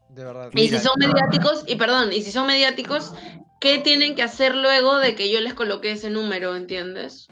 De 0.10 0.24
verdad. 0.24 0.50
Y 0.54 0.70
si 0.70 0.78
son 0.80 0.94
mediáticos, 0.98 1.64
y 1.68 1.76
perdón, 1.76 2.12
y 2.12 2.22
si 2.22 2.32
son 2.32 2.48
mediáticos, 2.48 3.14
¿qué 3.60 3.80
tienen 3.80 4.16
que 4.16 4.24
hacer 4.24 4.56
luego 4.56 4.98
de 4.98 5.16
que 5.16 5.32
yo 5.32 5.42
les 5.42 5.54
coloque 5.54 5.92
ese 5.92 6.10
número, 6.10 6.56
entiendes? 6.56 7.28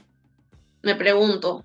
Me 0.81 0.95
pregunto 0.95 1.64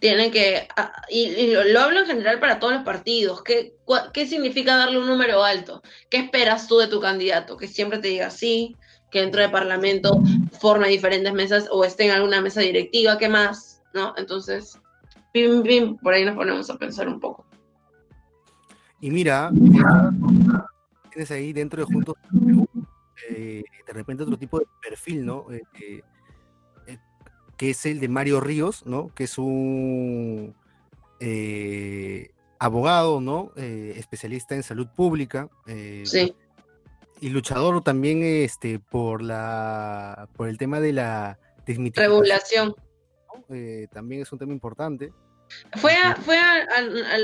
tienen 0.00 0.30
que, 0.30 0.68
ah, 0.76 0.92
y, 1.08 1.52
lo, 1.52 1.80
hablo 1.80 2.00
en 2.00 2.06
general 2.06 2.38
para 2.40 2.58
todos 2.58 2.74
los 2.74 2.82
partidos, 2.82 3.42
¿Qué, 3.42 3.74
¿qué 4.12 4.26
significa 4.26 4.76
darle 4.76 4.98
un 4.98 5.06
número 5.06 5.42
alto? 5.42 5.82
¿Qué 6.10 6.18
esperas 6.18 6.68
tú 6.68 6.78
de 6.78 6.88
tu 6.88 7.00
candidato? 7.00 7.56
Que 7.56 7.68
siempre 7.68 7.98
te 7.98 8.08
diga 8.08 8.30
sí, 8.30 8.76
que 9.10 9.20
dentro 9.20 9.40
del 9.40 9.50
Parlamento 9.50 10.22
forme 10.60 10.88
diferentes 10.88 11.32
mesas 11.32 11.68
o 11.70 11.84
esté 11.84 12.06
en 12.06 12.12
alguna 12.12 12.40
mesa 12.40 12.60
directiva, 12.60 13.18
¿qué 13.18 13.28
más? 13.28 13.82
¿No? 13.94 14.14
Entonces, 14.16 14.78
pim, 15.32 15.62
pim, 15.62 15.96
por 15.96 16.14
ahí 16.14 16.24
nos 16.24 16.36
ponemos 16.36 16.68
a 16.70 16.76
pensar 16.76 17.08
un 17.08 17.20
poco. 17.20 17.46
Y 19.00 19.10
mira, 19.10 19.50
tienes 21.10 21.30
ahí 21.30 21.52
dentro 21.52 21.84
de 21.84 21.92
Juntos, 21.92 22.16
eh, 23.30 23.62
de 23.86 23.92
repente 23.92 24.24
otro 24.24 24.36
tipo 24.36 24.58
de 24.58 24.66
perfil, 24.82 25.24
¿no? 25.24 25.46
Eh, 25.52 25.62
eh, 25.80 26.02
que 27.58 27.70
es 27.70 27.84
el 27.84 27.98
de 28.00 28.08
Mario 28.08 28.40
Ríos, 28.40 28.86
¿no? 28.86 29.12
Que 29.14 29.24
es 29.24 29.36
un 29.36 30.54
eh, 31.18 32.30
abogado, 32.60 33.20
¿no? 33.20 33.52
Eh, 33.56 33.94
especialista 33.96 34.54
en 34.54 34.62
salud 34.62 34.86
pública. 34.94 35.50
Eh, 35.66 36.04
sí. 36.06 36.34
Y 37.20 37.30
luchador 37.30 37.82
también 37.82 38.22
este, 38.22 38.78
por, 38.78 39.22
la, 39.22 40.28
por 40.36 40.48
el 40.48 40.56
tema 40.56 40.78
de 40.78 40.92
la 40.92 41.38
regulación. 41.66 42.76
también 43.90 44.22
es 44.22 44.32
un 44.32 44.38
tema 44.38 44.52
importante. 44.52 45.12
Fue 45.78 45.94
a, 45.94 46.14
fue 46.14 46.38
a, 46.38 46.64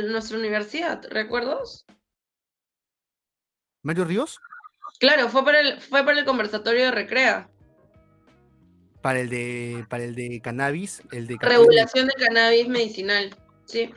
nuestra 0.08 0.36
universidad, 0.36 1.00
¿recuerdos? 1.10 1.86
¿Mario 3.82 4.04
Ríos? 4.04 4.40
Claro, 4.98 5.28
fue 5.28 5.44
para 5.44 5.60
el, 5.60 5.80
fue 5.80 6.04
para 6.04 6.18
el 6.18 6.24
conversatorio 6.24 6.86
de 6.86 6.90
Recrea 6.90 7.48
para 9.04 9.20
el 9.20 9.28
de 9.28 9.84
para 9.90 10.02
el 10.02 10.14
de 10.14 10.40
cannabis, 10.40 11.02
el 11.12 11.26
de 11.26 11.36
regulación 11.38 12.06
de 12.06 12.14
cannabis 12.14 12.68
medicinal, 12.68 13.36
sí. 13.66 13.90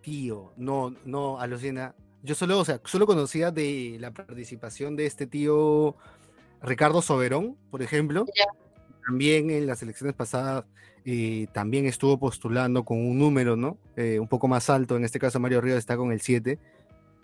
Tío, 0.00 0.52
no, 0.56 0.94
no, 1.04 1.40
alucina. 1.40 1.96
Yo 2.22 2.36
solo, 2.36 2.60
o 2.60 2.64
sea, 2.64 2.80
solo 2.84 3.04
conocía 3.04 3.50
de 3.50 3.96
la 3.98 4.12
participación 4.12 4.94
de 4.94 5.06
este 5.06 5.26
tío 5.26 5.96
Ricardo 6.62 7.02
Soberón, 7.02 7.56
por 7.72 7.82
ejemplo. 7.82 8.26
También 9.04 9.50
en 9.50 9.66
las 9.66 9.82
elecciones 9.82 10.14
pasadas 10.14 10.64
eh, 11.04 11.48
también 11.52 11.86
estuvo 11.86 12.16
postulando 12.16 12.84
con 12.84 12.98
un 12.98 13.18
número, 13.18 13.56
¿no? 13.56 13.76
Eh, 13.96 14.20
un 14.20 14.28
poco 14.28 14.46
más 14.46 14.70
alto, 14.70 14.96
en 14.96 15.04
este 15.04 15.18
caso 15.18 15.40
Mario 15.40 15.60
Ríos 15.60 15.78
está 15.78 15.96
con 15.96 16.12
el 16.12 16.20
7. 16.20 16.60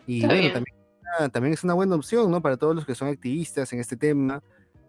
Y 0.09 0.27
bueno, 0.27 0.53
también, 0.53 1.31
también, 1.31 1.55
es 1.55 1.63
una 1.63 1.75
buena 1.75 1.95
opción, 1.95 2.29
¿no? 2.29 2.43
Para 2.43 2.57
todos 2.57 2.75
los 2.75 2.85
que 2.85 2.97
son 2.97 3.07
activistas 3.07 3.73
en 3.73 3.79
este 3.79 3.97
tema. 3.97 4.43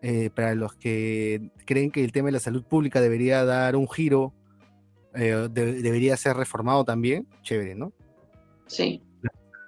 Eh, 0.07 0.29
para 0.29 0.53
los 0.53 0.75
que 0.75 1.49
creen 1.65 1.89
que 1.89 2.03
el 2.03 2.11
tema 2.11 2.27
de 2.27 2.33
la 2.33 2.39
salud 2.39 2.63
pública 2.63 3.01
debería 3.01 3.43
dar 3.43 3.75
un 3.75 3.89
giro, 3.89 4.35
eh, 5.15 5.47
debería 5.49 6.15
ser 6.15 6.37
reformado 6.37 6.85
también, 6.85 7.27
chévere, 7.41 7.73
¿no? 7.73 7.91
Sí. 8.67 9.01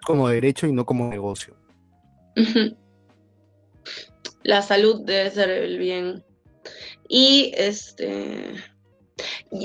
Como 0.06 0.30
derecho 0.30 0.68
y 0.68 0.74
no 0.74 0.86
como 0.86 1.10
negocio. 1.10 1.56
La 4.44 4.62
salud 4.62 5.02
debe 5.06 5.32
ser 5.32 5.50
el 5.50 5.80
bien. 5.80 6.24
Y 7.10 7.52
este. 7.58 8.54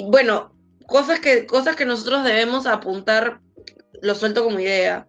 bueno, 0.07 0.55
cosas 0.87 1.20
que, 1.20 1.45
cosas 1.45 1.77
que 1.77 1.85
nosotros 1.85 2.25
debemos 2.25 2.64
apuntar, 2.64 3.43
lo 4.01 4.14
suelto 4.14 4.43
como 4.43 4.59
idea. 4.59 5.07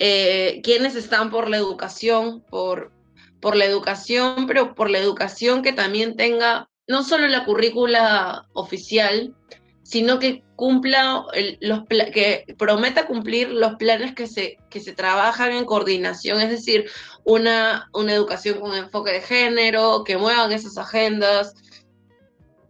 Eh, 0.00 0.60
quienes 0.62 0.96
están 0.96 1.30
por 1.30 1.48
la 1.48 1.56
educación, 1.56 2.42
por 2.42 2.92
por 3.40 3.56
la 3.56 3.64
educación, 3.64 4.46
pero 4.46 4.74
por 4.74 4.90
la 4.90 4.98
educación 4.98 5.62
que 5.62 5.72
también 5.72 6.16
tenga 6.16 6.68
no 6.88 7.02
solo 7.04 7.28
la 7.28 7.44
currícula 7.44 8.46
oficial, 8.54 9.34
sino 9.82 10.18
que 10.18 10.42
cumpla 10.56 11.24
los 11.60 11.84
que 11.86 12.44
prometa 12.58 13.06
cumplir 13.06 13.50
los 13.50 13.76
planes 13.76 14.14
que 14.14 14.26
se, 14.26 14.58
que 14.70 14.80
se 14.80 14.92
trabajan 14.92 15.52
en 15.52 15.64
coordinación, 15.64 16.40
es 16.40 16.50
decir, 16.50 16.90
una, 17.24 17.88
una 17.94 18.12
educación 18.12 18.58
con 18.60 18.74
enfoque 18.74 19.12
de 19.12 19.20
género, 19.20 20.02
que 20.04 20.16
muevan 20.16 20.52
esas 20.52 20.76
agendas, 20.78 21.54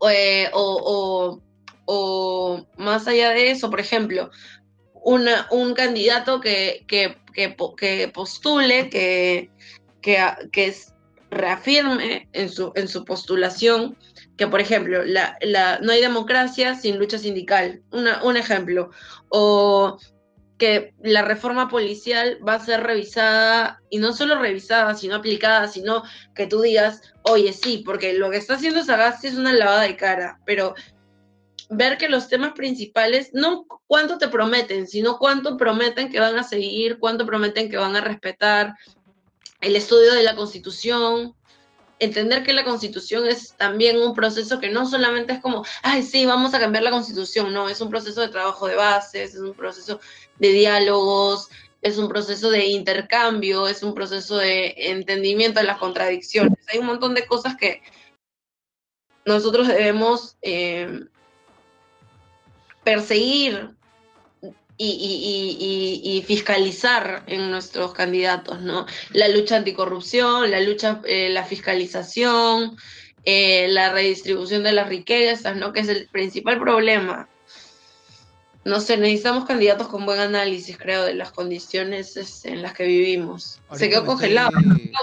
eh, 0.08 0.50
o, 0.52 1.40
o, 1.86 2.66
más 2.76 3.08
allá 3.08 3.30
de 3.30 3.50
eso, 3.50 3.70
por 3.70 3.80
ejemplo, 3.80 4.30
una, 4.94 5.48
un 5.50 5.74
candidato 5.74 6.40
que, 6.40 6.84
que, 6.86 7.16
que 7.32 8.08
postule, 8.08 8.90
que, 8.90 9.50
que, 10.08 10.48
que 10.52 10.74
reafirme 11.30 12.28
en 12.32 12.48
su, 12.48 12.72
en 12.74 12.88
su 12.88 13.04
postulación 13.04 13.98
que, 14.38 14.46
por 14.46 14.60
ejemplo, 14.60 15.04
la, 15.04 15.36
la, 15.42 15.78
no 15.80 15.92
hay 15.92 16.00
democracia 16.00 16.74
sin 16.74 16.98
lucha 16.98 17.18
sindical, 17.18 17.82
una, 17.90 18.22
un 18.24 18.38
ejemplo, 18.38 18.90
o 19.28 19.98
que 20.56 20.94
la 21.02 21.22
reforma 21.22 21.68
policial 21.68 22.38
va 22.46 22.54
a 22.54 22.64
ser 22.64 22.82
revisada, 22.82 23.82
y 23.90 23.98
no 23.98 24.14
solo 24.14 24.38
revisada, 24.38 24.94
sino 24.94 25.16
aplicada, 25.16 25.68
sino 25.68 26.02
que 26.34 26.46
tú 26.46 26.62
digas, 26.62 27.02
oye, 27.24 27.52
sí, 27.52 27.82
porque 27.84 28.14
lo 28.14 28.30
que 28.30 28.38
está 28.38 28.54
haciendo 28.54 28.82
Sagasti 28.82 29.26
es 29.26 29.34
una 29.34 29.52
lavada 29.52 29.82
de 29.82 29.96
cara, 29.96 30.40
pero 30.46 30.74
ver 31.68 31.98
que 31.98 32.08
los 32.08 32.28
temas 32.28 32.52
principales, 32.52 33.30
no 33.34 33.66
cuánto 33.86 34.18
te 34.18 34.28
prometen, 34.28 34.86
sino 34.86 35.18
cuánto 35.18 35.56
prometen 35.56 36.10
que 36.10 36.20
van 36.20 36.38
a 36.38 36.44
seguir, 36.44 36.98
cuánto 36.98 37.26
prometen 37.26 37.70
que 37.70 37.76
van 37.76 37.96
a 37.96 38.00
respetar, 38.00 38.74
el 39.60 39.76
estudio 39.76 40.14
de 40.14 40.22
la 40.22 40.36
constitución, 40.36 41.34
entender 41.98 42.44
que 42.44 42.52
la 42.52 42.64
constitución 42.64 43.26
es 43.26 43.54
también 43.56 43.98
un 43.98 44.14
proceso 44.14 44.60
que 44.60 44.70
no 44.70 44.86
solamente 44.86 45.32
es 45.32 45.40
como, 45.40 45.64
ay, 45.82 46.02
sí, 46.02 46.26
vamos 46.26 46.54
a 46.54 46.60
cambiar 46.60 46.84
la 46.84 46.90
constitución, 46.90 47.52
no, 47.52 47.68
es 47.68 47.80
un 47.80 47.90
proceso 47.90 48.20
de 48.20 48.28
trabajo 48.28 48.66
de 48.66 48.76
bases, 48.76 49.34
es 49.34 49.40
un 49.40 49.54
proceso 49.54 50.00
de 50.38 50.52
diálogos, 50.52 51.48
es 51.82 51.98
un 51.98 52.08
proceso 52.08 52.50
de 52.50 52.66
intercambio, 52.66 53.66
es 53.68 53.82
un 53.82 53.94
proceso 53.94 54.36
de 54.36 54.74
entendimiento 54.76 55.60
de 55.60 55.66
las 55.66 55.78
contradicciones. 55.78 56.58
Hay 56.72 56.78
un 56.78 56.86
montón 56.86 57.14
de 57.14 57.26
cosas 57.26 57.56
que 57.56 57.82
nosotros 59.24 59.68
debemos 59.68 60.36
eh, 60.42 61.04
perseguir 62.82 63.76
y, 64.78 66.24
fiscalizar 66.26 67.24
en 67.26 67.50
nuestros 67.50 67.92
candidatos, 67.92 68.60
¿no? 68.60 68.86
La 69.12 69.28
lucha 69.28 69.56
anticorrupción, 69.56 70.50
la 70.50 70.60
lucha, 70.60 71.00
eh, 71.04 71.28
la 71.30 71.44
fiscalización, 71.44 72.76
eh, 73.24 73.66
la 73.68 73.92
redistribución 73.92 74.62
de 74.62 74.72
las 74.72 74.88
riquezas, 74.88 75.56
¿no? 75.56 75.72
Que 75.72 75.80
es 75.80 75.88
el 75.88 76.08
principal 76.08 76.60
problema. 76.60 77.28
No 78.64 78.80
sé, 78.80 78.96
necesitamos 78.96 79.46
candidatos 79.46 79.88
con 79.88 80.04
buen 80.04 80.20
análisis, 80.20 80.76
creo, 80.76 81.04
de 81.04 81.14
las 81.14 81.32
condiciones 81.32 82.44
en 82.44 82.62
las 82.62 82.74
que 82.74 82.84
vivimos. 82.84 83.60
Se 83.72 83.88
quedó 83.88 84.04
congelado. 84.04 84.50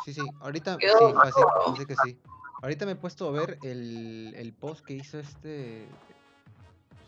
Sí, 0.05 0.13
sí, 0.13 0.21
ahorita 0.39 0.77
sí, 0.79 1.85
que 1.85 1.95
sí. 2.03 2.17
Ahorita 2.61 2.85
me 2.85 2.93
he 2.93 2.95
puesto 2.95 3.27
a 3.27 3.31
ver 3.31 3.57
el, 3.63 4.33
el 4.37 4.53
post 4.53 4.85
que 4.85 4.93
hizo 4.93 5.19
este 5.19 5.85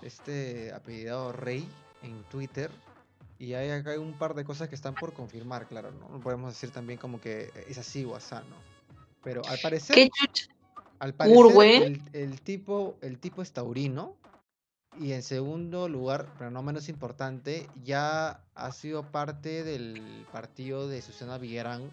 este 0.01 0.74
apellidado 0.74 1.32
Rey, 1.32 1.68
en 2.07 2.23
Twitter. 2.23 2.71
Y 3.39 3.53
hay 3.53 3.69
acá 3.69 3.91
hay 3.91 3.97
un 3.97 4.13
par 4.17 4.33
de 4.33 4.43
cosas 4.43 4.67
que 4.67 4.75
están 4.75 4.95
por 4.95 5.13
confirmar, 5.13 5.67
claro, 5.67 5.91
¿no? 5.91 6.19
podemos 6.21 6.53
decir 6.53 6.71
también 6.71 6.97
como 6.97 7.21
que 7.21 7.51
es 7.67 7.77
así 7.77 8.03
o 8.03 8.15
así, 8.15 8.33
¿no? 8.33 8.55
Pero 9.23 9.45
al 9.45 9.59
parecer, 9.59 10.09
al 10.99 11.13
parecer 11.13 12.01
el, 12.13 12.41
tipo, 12.41 12.97
el 13.01 13.19
tipo 13.19 13.41
es 13.41 13.51
taurino. 13.51 14.15
Y 14.99 15.11
en 15.11 15.21
segundo 15.21 15.87
lugar, 15.87 16.27
pero 16.39 16.49
no 16.49 16.63
menos 16.63 16.89
importante, 16.89 17.69
ya 17.83 18.41
ha 18.55 18.71
sido 18.71 19.03
parte 19.11 19.63
del 19.63 20.25
partido 20.31 20.87
de 20.87 21.03
Susana 21.03 21.37
Villarán 21.37 21.91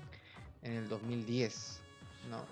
en 0.63 0.73
el 0.73 0.89
2010, 0.89 1.81
¿no? 2.31 2.43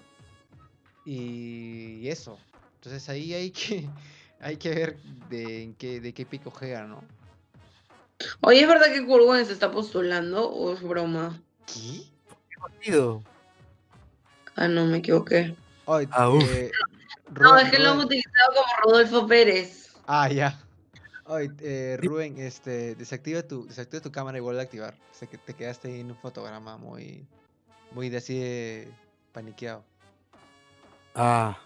Y 1.07 2.07
eso. 2.09 2.39
Entonces 2.75 3.09
ahí 3.09 3.33
hay 3.33 3.51
que, 3.51 3.89
hay 4.41 4.57
que 4.57 4.69
ver 4.71 4.99
de, 5.31 5.75
qué, 5.79 6.01
de 6.01 6.13
qué 6.13 6.27
pico 6.27 6.53
¿no? 6.87 7.03
Oye, 8.41 8.61
¿es 8.61 8.69
verdad 8.69 8.93
que 8.93 9.05
Kurgan 9.07 9.45
se 9.47 9.53
está 9.53 9.71
postulando 9.71 10.49
o 10.49 10.75
es 10.75 10.83
broma? 10.83 11.41
¿Qué? 11.67 12.05
¿Qué 12.81 13.21
Ah, 14.55 14.69
no, 14.69 14.87
me 14.87 14.99
equivoqué. 14.99 15.57
ah, 15.87 16.03
eh, 16.03 16.71
no, 17.41 17.59
es 17.59 17.71
que 17.71 17.79
lo 17.79 17.91
han 17.91 17.99
utilizado 17.99 18.53
como 18.55 18.93
Rodolfo 18.93 19.27
Pérez. 19.27 19.95
Ah, 20.07 20.29
ya. 20.29 20.59
Oye, 21.25 21.51
eh, 21.61 21.97
Rubén, 22.03 22.39
este, 22.39 22.95
desactiva 22.95 23.43
tu, 23.43 23.67
desactiva 23.67 24.03
tu 24.03 24.13
cámara 24.13 24.37
y 24.37 24.41
vuelve 24.41 24.61
a 24.61 24.65
activar. 24.65 24.95
O 24.95 25.15
sea, 25.15 25.29
que 25.29 25.39
te 25.39 25.55
quedaste 25.55 25.89
ahí 25.89 26.01
en 26.01 26.11
un 26.11 26.17
fotograma 26.17 26.77
muy, 26.77 27.25
muy 27.93 28.11
de 28.11 28.19
así 28.19 28.39
de 28.39 28.89
paniqueado. 29.33 29.85
Ah. 31.15 31.59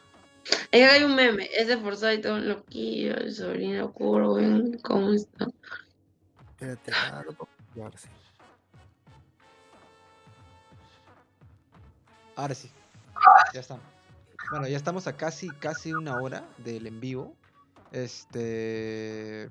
Ahí 0.73 0.83
hay 0.83 1.03
un 1.03 1.15
meme, 1.17 1.49
ese 1.53 1.77
Forsyth 1.79 2.27
un 2.27 2.49
loquillo, 2.49 3.17
el 3.17 3.35
sobrino 3.35 3.93
Curwen, 3.93 4.79
¿cómo 4.79 5.13
está? 5.13 5.49
Espérate, 6.59 6.91
ah, 6.91 7.23
Ahora 12.35 12.55
sí. 12.55 12.71
Ya 13.53 13.61
estamos. 13.61 13.85
Bueno, 14.51 14.67
ya 14.67 14.77
estamos 14.79 15.07
a 15.07 15.19
casi, 15.19 15.51
casi 15.51 15.93
una 15.93 16.19
hora 16.19 16.49
del 16.57 16.87
en 16.87 16.99
vivo. 16.99 17.37
Este. 17.93 19.51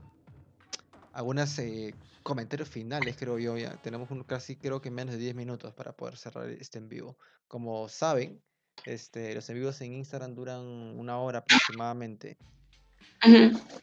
Algunos 1.14 1.60
eh, 1.60 1.93
comentarios 2.24 2.70
finales, 2.70 3.16
creo 3.20 3.38
yo. 3.38 3.56
Ya 3.56 3.78
tenemos 3.84 4.10
un, 4.10 4.24
casi, 4.24 4.56
creo 4.56 4.82
que 4.82 4.89
menos 4.89 5.14
de 5.14 5.22
10 5.22 5.36
minutos 5.36 5.74
para 5.76 5.95
poder 5.95 6.18
cerrar 6.18 6.49
este 6.49 6.80
en 6.80 6.89
vivo. 6.89 7.20
Como 7.47 7.88
saben, 7.88 8.41
este, 8.86 9.36
los 9.36 9.47
en 9.49 9.56
vivos 9.58 9.80
en 9.82 9.93
Instagram 9.93 10.34
duran 10.34 10.64
una 10.66 11.20
hora 11.20 11.39
aproximadamente. 11.39 12.39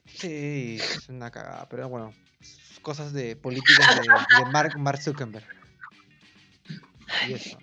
Sí, 0.06 0.78
es 0.80 1.08
una 1.08 1.30
cagada, 1.30 1.68
pero 1.68 1.88
bueno, 1.88 2.12
cosas 2.82 3.12
de 3.12 3.36
políticas 3.36 3.96
de, 3.96 4.02
de 4.02 4.50
Mark, 4.50 4.78
Mark 4.78 5.02
Zuckerberg. 5.02 5.46
Y 7.28 7.32
eso. 7.32 7.58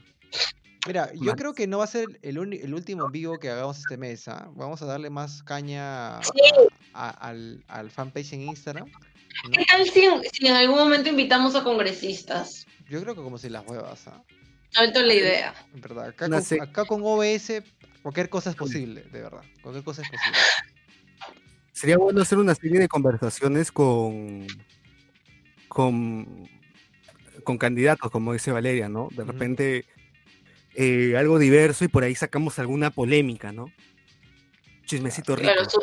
Mira, 0.87 1.11
yo 1.13 1.35
creo 1.35 1.53
que 1.53 1.67
no 1.67 1.79
va 1.79 1.83
a 1.83 1.87
ser 1.87 2.19
el, 2.21 2.37
el 2.37 2.73
último 2.73 3.09
vivo 3.09 3.37
que 3.37 3.49
hagamos 3.49 3.79
este 3.79 3.97
mes. 3.97 4.27
¿ah? 4.27 4.49
Vamos 4.55 4.81
a 4.81 4.85
darle 4.85 5.09
más 5.09 5.43
caña 5.43 6.19
al, 6.93 7.63
al, 7.67 7.91
fanpage 7.91 8.33
en 8.33 8.43
Instagram. 8.43 8.89
¿Qué 9.51 9.65
tal 9.65 9.89
si, 9.89 10.05
en 10.47 10.53
algún 10.53 10.77
momento 10.77 11.09
invitamos 11.09 11.55
a 11.55 11.63
congresistas? 11.63 12.65
Yo 12.89 13.01
creo 13.01 13.13
que 13.13 13.21
como 13.21 13.37
si 13.37 13.49
las 13.49 13.67
huevas. 13.67 14.07
¿ah? 14.07 14.23
es 14.81 14.95
la 14.95 15.13
idea. 15.13 15.53
En 15.73 15.81
verdad, 15.81 16.07
acá, 16.07 16.29
con, 16.29 16.61
acá 16.61 16.85
con 16.85 17.01
OBS 17.03 17.61
cualquier 18.01 18.29
cosa 18.29 18.49
es 18.51 18.55
posible, 18.55 19.03
de 19.03 19.21
verdad. 19.21 19.43
Cualquier 19.61 19.83
cosa 19.83 20.01
es 20.01 20.09
posible. 20.09 20.39
Sería 21.79 21.97
bueno 21.97 22.21
hacer 22.21 22.37
una 22.37 22.53
serie 22.55 22.77
de 22.77 22.89
conversaciones 22.89 23.71
con, 23.71 24.45
con, 25.69 26.49
con 27.45 27.57
candidatos, 27.57 28.11
como 28.11 28.33
dice 28.33 28.51
Valeria, 28.51 28.89
¿no? 28.89 29.07
De 29.11 29.23
repente 29.23 29.85
eh, 30.75 31.15
algo 31.17 31.39
diverso 31.39 31.85
y 31.85 31.87
por 31.87 32.03
ahí 32.03 32.15
sacamos 32.15 32.59
alguna 32.59 32.89
polémica, 32.89 33.53
¿no? 33.53 33.71
Chismecito 34.87 35.37
rico. 35.37 35.53
Claro, 35.53 35.69
su, 35.69 35.79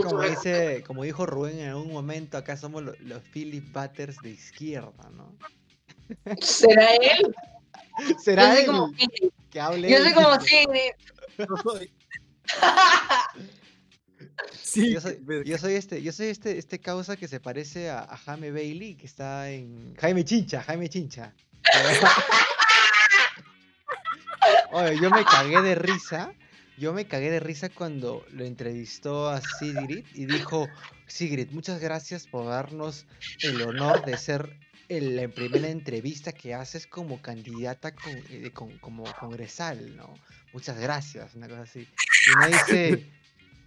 como, 0.00 0.22
dice, 0.22 0.82
como 0.86 1.02
dijo 1.02 1.26
Rubén 1.26 1.58
en 1.58 1.68
algún 1.68 1.92
momento, 1.92 2.38
acá 2.38 2.56
somos 2.56 2.82
los, 2.82 3.22
Philip 3.30 3.70
Butters 3.74 4.16
de 4.22 4.30
izquierda, 4.30 5.10
¿no? 5.12 5.36
¿Será 6.40 6.94
él? 6.94 7.36
¿Será 8.24 8.58
él? 8.58 8.64
Como, 8.64 8.90
que 9.50 9.60
hable 9.60 9.90
yo 9.90 9.98
soy 9.98 10.14
como 10.14 10.40
sí. 10.40 10.64
Sí, 14.62 14.92
yo 14.92 15.00
soy, 15.00 15.18
yo 15.44 15.58
soy, 15.58 15.74
este, 15.74 16.02
yo 16.02 16.12
soy 16.12 16.28
este, 16.28 16.58
este 16.58 16.78
causa 16.78 17.16
que 17.16 17.28
se 17.28 17.40
parece 17.40 17.90
a, 17.90 18.00
a 18.00 18.16
Jaime 18.16 18.50
Bailey, 18.50 18.94
que 18.94 19.06
está 19.06 19.50
en 19.50 19.94
Jaime 19.96 20.24
Chincha, 20.24 20.62
Jaime 20.62 20.88
Chincha. 20.88 21.34
Oye, 24.72 24.98
yo 25.00 25.10
me 25.10 25.24
cagué 25.24 25.60
de 25.62 25.74
risa. 25.74 26.32
Yo 26.78 26.94
me 26.94 27.06
cagué 27.06 27.30
de 27.30 27.40
risa 27.40 27.68
cuando 27.68 28.24
lo 28.30 28.44
entrevistó 28.44 29.28
a 29.28 29.42
Sigrid 29.42 30.06
y 30.14 30.24
dijo, 30.24 30.66
Sigrid, 31.06 31.50
muchas 31.50 31.78
gracias 31.78 32.26
por 32.26 32.46
darnos 32.46 33.06
el 33.42 33.60
honor 33.60 34.02
de 34.06 34.16
ser 34.16 34.56
la 34.88 35.28
primera 35.28 35.68
entrevista 35.68 36.32
que 36.32 36.54
haces 36.54 36.86
como 36.86 37.20
candidata 37.20 37.92
eh, 38.30 38.50
como 38.52 39.04
congresal, 39.18 39.94
¿no? 39.96 40.14
Muchas 40.52 40.78
gracias, 40.80 41.34
una 41.34 41.48
cosa 41.48 41.62
así. 41.62 41.80
Y 42.26 42.38
me 42.38 42.48
dice, 42.48 43.12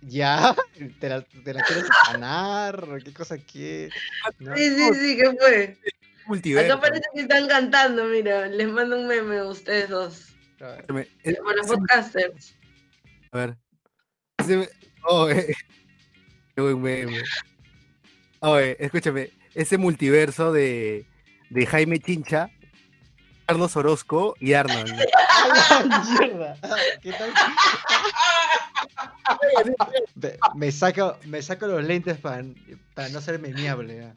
¿ya? 0.08 0.56
¿Te 1.00 1.10
la, 1.10 1.24
quieres 1.24 1.90
ganar? 2.12 2.86
¿Qué 3.04 3.14
cosa 3.14 3.38
quieres? 3.38 3.94
Sí, 4.40 4.70
sí, 4.70 4.94
sí, 4.94 5.18
¿qué 5.18 5.36
fue? 5.40 5.78
Multiverso. 6.26 6.74
Acá 6.74 6.82
parece 6.82 7.04
que 7.14 7.22
están 7.22 7.48
cantando, 7.48 8.06
mira, 8.06 8.48
les 8.48 8.68
mando 8.70 8.98
un 8.98 9.08
meme 9.08 9.40
a 9.40 9.46
ustedes 9.46 9.90
dos. 9.90 10.30
Bueno, 10.88 11.10
podcasters. 11.68 12.56
A 13.32 13.38
ver. 13.38 13.58
oh, 15.04 15.30
eh, 15.30 15.54
qué 16.56 16.62
buen 16.62 16.82
meme. 16.82 17.22
Oh, 18.40 18.58
eh, 18.58 18.78
escúchame, 18.80 19.32
ese 19.54 19.78
multiverso 19.78 20.54
de, 20.54 21.06
de 21.50 21.66
Jaime 21.66 22.00
Chincha, 22.00 22.50
Carlos 23.46 23.76
Orozco 23.76 24.36
y 24.40 24.54
Arnold. 24.54 24.94
¿Qué 27.02 27.12
tal? 27.12 27.34
Me, 30.56 30.72
saco, 30.72 31.18
me 31.26 31.42
saco 31.42 31.68
los 31.68 31.84
lentes 31.84 32.18
para, 32.18 32.44
para 32.94 33.10
no 33.10 33.22
ser 33.22 33.40
memeable. 33.40 34.14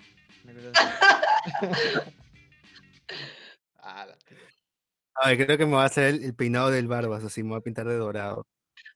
Ay, 5.15 5.37
creo 5.45 5.59
que 5.59 5.67
me 5.67 5.73
va 5.73 5.83
a 5.83 5.87
hacer 5.87 6.15
el, 6.15 6.35
peinado 6.35 6.71
del 6.71 6.89
Barbas, 6.89 7.25
así 7.25 7.43
me 7.43 7.51
voy 7.51 7.59
a 7.59 7.63
pintar 7.63 7.87
de 7.87 7.97
dorado. 7.97 8.47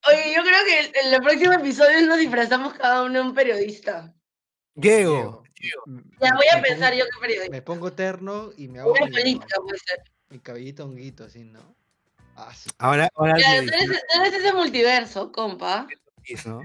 Oye, 0.09 0.35
yo 0.35 0.43
creo 0.43 0.65
que 0.65 0.99
en 1.01 1.15
el 1.15 1.21
próximo 1.21 1.53
episodio 1.53 2.07
nos 2.07 2.19
disfrazamos 2.19 2.75
cada 2.75 3.03
uno 3.03 3.21
un 3.21 3.35
periodista. 3.35 4.15
Geo. 4.81 5.43
Ya 6.21 6.35
voy 6.35 6.47
a 6.53 6.63
pensar 6.63 6.95
yo 6.95 7.05
qué 7.05 7.21
periodista. 7.21 7.51
Me 7.51 7.63
pongo 7.63 7.93
terno 7.93 8.51
y 8.57 8.69
me 8.69 8.81
hago 8.81 8.95
mi, 10.31 10.39
cabellito 10.41 10.85
honguito, 10.85 11.25
así, 11.25 11.45
¿no? 11.45 11.75
Ah, 12.37 12.53
ahora, 12.79 13.09
ahora. 13.15 13.37
Ya, 13.39 13.63
tú, 13.63 13.69
eres, 13.75 14.35
ese 14.35 14.53
multiverso, 14.53 15.33
compa. 15.33 15.87
¿No? 16.47 16.61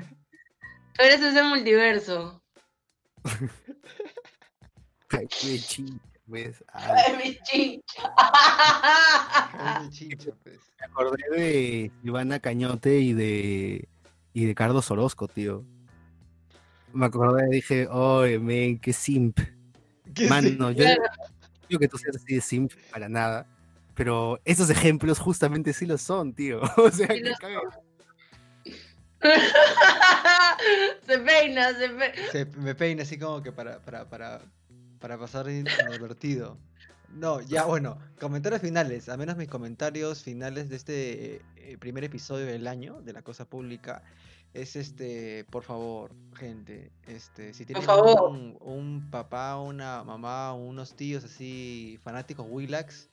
Tú 0.93 1.03
eres 1.03 1.21
ese 1.21 1.43
multiverso. 1.43 2.41
Ay, 5.09 5.27
qué 5.27 5.59
chingo 5.59 5.99
pues. 6.27 6.63
Ay, 6.73 7.17
mi 7.17 7.37
chincha. 7.43 8.13
Ay, 9.53 9.85
mi 9.85 9.89
chincha, 9.89 10.31
pues. 10.43 10.59
Me 10.79 10.85
acordé 10.85 11.23
de 11.31 11.91
Ivana 12.03 12.39
Cañote 12.39 12.99
y 12.99 13.13
de 13.13 13.87
y 14.33 14.45
de 14.45 14.55
Carlos 14.55 14.89
Orozco, 14.91 15.27
tío. 15.27 15.63
Me 16.93 17.05
acordé, 17.05 17.47
dije, 17.49 17.87
oye, 17.87 18.39
men, 18.39 18.79
qué 18.79 18.93
simp. 18.93 19.39
¿Qué 20.13 20.27
Mano, 20.27 20.71
yo 20.71 20.85
no 20.85 20.95
digo 21.67 21.79
que 21.79 21.87
tú 21.87 21.97
seas 21.97 22.15
así 22.15 22.35
de 22.35 22.41
simp 22.41 22.71
para 22.91 23.09
nada, 23.09 23.47
pero 23.95 24.39
esos 24.45 24.69
ejemplos 24.69 25.19
justamente 25.19 25.73
sí 25.73 25.85
lo 25.85 25.97
son, 25.97 26.33
tío. 26.33 26.61
O 26.77 26.89
sea, 26.91 27.07
que 27.07 27.33
se 31.07 31.19
peina, 31.19 31.73
se 31.73 31.89
peina. 31.89 32.31
Se, 32.31 32.45
me 32.45 32.75
peina 32.75 33.03
así 33.03 33.17
como 33.17 33.41
que 33.41 33.51
para, 33.51 33.79
para, 33.79 34.09
para, 34.09 34.41
para 34.99 35.17
pasar 35.17 35.47
divertido. 35.47 36.57
No, 37.09 37.41
ya 37.41 37.65
bueno, 37.65 37.97
comentarios 38.19 38.61
finales, 38.61 39.07
a 39.09 39.17
menos 39.17 39.37
mis 39.37 39.47
comentarios 39.47 40.23
finales 40.23 40.69
de 40.69 40.75
este 40.75 41.41
eh, 41.55 41.77
primer 41.79 42.03
episodio 42.03 42.45
del 42.45 42.67
año 42.67 43.01
de 43.01 43.13
la 43.13 43.21
cosa 43.21 43.45
pública 43.45 44.03
es 44.55 44.75
este, 44.75 45.45
por 45.51 45.63
favor, 45.63 46.11
gente, 46.35 46.91
este, 47.07 47.53
si 47.53 47.65
tienen 47.65 47.87
un, 47.89 48.57
un, 48.61 49.11
papá, 49.11 49.57
una 49.57 50.03
mamá, 50.03 50.53
unos 50.53 50.95
tíos 50.95 51.25
así 51.25 51.99
fanáticos 52.01 52.47
Willax, 52.49 53.09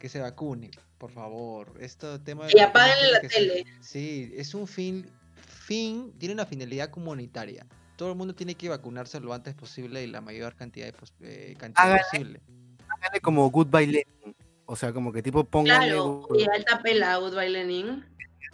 que 0.00 0.08
se 0.08 0.20
vacune, 0.20 0.70
por 0.98 1.12
favor. 1.12 1.72
Esto 1.80 2.20
tema 2.20 2.46
y 2.52 2.58
apaguen 2.58 3.12
la 3.12 3.20
tele. 3.20 3.64
sí, 3.80 4.32
es 4.36 4.52
un 4.54 4.66
fin, 4.66 5.08
fin, 5.68 6.12
tiene 6.18 6.34
una 6.34 6.46
finalidad 6.46 6.90
comunitaria 6.90 7.66
todo 7.98 8.12
el 8.12 8.16
mundo 8.16 8.32
tiene 8.32 8.54
que 8.54 8.68
vacunarse 8.68 9.18
lo 9.18 9.34
antes 9.34 9.54
posible 9.54 10.04
y 10.04 10.06
la 10.06 10.20
mayor 10.20 10.54
cantidad, 10.54 10.86
de, 10.86 10.94
eh, 11.22 11.56
cantidad 11.58 11.98
posible. 12.10 12.40
Háganle 12.88 13.20
como 13.20 13.50
Goodbye 13.50 13.88
Lenin. 13.88 14.36
O 14.66 14.76
sea, 14.76 14.92
como 14.92 15.12
que 15.12 15.20
tipo 15.20 15.42
pongan. 15.44 15.82
Claro, 15.82 16.28
y 16.32 16.44
alta 16.44 16.80
pela 16.80 17.16
Goodbye 17.16 17.50
Lenin. 17.50 18.04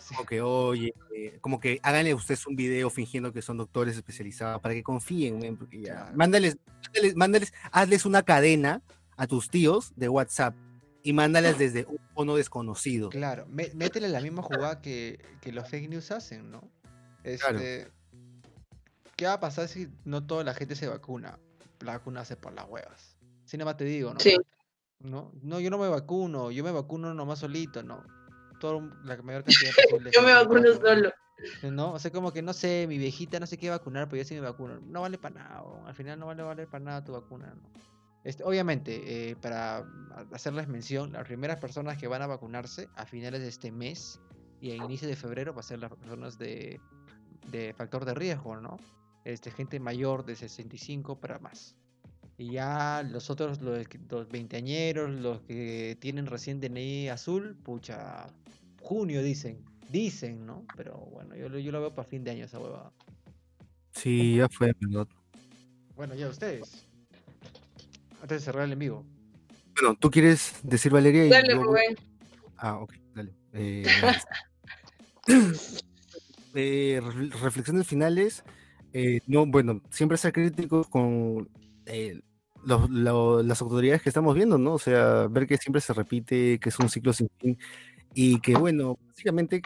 Como 0.08 0.24
que, 0.24 0.40
oye, 0.40 0.94
eh, 1.14 1.38
como 1.42 1.60
que 1.60 1.78
háganle 1.82 2.14
ustedes 2.14 2.46
un 2.46 2.56
video 2.56 2.88
fingiendo 2.88 3.32
que 3.32 3.42
son 3.42 3.58
doctores 3.58 3.96
especializados 3.96 4.62
para 4.62 4.74
que 4.74 4.82
confíen, 4.82 5.58
Mándales, 6.14 6.56
mándales, 6.82 7.16
mándales, 7.16 7.52
hazles 7.70 8.06
una 8.06 8.22
cadena 8.22 8.82
a 9.16 9.26
tus 9.26 9.50
tíos 9.50 9.92
de 9.94 10.08
WhatsApp 10.08 10.54
y 11.02 11.12
mándalas 11.12 11.58
desde 11.58 11.84
un 11.84 11.98
fono 12.14 12.36
desconocido. 12.36 13.10
Claro, 13.10 13.46
métele 13.46 14.08
la 14.08 14.22
misma 14.22 14.42
jugada 14.42 14.80
que, 14.80 15.20
los 15.52 15.68
fake 15.68 15.90
news 15.90 16.10
hacen, 16.10 16.50
¿no? 16.50 16.70
Este, 17.24 17.90
¿Qué 19.16 19.26
va 19.26 19.34
a 19.34 19.40
pasar 19.40 19.68
si 19.68 19.88
no 20.04 20.26
toda 20.26 20.44
la 20.44 20.54
gente 20.54 20.76
se 20.76 20.86
vacuna? 20.88 21.38
La 21.80 21.92
vacuna 21.92 22.20
hace 22.20 22.36
por 22.36 22.52
las 22.52 22.68
huevas. 22.68 23.16
Sin 23.44 23.64
más 23.64 23.76
te 23.76 23.84
digo, 23.84 24.14
¿no? 24.14 24.20
Sí. 24.20 24.36
¿no? 25.00 25.32
No, 25.42 25.60
yo 25.60 25.70
no 25.70 25.78
me 25.78 25.88
vacuno, 25.88 26.50
yo 26.50 26.64
me 26.64 26.72
vacuno 26.72 27.14
nomás 27.14 27.40
solito, 27.40 27.82
¿no? 27.82 28.02
Todo, 28.60 28.80
la 29.04 29.16
mayor 29.22 29.44
cantidad 29.44 29.72
posible. 29.74 30.10
yo 30.14 30.22
me 30.22 30.32
vacuno 30.32 30.72
solo. 30.74 31.12
¿No? 31.62 31.92
O 31.92 31.98
sea, 31.98 32.10
como 32.10 32.32
que 32.32 32.42
no 32.42 32.52
sé, 32.52 32.86
mi 32.88 32.96
viejita 32.96 33.40
no 33.40 33.46
sé 33.46 33.58
qué 33.58 33.68
vacunar, 33.68 34.08
pero 34.08 34.22
yo 34.22 34.28
sí 34.28 34.34
me 34.34 34.40
vacuno. 34.40 34.80
No 34.80 35.02
vale 35.02 35.18
para 35.18 35.34
nada, 35.34 35.62
al 35.84 35.94
final 35.94 36.18
no 36.18 36.26
vale, 36.26 36.42
vale 36.42 36.66
para 36.66 36.84
nada 36.84 37.04
tu 37.04 37.12
vacuna, 37.12 37.54
¿no? 37.54 37.68
Este, 38.24 38.42
obviamente, 38.42 39.30
eh, 39.30 39.36
para 39.36 39.84
hacerles 40.32 40.66
mención, 40.66 41.12
las 41.12 41.24
primeras 41.24 41.58
personas 41.58 41.98
que 41.98 42.08
van 42.08 42.22
a 42.22 42.26
vacunarse 42.26 42.88
a 42.96 43.04
finales 43.04 43.42
de 43.42 43.48
este 43.48 43.70
mes 43.70 44.18
y 44.60 44.70
a 44.70 44.76
inicio 44.76 45.06
de 45.06 45.14
febrero 45.14 45.52
va 45.52 45.60
a 45.60 45.62
ser 45.62 45.80
las 45.80 45.90
personas 45.90 46.38
de, 46.38 46.80
de 47.50 47.72
factor 47.74 48.04
de 48.04 48.14
riesgo, 48.14 48.56
¿no? 48.56 48.78
Este, 49.24 49.50
gente 49.50 49.80
mayor 49.80 50.24
de 50.24 50.36
65 50.36 51.18
para 51.18 51.38
más. 51.38 51.76
Y 52.36 52.52
ya 52.52 53.02
los 53.08 53.30
otros, 53.30 53.60
los, 53.60 53.86
los 54.10 54.28
veinteañeros, 54.28 55.10
los 55.10 55.40
que 55.42 55.96
tienen 56.00 56.26
recién 56.26 56.60
DNI 56.60 57.08
azul, 57.08 57.56
pucha, 57.62 58.26
junio 58.80 59.22
dicen, 59.22 59.64
dicen, 59.90 60.44
¿no? 60.44 60.66
Pero 60.76 60.96
bueno, 61.12 61.36
yo, 61.36 61.48
yo 61.58 61.72
lo 61.72 61.80
veo 61.80 61.94
para 61.94 62.08
fin 62.08 62.24
de 62.24 62.32
año 62.32 62.44
esa 62.44 62.58
huevada. 62.58 62.92
Sí, 63.92 64.36
ya 64.36 64.48
fue. 64.48 64.74
Bueno, 65.94 66.14
ya 66.14 66.28
ustedes. 66.28 66.86
Antes 68.20 68.40
de 68.40 68.44
cerrar 68.44 68.64
el 68.64 68.72
envío. 68.72 69.04
Bueno, 69.80 69.96
¿tú 69.98 70.10
quieres 70.10 70.54
decir 70.62 70.92
Valeria? 70.92 71.28
dale, 71.28 71.54
Rubén. 71.54 71.96
Ah, 72.56 72.78
ok, 72.78 72.94
dale. 73.14 73.32
Eh, 73.52 73.84
eh, 76.54 77.00
reflexiones 77.42 77.86
finales. 77.86 78.44
Eh, 78.92 79.20
no, 79.26 79.46
bueno, 79.46 79.82
siempre 79.90 80.16
ser 80.18 80.32
crítico 80.32 80.84
con 80.84 81.48
eh, 81.86 82.20
las 82.64 83.62
autoridades 83.62 84.02
que 84.02 84.08
estamos 84.08 84.34
viendo, 84.34 84.58
¿no? 84.58 84.74
O 84.74 84.78
sea, 84.78 85.26
ver 85.28 85.46
que 85.46 85.58
siempre 85.58 85.80
se 85.80 85.92
repite, 85.92 86.58
que 86.60 86.68
es 86.68 86.78
un 86.78 86.88
ciclo 86.88 87.12
sin 87.12 87.28
fin 87.38 87.58
y 88.14 88.40
que, 88.40 88.54
bueno, 88.56 88.98
básicamente 89.08 89.62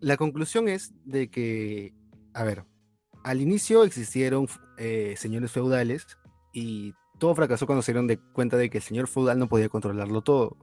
la 0.00 0.16
conclusión 0.16 0.68
es 0.68 0.92
de 1.04 1.30
que, 1.30 1.94
a 2.34 2.44
ver, 2.44 2.64
al 3.24 3.40
inicio 3.40 3.84
existieron 3.84 4.48
eh, 4.78 5.14
señores 5.18 5.52
feudales 5.52 6.06
y 6.52 6.94
todo 7.18 7.34
fracasó 7.34 7.66
cuando 7.66 7.82
se 7.82 7.92
dieron 7.92 8.06
de 8.06 8.18
cuenta 8.18 8.56
de 8.56 8.70
que 8.70 8.78
el 8.78 8.84
señor 8.84 9.08
feudal 9.08 9.38
no 9.38 9.48
podía 9.48 9.68
controlarlo 9.68 10.22
todo. 10.22 10.56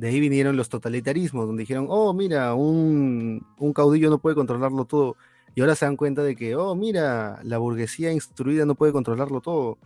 De 0.00 0.08
ahí 0.08 0.18
vinieron 0.18 0.56
los 0.56 0.70
totalitarismos, 0.70 1.46
donde 1.46 1.60
dijeron, 1.60 1.84
oh, 1.90 2.14
mira, 2.14 2.54
un, 2.54 3.46
un 3.58 3.72
caudillo 3.74 4.08
no 4.08 4.18
puede 4.18 4.34
controlarlo 4.34 4.86
todo. 4.86 5.18
Y 5.54 5.60
ahora 5.60 5.74
se 5.74 5.84
dan 5.84 5.98
cuenta 5.98 6.22
de 6.22 6.36
que, 6.36 6.56
oh, 6.56 6.74
mira, 6.74 7.38
la 7.42 7.58
burguesía 7.58 8.10
instruida 8.10 8.64
no 8.64 8.76
puede 8.76 8.92
controlarlo 8.92 9.42
todo. 9.42 9.76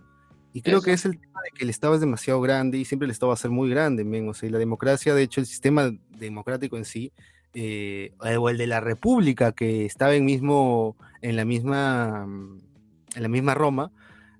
Y 0.52 0.62
creo 0.62 0.82
que 0.82 0.92
es 0.92 1.04
el 1.04 1.18
tema 1.18 1.40
de 1.42 1.50
que 1.50 1.64
el 1.64 1.70
Estado 1.70 1.96
es 1.96 2.00
demasiado 2.00 2.40
grande 2.40 2.78
y 2.78 2.84
siempre 2.84 3.06
el 3.06 3.10
Estado 3.10 3.30
va 3.30 3.34
a 3.34 3.38
ser 3.38 3.50
muy 3.50 3.68
grande, 3.68 4.04
men. 4.04 4.28
O 4.28 4.34
sea, 4.34 4.48
y 4.48 4.52
la 4.52 4.58
democracia, 4.58 5.16
de 5.16 5.24
hecho, 5.24 5.40
el 5.40 5.46
sistema 5.46 5.90
democrático 6.16 6.76
en 6.76 6.84
sí, 6.84 7.12
eh, 7.54 8.12
o 8.38 8.48
el 8.48 8.56
de 8.56 8.68
la 8.68 8.78
República, 8.78 9.50
que 9.50 9.84
estaba 9.84 10.14
en, 10.14 10.24
mismo, 10.24 10.96
en, 11.22 11.34
la 11.34 11.44
misma, 11.44 12.24
en 13.16 13.22
la 13.22 13.28
misma 13.28 13.54
Roma, 13.54 13.90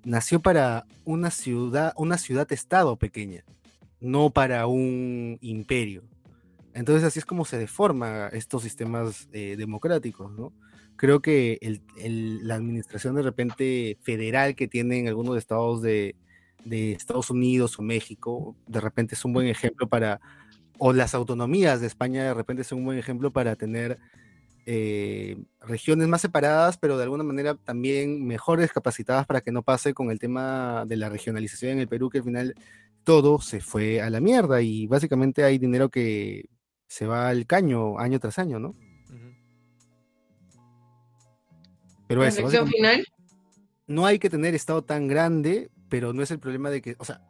nació 0.04 0.38
para 0.38 0.86
una 1.04 1.32
ciudad, 1.32 1.92
una 1.96 2.16
ciudad-estado 2.16 2.94
pequeña, 2.94 3.42
no 4.00 4.30
para 4.30 4.66
un 4.66 5.38
imperio. 5.40 6.04
Entonces 6.74 7.04
así 7.04 7.20
es 7.20 7.24
como 7.24 7.44
se 7.44 7.58
deforma 7.58 8.28
estos 8.28 8.62
sistemas 8.62 9.28
eh, 9.32 9.54
democráticos, 9.56 10.32
¿no? 10.32 10.52
Creo 10.96 11.20
que 11.20 11.58
la 12.42 12.54
administración 12.54 13.16
de 13.16 13.22
repente 13.22 13.98
federal 14.02 14.54
que 14.54 14.68
tienen 14.68 15.08
algunos 15.08 15.36
estados 15.36 15.82
de, 15.82 16.14
de 16.64 16.92
Estados 16.92 17.30
Unidos 17.30 17.78
o 17.78 17.82
México, 17.82 18.56
de 18.66 18.80
repente 18.80 19.14
es 19.14 19.24
un 19.24 19.32
buen 19.32 19.48
ejemplo 19.48 19.88
para, 19.88 20.20
o 20.78 20.92
las 20.92 21.14
autonomías 21.14 21.80
de 21.80 21.86
España 21.86 22.24
de 22.24 22.34
repente 22.34 22.64
son 22.64 22.78
un 22.78 22.84
buen 22.84 22.98
ejemplo 22.98 23.32
para 23.32 23.56
tener 23.56 23.98
eh, 24.66 25.36
regiones 25.60 26.08
más 26.08 26.22
separadas, 26.22 26.78
pero 26.78 26.96
de 26.96 27.04
alguna 27.04 27.22
manera 27.22 27.54
también 27.54 28.26
mejores 28.26 28.72
capacitadas 28.72 29.26
para 29.26 29.42
que 29.42 29.52
no 29.52 29.62
pase 29.62 29.92
con 29.92 30.10
el 30.10 30.18
tema 30.18 30.84
de 30.86 30.96
la 30.96 31.10
regionalización 31.10 31.72
en 31.72 31.80
el 31.80 31.88
Perú, 31.88 32.08
que 32.08 32.18
al 32.18 32.24
final 32.24 32.54
todo 33.04 33.40
se 33.40 33.60
fue 33.60 34.00
a 34.00 34.10
la 34.10 34.20
mierda 34.20 34.62
y 34.62 34.86
básicamente 34.86 35.44
hay 35.44 35.58
dinero 35.58 35.90
que 35.90 36.48
se 36.86 37.06
va 37.06 37.28
al 37.28 37.46
caño 37.46 37.98
año 37.98 38.18
tras 38.18 38.38
año, 38.38 38.58
¿no? 38.58 38.72
Pero 42.06 42.24
eso. 42.24 42.66
final? 42.66 43.04
No 43.86 44.06
hay 44.06 44.18
que 44.18 44.30
tener 44.30 44.54
estado 44.54 44.82
tan 44.82 45.08
grande, 45.08 45.70
pero 45.88 46.12
no 46.12 46.22
es 46.22 46.30
el 46.30 46.38
problema 46.38 46.70
de 46.70 46.80
que, 46.80 46.96
o 46.98 47.04
sea, 47.04 47.20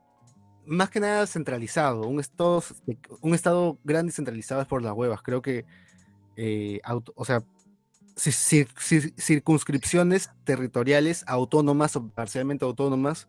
más 0.67 0.91
que 0.91 1.01
nada 1.01 1.27
centralizado, 1.27 2.07
un 2.07 2.21
estado, 2.21 2.63
un 3.21 3.35
estado 3.35 3.79
grande 3.85 4.11
y 4.11 4.13
centralizado 4.13 4.63
es 4.63 4.69
por 4.69 4.83
las 4.83 4.95
huevas. 4.95 5.23
Creo 5.23 5.43
que 5.43 5.65
eh, 6.37 6.81
o 7.15 7.25
sea, 7.25 7.43
circunscripciones 8.17 10.31
territoriales 10.45 11.25
autónomas 11.27 11.97
o 11.97 12.09
parcialmente 12.09 12.65
autónomas, 12.65 13.29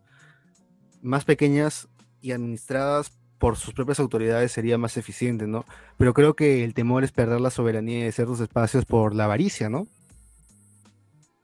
más 1.02 1.24
pequeñas 1.24 1.88
y 2.26 2.32
administradas 2.32 3.12
por 3.38 3.56
sus 3.56 3.72
propias 3.72 4.00
autoridades 4.00 4.50
sería 4.50 4.78
más 4.78 4.96
eficiente, 4.96 5.46
¿no? 5.46 5.64
Pero 5.96 6.12
creo 6.12 6.34
que 6.34 6.64
el 6.64 6.74
temor 6.74 7.04
es 7.04 7.12
perder 7.12 7.40
la 7.40 7.50
soberanía 7.50 8.04
de 8.04 8.12
ciertos 8.12 8.40
espacios 8.40 8.84
por 8.84 9.14
la 9.14 9.24
avaricia, 9.24 9.68
¿no? 9.68 9.86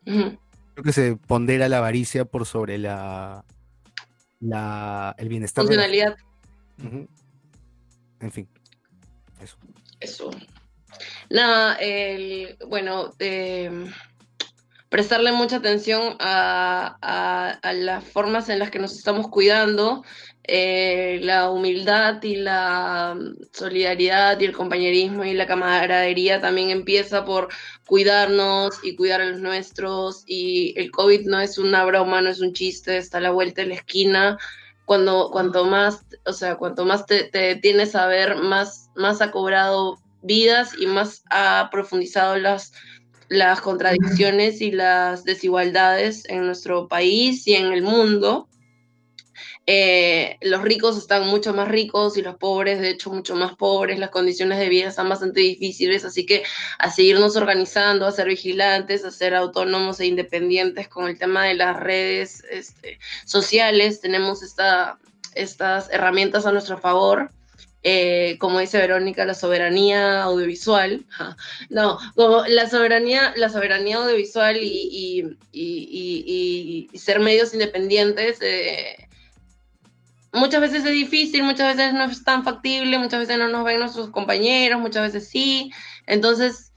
Creo 0.05 0.39
que 0.83 0.93
se 0.93 1.17
pondera 1.17 1.69
la 1.69 1.79
avaricia 1.79 2.25
por 2.25 2.47
sobre 2.47 2.79
la, 2.79 3.45
la 4.41 5.15
el 5.19 5.29
bienestar. 5.29 5.65
Funcionalidad. 5.65 6.17
En 8.21 8.33
fin, 8.33 8.49
eso. 9.41 9.57
Eso. 10.01 10.31
Nada, 11.31 11.77
el, 11.77 12.57
bueno, 12.69 13.13
prestarle 14.93 15.33
mucha 15.33 15.57
atención 15.57 16.17
a, 16.21 17.59
las 17.75 18.05
formas 18.05 18.51
en 18.51 18.59
las 18.59 18.71
que 18.71 18.79
nos 18.79 18.93
estamos 18.93 19.29
cuidando, 19.29 20.05
eh, 20.45 21.19
la 21.23 21.49
humildad 21.49 22.23
y 22.23 22.37
la 22.37 23.19
solidaridad 23.53 24.39
y 24.39 24.45
el 24.45 24.53
compañerismo 24.53 25.25
y 25.25 25.33
la 25.33 25.47
camaradería 25.47 26.43
también 26.43 26.69
empieza 26.69 27.25
por 27.25 27.49
cuidarnos 27.87 28.81
y 28.83 28.95
cuidar 28.95 29.23
a 29.23 29.31
los 29.31 29.41
nuestros 29.41 30.25
y 30.27 30.79
el 30.79 30.91
COVID 30.91 31.27
no 31.27 31.41
es 31.41 31.57
una 31.57 31.87
broma, 31.87 32.21
no 32.21 32.29
es 32.29 32.41
un 32.41 32.53
chiste, 32.53 32.99
está 32.99 33.17
a 33.17 33.23
la 33.23 33.31
vuelta 33.31 33.63
de 33.63 33.69
la 33.69 33.75
esquina. 33.77 34.39
Cuando, 34.85 35.31
cuanto 35.33 35.65
más, 35.65 36.05
o 36.27 36.35
sea, 36.35 36.57
cuanto 36.57 36.85
más 36.85 37.07
te, 37.07 37.25
te 37.25 37.57
tienes 37.57 37.95
a 37.95 38.07
ver, 38.09 38.37
más, 38.37 38.91
más 38.95 39.23
ha 39.23 39.31
cobrado 39.31 40.03
vidas 40.21 40.73
y 40.79 40.87
más 40.87 41.23
ha 41.31 41.71
profundizado 41.73 42.37
las, 42.37 42.73
las 43.33 43.63
contradicciones 43.63 44.61
y 44.61 44.71
las 44.71 45.25
desigualdades 45.25 46.29
en 46.29 46.45
nuestro 46.45 46.87
país 46.87 47.47
y 47.49 47.55
en 47.55 47.73
el 47.73 47.83
mundo. 47.83 48.47
Eh, 49.67 50.37
los 50.43 50.61
ricos 50.61 50.99
están 50.99 51.27
mucho 51.29 51.55
más 51.55 51.69
ricos 51.69 52.19
y 52.19 52.23
los 52.23 52.37
pobres, 52.37 52.81
de 52.81 52.91
hecho, 52.91 53.11
mucho 53.11 53.35
más 53.35 53.57
pobres. 53.57 53.99
Las 53.99 54.11
condiciones 54.11 54.59
de 54.59 54.69
vida 54.69 54.89
están 54.89 55.09
bastante 55.09 55.41
difíciles, 55.41 56.05
así 56.05 56.27
que 56.27 56.43
a 56.79 56.91
seguirnos 56.91 57.35
organizando, 57.37 58.07
a 58.07 58.13
ser 58.13 58.29
vigilantes, 58.29 59.03
a 59.05 59.11
ser 59.11 59.35
autónomos 59.35 59.99
e 60.01 60.07
independientes 60.07 60.89
con 60.89 61.09
el 61.09 61.19
tema 61.19 61.47
de 61.47 61.55
las 61.55 61.81
redes 61.81 62.45
este, 62.51 62.99
sociales. 63.25 64.03
Tenemos 64.03 64.43
esta, 64.43 64.99
estas 65.35 65.89
herramientas 65.91 66.45
a 66.45 66.53
nuestro 66.53 66.77
favor. 66.77 67.31
Eh, 67.85 68.37
como 68.39 68.61
dice 68.61 68.79
Verónica, 68.79 69.25
la 69.25 69.35
soberanía 69.35 70.23
audiovisual. 70.23 71.05
No, 71.71 71.99
como 72.15 72.45
la 72.47 72.69
soberanía, 72.69 73.33
la 73.37 73.49
soberanía 73.49 73.97
audiovisual 73.97 74.59
y, 74.63 75.37
ser 76.95 77.21
medios 77.21 77.53
independientes. 77.55 78.39
Eh, 78.41 79.09
muchas 80.33 80.61
veces 80.61 80.85
es 80.85 80.93
difícil, 80.93 81.43
muchas 81.43 81.77
veces 81.77 81.93
no 81.95 82.05
es 82.05 82.25
tan 82.25 82.45
factible, 82.45 82.99
muchas 82.99 83.21
veces 83.21 83.39
no 83.39 83.49
nos 83.49 83.65
ven 83.65 83.81
nuestros 83.81 84.11
compañeros, 84.11 84.81
muchas 84.81 85.13
veces 85.13 85.29
sí. 85.29 85.73
Entonces, 86.07 86.73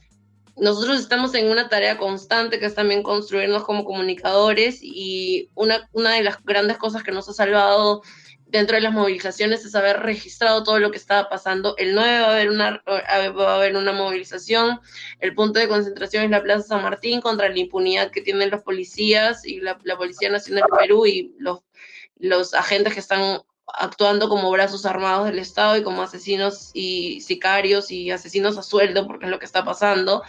nosotros 0.58 0.99
estamos 0.99 1.36
en 1.36 1.51
una 1.51 1.70
tarea 1.70 1.97
constante 1.97 2.60
que 2.60 2.66
es 2.66 2.76
también 2.76 3.03
construirnos 3.03 3.64
como 3.64 3.84
comunicadores 3.84 4.80
y 4.82 5.49
una, 5.53 5.88
una 5.91 6.14
de 6.14 6.24
las 6.24 6.43
grandes 6.43 6.78
cosas 6.78 7.03
que 7.03 7.12
nos 7.12 7.28
ha 7.30 7.34
salvado 7.34 8.01
dentro 8.48 8.76
de 8.76 8.82
las 8.82 8.93
movilizaciones 8.93 9.66
es 9.66 9.76
haber 9.76 10.02
registrado 10.02 10.64
todo 10.64 10.80
lo 10.80 10.91
que 10.91 10.98
estaba 10.98 11.30
pasando. 11.30 11.76
El 11.78 11.96
9 11.96 12.20
va 12.20 12.28
a 12.28 12.32
haber 12.32 12.50
una, 12.50 12.84
va 12.88 13.54
a 13.54 13.56
haber 13.56 13.76
una 13.76 13.91
movilización. 13.91 14.80
El 15.20 15.34
punto 15.36 15.60
de 15.60 15.68
concentración 15.68 16.24
es 16.24 16.30
la 16.30 16.43
Plaza 16.43 16.68
San 16.68 16.84
Martín 16.84 17.22
contra 17.22 17.50
la 17.50 17.60
impunidad 17.60 18.12
que 18.12 18.22
tienen 18.22 18.50
los 18.50 18.62
policías 18.62 19.46
y 19.46 19.60
la, 19.60 19.78
Policía 19.98 20.30
Nacional 20.30 20.64
de 20.70 20.78
Perú 20.78 21.06
y 21.06 21.36
los, 21.39 21.62
los 22.18 22.54
agentes 22.54 22.93
que 22.93 23.00
están 23.00 23.41
actuando 23.68 24.30
como 24.30 24.52
brazos 24.52 24.86
armados 24.86 25.26
del 25.26 25.39
Estado 25.39 25.78
y 25.78 25.84
como 25.84 26.04
asesinos 26.04 26.72
y 26.74 27.22
sicarios 27.22 27.91
y 27.91 28.12
asesinos 28.12 28.58
a 28.58 28.64
sueldo, 28.64 29.08
porque 29.08 29.26
es 29.26 29.32
lo 29.32 29.39
que 29.39 29.46
está 29.46 29.66
pasando. 29.66 30.24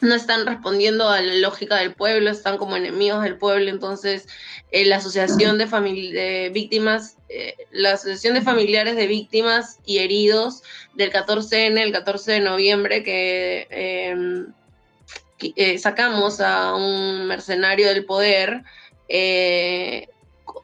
No 0.00 0.14
están 0.14 0.46
respondiendo 0.46 1.08
a 1.08 1.20
la 1.20 1.34
lógica 1.36 1.76
del 1.76 1.94
pueblo, 1.94 2.30
están 2.30 2.56
como 2.56 2.76
enemigos 2.76 3.22
del 3.22 3.36
pueblo. 3.36 3.68
Entonces, 3.68 4.28
eh, 4.70 4.84
la 4.84 4.96
Asociación 4.96 5.58
de, 5.58 5.66
de 5.66 6.50
Víctimas, 6.52 7.16
eh, 7.28 7.56
la 7.72 7.94
Asociación 7.94 8.34
de 8.34 8.42
Familiares 8.42 8.94
de 8.94 9.08
Víctimas 9.08 9.80
y 9.84 9.98
Heridos 9.98 10.62
del 10.94 11.10
14N, 11.10 11.80
el 11.80 11.92
14 11.92 12.32
de 12.32 12.40
noviembre, 12.40 13.02
que 13.02 13.66
em, 13.70 14.52
eh, 15.56 15.78
sacamos 15.78 16.40
a 16.40 16.74
un 16.74 17.26
mercenario 17.26 17.88
del 17.88 18.04
poder, 18.04 18.62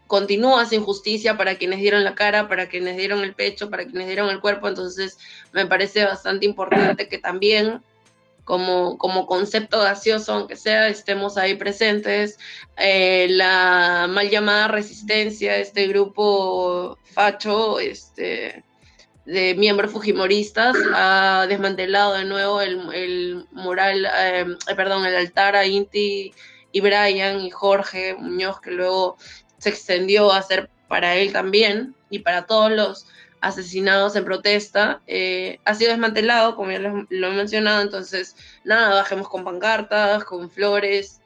continúa 0.07 0.63
esa 0.63 0.75
injusticia 0.75 1.37
para 1.37 1.57
quienes 1.57 1.81
dieron 1.81 2.05
la 2.05 2.15
cara, 2.15 2.47
para 2.47 2.69
quienes 2.69 2.97
dieron 2.97 3.25
el 3.25 3.35
pecho, 3.35 3.71
para 3.71 3.85
quienes 3.85 4.07
dieron 4.07 4.29
el 4.31 4.41
cuerpo, 4.41 4.69
entonces 4.69 5.19
me 5.53 5.67
parece 5.67 6.05
bastante 6.05 6.47
importante 6.47 7.09
que 7.09 7.19
también 7.19 7.83
como, 8.45 8.99
como 8.99 9.27
concepto 9.27 9.81
gaseoso, 9.81 10.33
aunque 10.35 10.57
sea, 10.57 10.89
estemos 10.89 11.37
ahí 11.37 11.55
presentes. 11.55 12.39
Eh, 12.77 13.27
la 13.31 14.07
mal 14.09 14.31
llamada 14.31 14.69
resistencia, 14.69 15.57
este 15.57 15.87
grupo 15.89 16.99
facho, 17.15 17.81
este, 17.81 18.65
de 19.25 19.55
miembros 19.55 19.93
fujimoristas 19.93 20.77
ha 20.95 21.47
desmantelado 21.49 22.15
de 22.15 22.25
nuevo 22.25 22.61
el, 22.61 22.93
el 22.93 23.47
mural, 23.53 24.07
eh, 24.07 24.47
perdón, 24.77 25.07
el 25.07 25.17
altar 25.17 25.57
a 25.57 25.67
Inti 25.67 26.33
y 26.73 26.81
Brian 26.81 27.41
y 27.41 27.51
Jorge 27.51 28.15
Muñoz, 28.15 28.61
que 28.61 28.71
luego 28.71 29.17
se 29.59 29.71
extendió 29.71 30.33
a 30.33 30.43
ser 30.43 30.69
para 30.89 31.17
él 31.17 31.33
también 31.33 31.95
y 32.11 32.19
para 32.19 32.47
todos 32.47 32.71
los 32.71 33.07
asesinados 33.45 34.17
en 34.17 34.25
protesta, 34.25 35.03
eh, 35.07 35.61
ha 35.65 35.75
sido 35.75 35.91
desmantelado, 35.91 36.57
como 36.57 36.71
ya 36.71 36.79
lo, 36.79 37.07
lo, 37.11 37.29
he 37.29 37.33
mencionado, 37.33 37.83
entonces 37.83 38.37
nada, 38.65 38.95
bajemos 38.95 39.29
con 39.29 39.45
pancartas, 39.45 40.25
con 40.25 40.51
flores, 40.51 41.21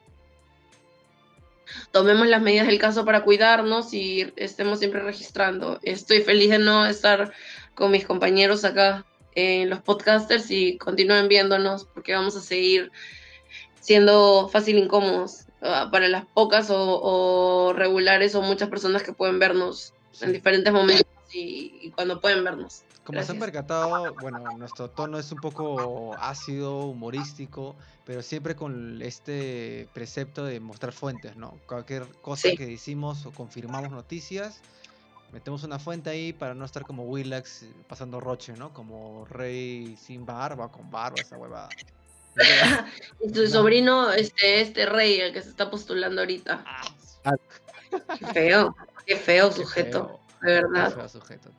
tomemos 1.91 2.27
las 2.27 2.41
medidas 2.41 2.67
del 2.67 2.79
caso 2.79 3.05
para 3.05 3.23
cuidarnos 3.23 3.93
y 3.93 4.31
estemos 4.35 4.79
siempre 4.79 5.01
registrando. 5.01 5.79
Estoy 5.81 6.21
feliz 6.21 6.49
de 6.49 6.59
no 6.59 6.85
estar 6.85 7.31
con 7.73 7.91
mis 7.91 8.05
compañeros 8.05 8.65
acá 8.65 9.05
en 9.35 9.69
los 9.69 9.81
podcasters 9.81 10.51
y 10.51 10.77
continúen 10.77 11.29
viéndonos 11.29 11.85
porque 11.85 12.13
vamos 12.13 12.35
a 12.35 12.41
seguir 12.41 12.91
siendo 13.79 14.49
fácil 14.49 14.77
incómodos 14.77 15.45
uh, 15.61 15.89
para 15.89 16.09
las 16.09 16.25
pocas 16.25 16.67
o, 16.69 17.73
regulares 17.75 18.35
o 18.35 18.41
muchas 18.41 18.69
personas 18.69 19.03
que 19.03 19.13
pueden 19.13 19.39
vernos 19.39 19.93
en 20.21 20.33
diferentes 20.33 20.73
momentos 20.73 21.18
y, 21.31 21.91
cuando 21.95 22.19
pueden 22.19 22.43
vernos. 22.43 22.83
Como 23.03 23.23
se 23.23 23.31
han 23.31 23.39
percatado, 23.39 24.13
bueno, 24.21 24.43
nuestro 24.57 24.89
tono 24.89 25.17
es 25.17 25.31
un 25.31 25.39
poco 25.39 26.15
ácido, 26.19 26.85
humorístico, 26.85 27.75
pero 28.05 28.21
siempre 28.21 28.55
con 28.55 29.01
este 29.01 29.87
precepto 29.93 30.45
de 30.45 30.59
mostrar 30.59 30.93
fuentes, 30.93 31.35
¿no? 31.35 31.57
Cualquier 31.65 32.05
cosa 32.21 32.49
que 32.55 32.65
decimos 32.65 33.25
o 33.25 33.31
confirmamos 33.31 33.91
noticias, 33.91 34.61
metemos 35.31 35.63
una 35.63 35.79
fuente 35.79 36.09
ahí 36.09 36.33
para 36.33 36.53
no 36.53 36.65
estar 36.65 36.83
como 36.85 37.03
Willax 37.03 37.65
pasando 37.87 38.19
roche, 38.19 38.53
¿no? 38.53 38.73
Como 38.73 39.25
rey 39.25 39.97
sin 39.97 40.25
barba, 40.25 40.71
con 40.71 40.89
barba, 40.91 41.15
esa 41.19 41.37
huevada. 41.37 41.69
y 43.21 43.31
tu 43.31 43.47
sobrino, 43.47 44.11
este, 44.11 44.61
este 44.61 44.85
rey, 44.85 45.19
el 45.19 45.33
que 45.33 45.41
se 45.41 45.49
está 45.49 45.69
postulando 45.69 46.21
ahorita. 46.21 46.63
Ah. 46.65 47.35
Qué 48.17 48.25
feo, 48.27 48.75
qué 49.05 49.15
feo 49.15 49.51
sujeto, 49.51 50.19
de 50.41 50.53
verdad. 50.53 50.89
Qué 50.89 50.95
feo 50.95 51.09
sujeto. 51.09 51.51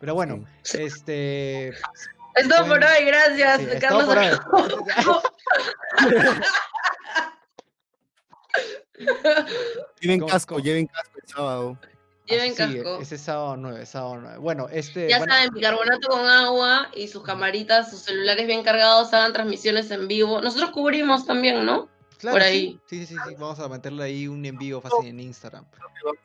Pero 0.00 0.14
bueno, 0.14 0.44
este. 0.72 1.68
Es 1.68 2.48
todo 2.48 2.66
por 2.66 2.82
hoy, 2.82 3.04
gracias, 3.04 3.60
Carlos. 3.80 4.08
lleven 10.00 10.26
casco, 10.26 10.58
lleven 10.58 10.86
casco 10.86 11.18
el 11.22 11.28
sábado. 11.28 11.78
Lleven 12.26 12.54
casco. 12.54 13.00
Ese 13.00 13.18
sábado 13.18 13.56
9, 13.56 13.84
sábado 13.84 14.18
9. 14.22 14.38
Bueno, 14.38 14.68
este. 14.70 15.08
Ya 15.08 15.18
bueno, 15.18 15.34
saben, 15.34 15.50
bicarbonato 15.52 16.08
con 16.08 16.26
agua 16.26 16.90
y 16.94 17.08
sus 17.08 17.22
camaritas, 17.22 17.90
sus 17.90 18.00
celulares 18.00 18.46
bien 18.46 18.62
cargados, 18.62 19.12
hagan 19.12 19.32
transmisiones 19.32 19.90
en 19.90 20.08
vivo. 20.08 20.40
Nosotros 20.40 20.70
cubrimos 20.70 21.26
también, 21.26 21.66
¿no? 21.66 21.88
Claro, 22.20 22.34
Por 22.34 22.42
ahí. 22.42 22.78
Sí, 22.86 23.06
sí, 23.06 23.14
sí, 23.14 23.34
Vamos 23.38 23.58
a 23.60 23.68
meterle 23.68 24.04
ahí 24.04 24.28
un 24.28 24.44
envío 24.44 24.80
fácil 24.82 25.06
en 25.06 25.20
Instagram. 25.20 25.64
Vamos 26.04 26.18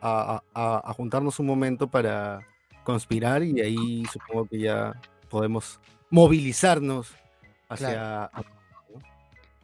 a, 0.00 0.42
a, 0.54 0.90
a, 0.90 0.92
juntarnos 0.94 1.38
un 1.38 1.46
momento 1.46 1.88
para 1.88 2.40
conspirar 2.84 3.42
y 3.42 3.60
ahí 3.60 4.04
supongo 4.10 4.46
que 4.46 4.60
ya 4.60 4.98
podemos 5.28 5.78
movilizarnos 6.08 7.14
hacia. 7.68 8.30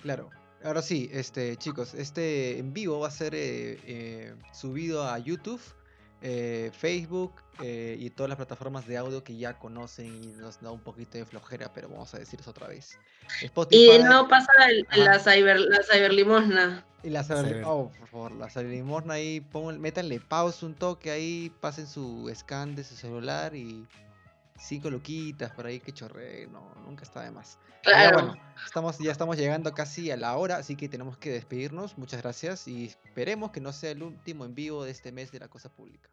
Claro. 0.02 0.28
Ahora 0.62 0.82
sí, 0.82 1.08
este, 1.12 1.56
chicos, 1.56 1.94
este 1.94 2.58
en 2.58 2.72
vivo 2.72 3.00
va 3.00 3.08
a 3.08 3.10
ser 3.10 3.34
eh, 3.34 3.78
eh, 3.84 4.34
subido 4.52 5.04
a 5.04 5.18
YouTube, 5.18 5.60
eh, 6.22 6.70
Facebook 6.72 7.34
y 7.60 8.10
todas 8.10 8.28
las 8.28 8.36
plataformas 8.36 8.86
de 8.88 8.96
audio 8.96 9.22
que 9.22 9.36
ya 9.36 9.58
conocen 9.58 10.06
y 10.06 10.26
nos 10.40 10.60
da 10.60 10.72
un 10.72 10.80
poquito 10.80 11.16
de 11.16 11.24
flojera, 11.24 11.72
pero 11.72 11.88
vamos 11.88 12.12
a 12.12 12.18
decir 12.18 12.40
eso 12.40 12.50
otra 12.50 12.66
vez. 12.66 12.98
y 13.70 13.98
nuevo 13.98 14.26
pasa 14.28 14.50
la, 14.96 15.18
cyber, 15.20 15.60
la 15.60 15.80
cyberlimosna. 15.82 16.84
Y 17.04 17.10
la 17.10 17.22
cyber, 17.22 17.62
oh, 17.64 17.92
por 17.96 18.08
favor, 18.08 18.32
la 18.32 18.50
cyberlimosna 18.50 19.14
ahí, 19.14 19.40
pongan, 19.40 19.80
métanle 19.80 20.18
pausa 20.18 20.66
un 20.66 20.74
toque 20.74 21.10
ahí, 21.12 21.52
pasen 21.60 21.86
su 21.86 22.32
scan 22.34 22.74
de 22.74 22.82
su 22.82 22.96
celular 22.96 23.54
y 23.54 23.86
cinco 24.62 24.90
luquitas 24.90 25.50
por 25.52 25.66
ahí 25.66 25.80
que 25.80 25.92
chorre, 25.92 26.46
no, 26.50 26.74
nunca 26.86 27.02
está 27.04 27.22
de 27.22 27.30
más. 27.30 27.58
Claro. 27.82 28.18
bueno, 28.18 28.42
estamos, 28.64 28.98
ya 28.98 29.10
estamos 29.10 29.36
llegando 29.36 29.72
casi 29.74 30.10
a 30.10 30.16
la 30.16 30.36
hora, 30.36 30.56
así 30.56 30.76
que 30.76 30.88
tenemos 30.88 31.18
que 31.18 31.30
despedirnos. 31.30 31.98
Muchas 31.98 32.22
gracias 32.22 32.68
y 32.68 32.86
esperemos 32.86 33.50
que 33.50 33.60
no 33.60 33.72
sea 33.72 33.90
el 33.90 34.02
último 34.02 34.44
en 34.44 34.54
vivo 34.54 34.84
de 34.84 34.92
este 34.92 35.10
mes 35.10 35.32
de 35.32 35.40
la 35.40 35.48
cosa 35.48 35.68
pública. 35.68 36.08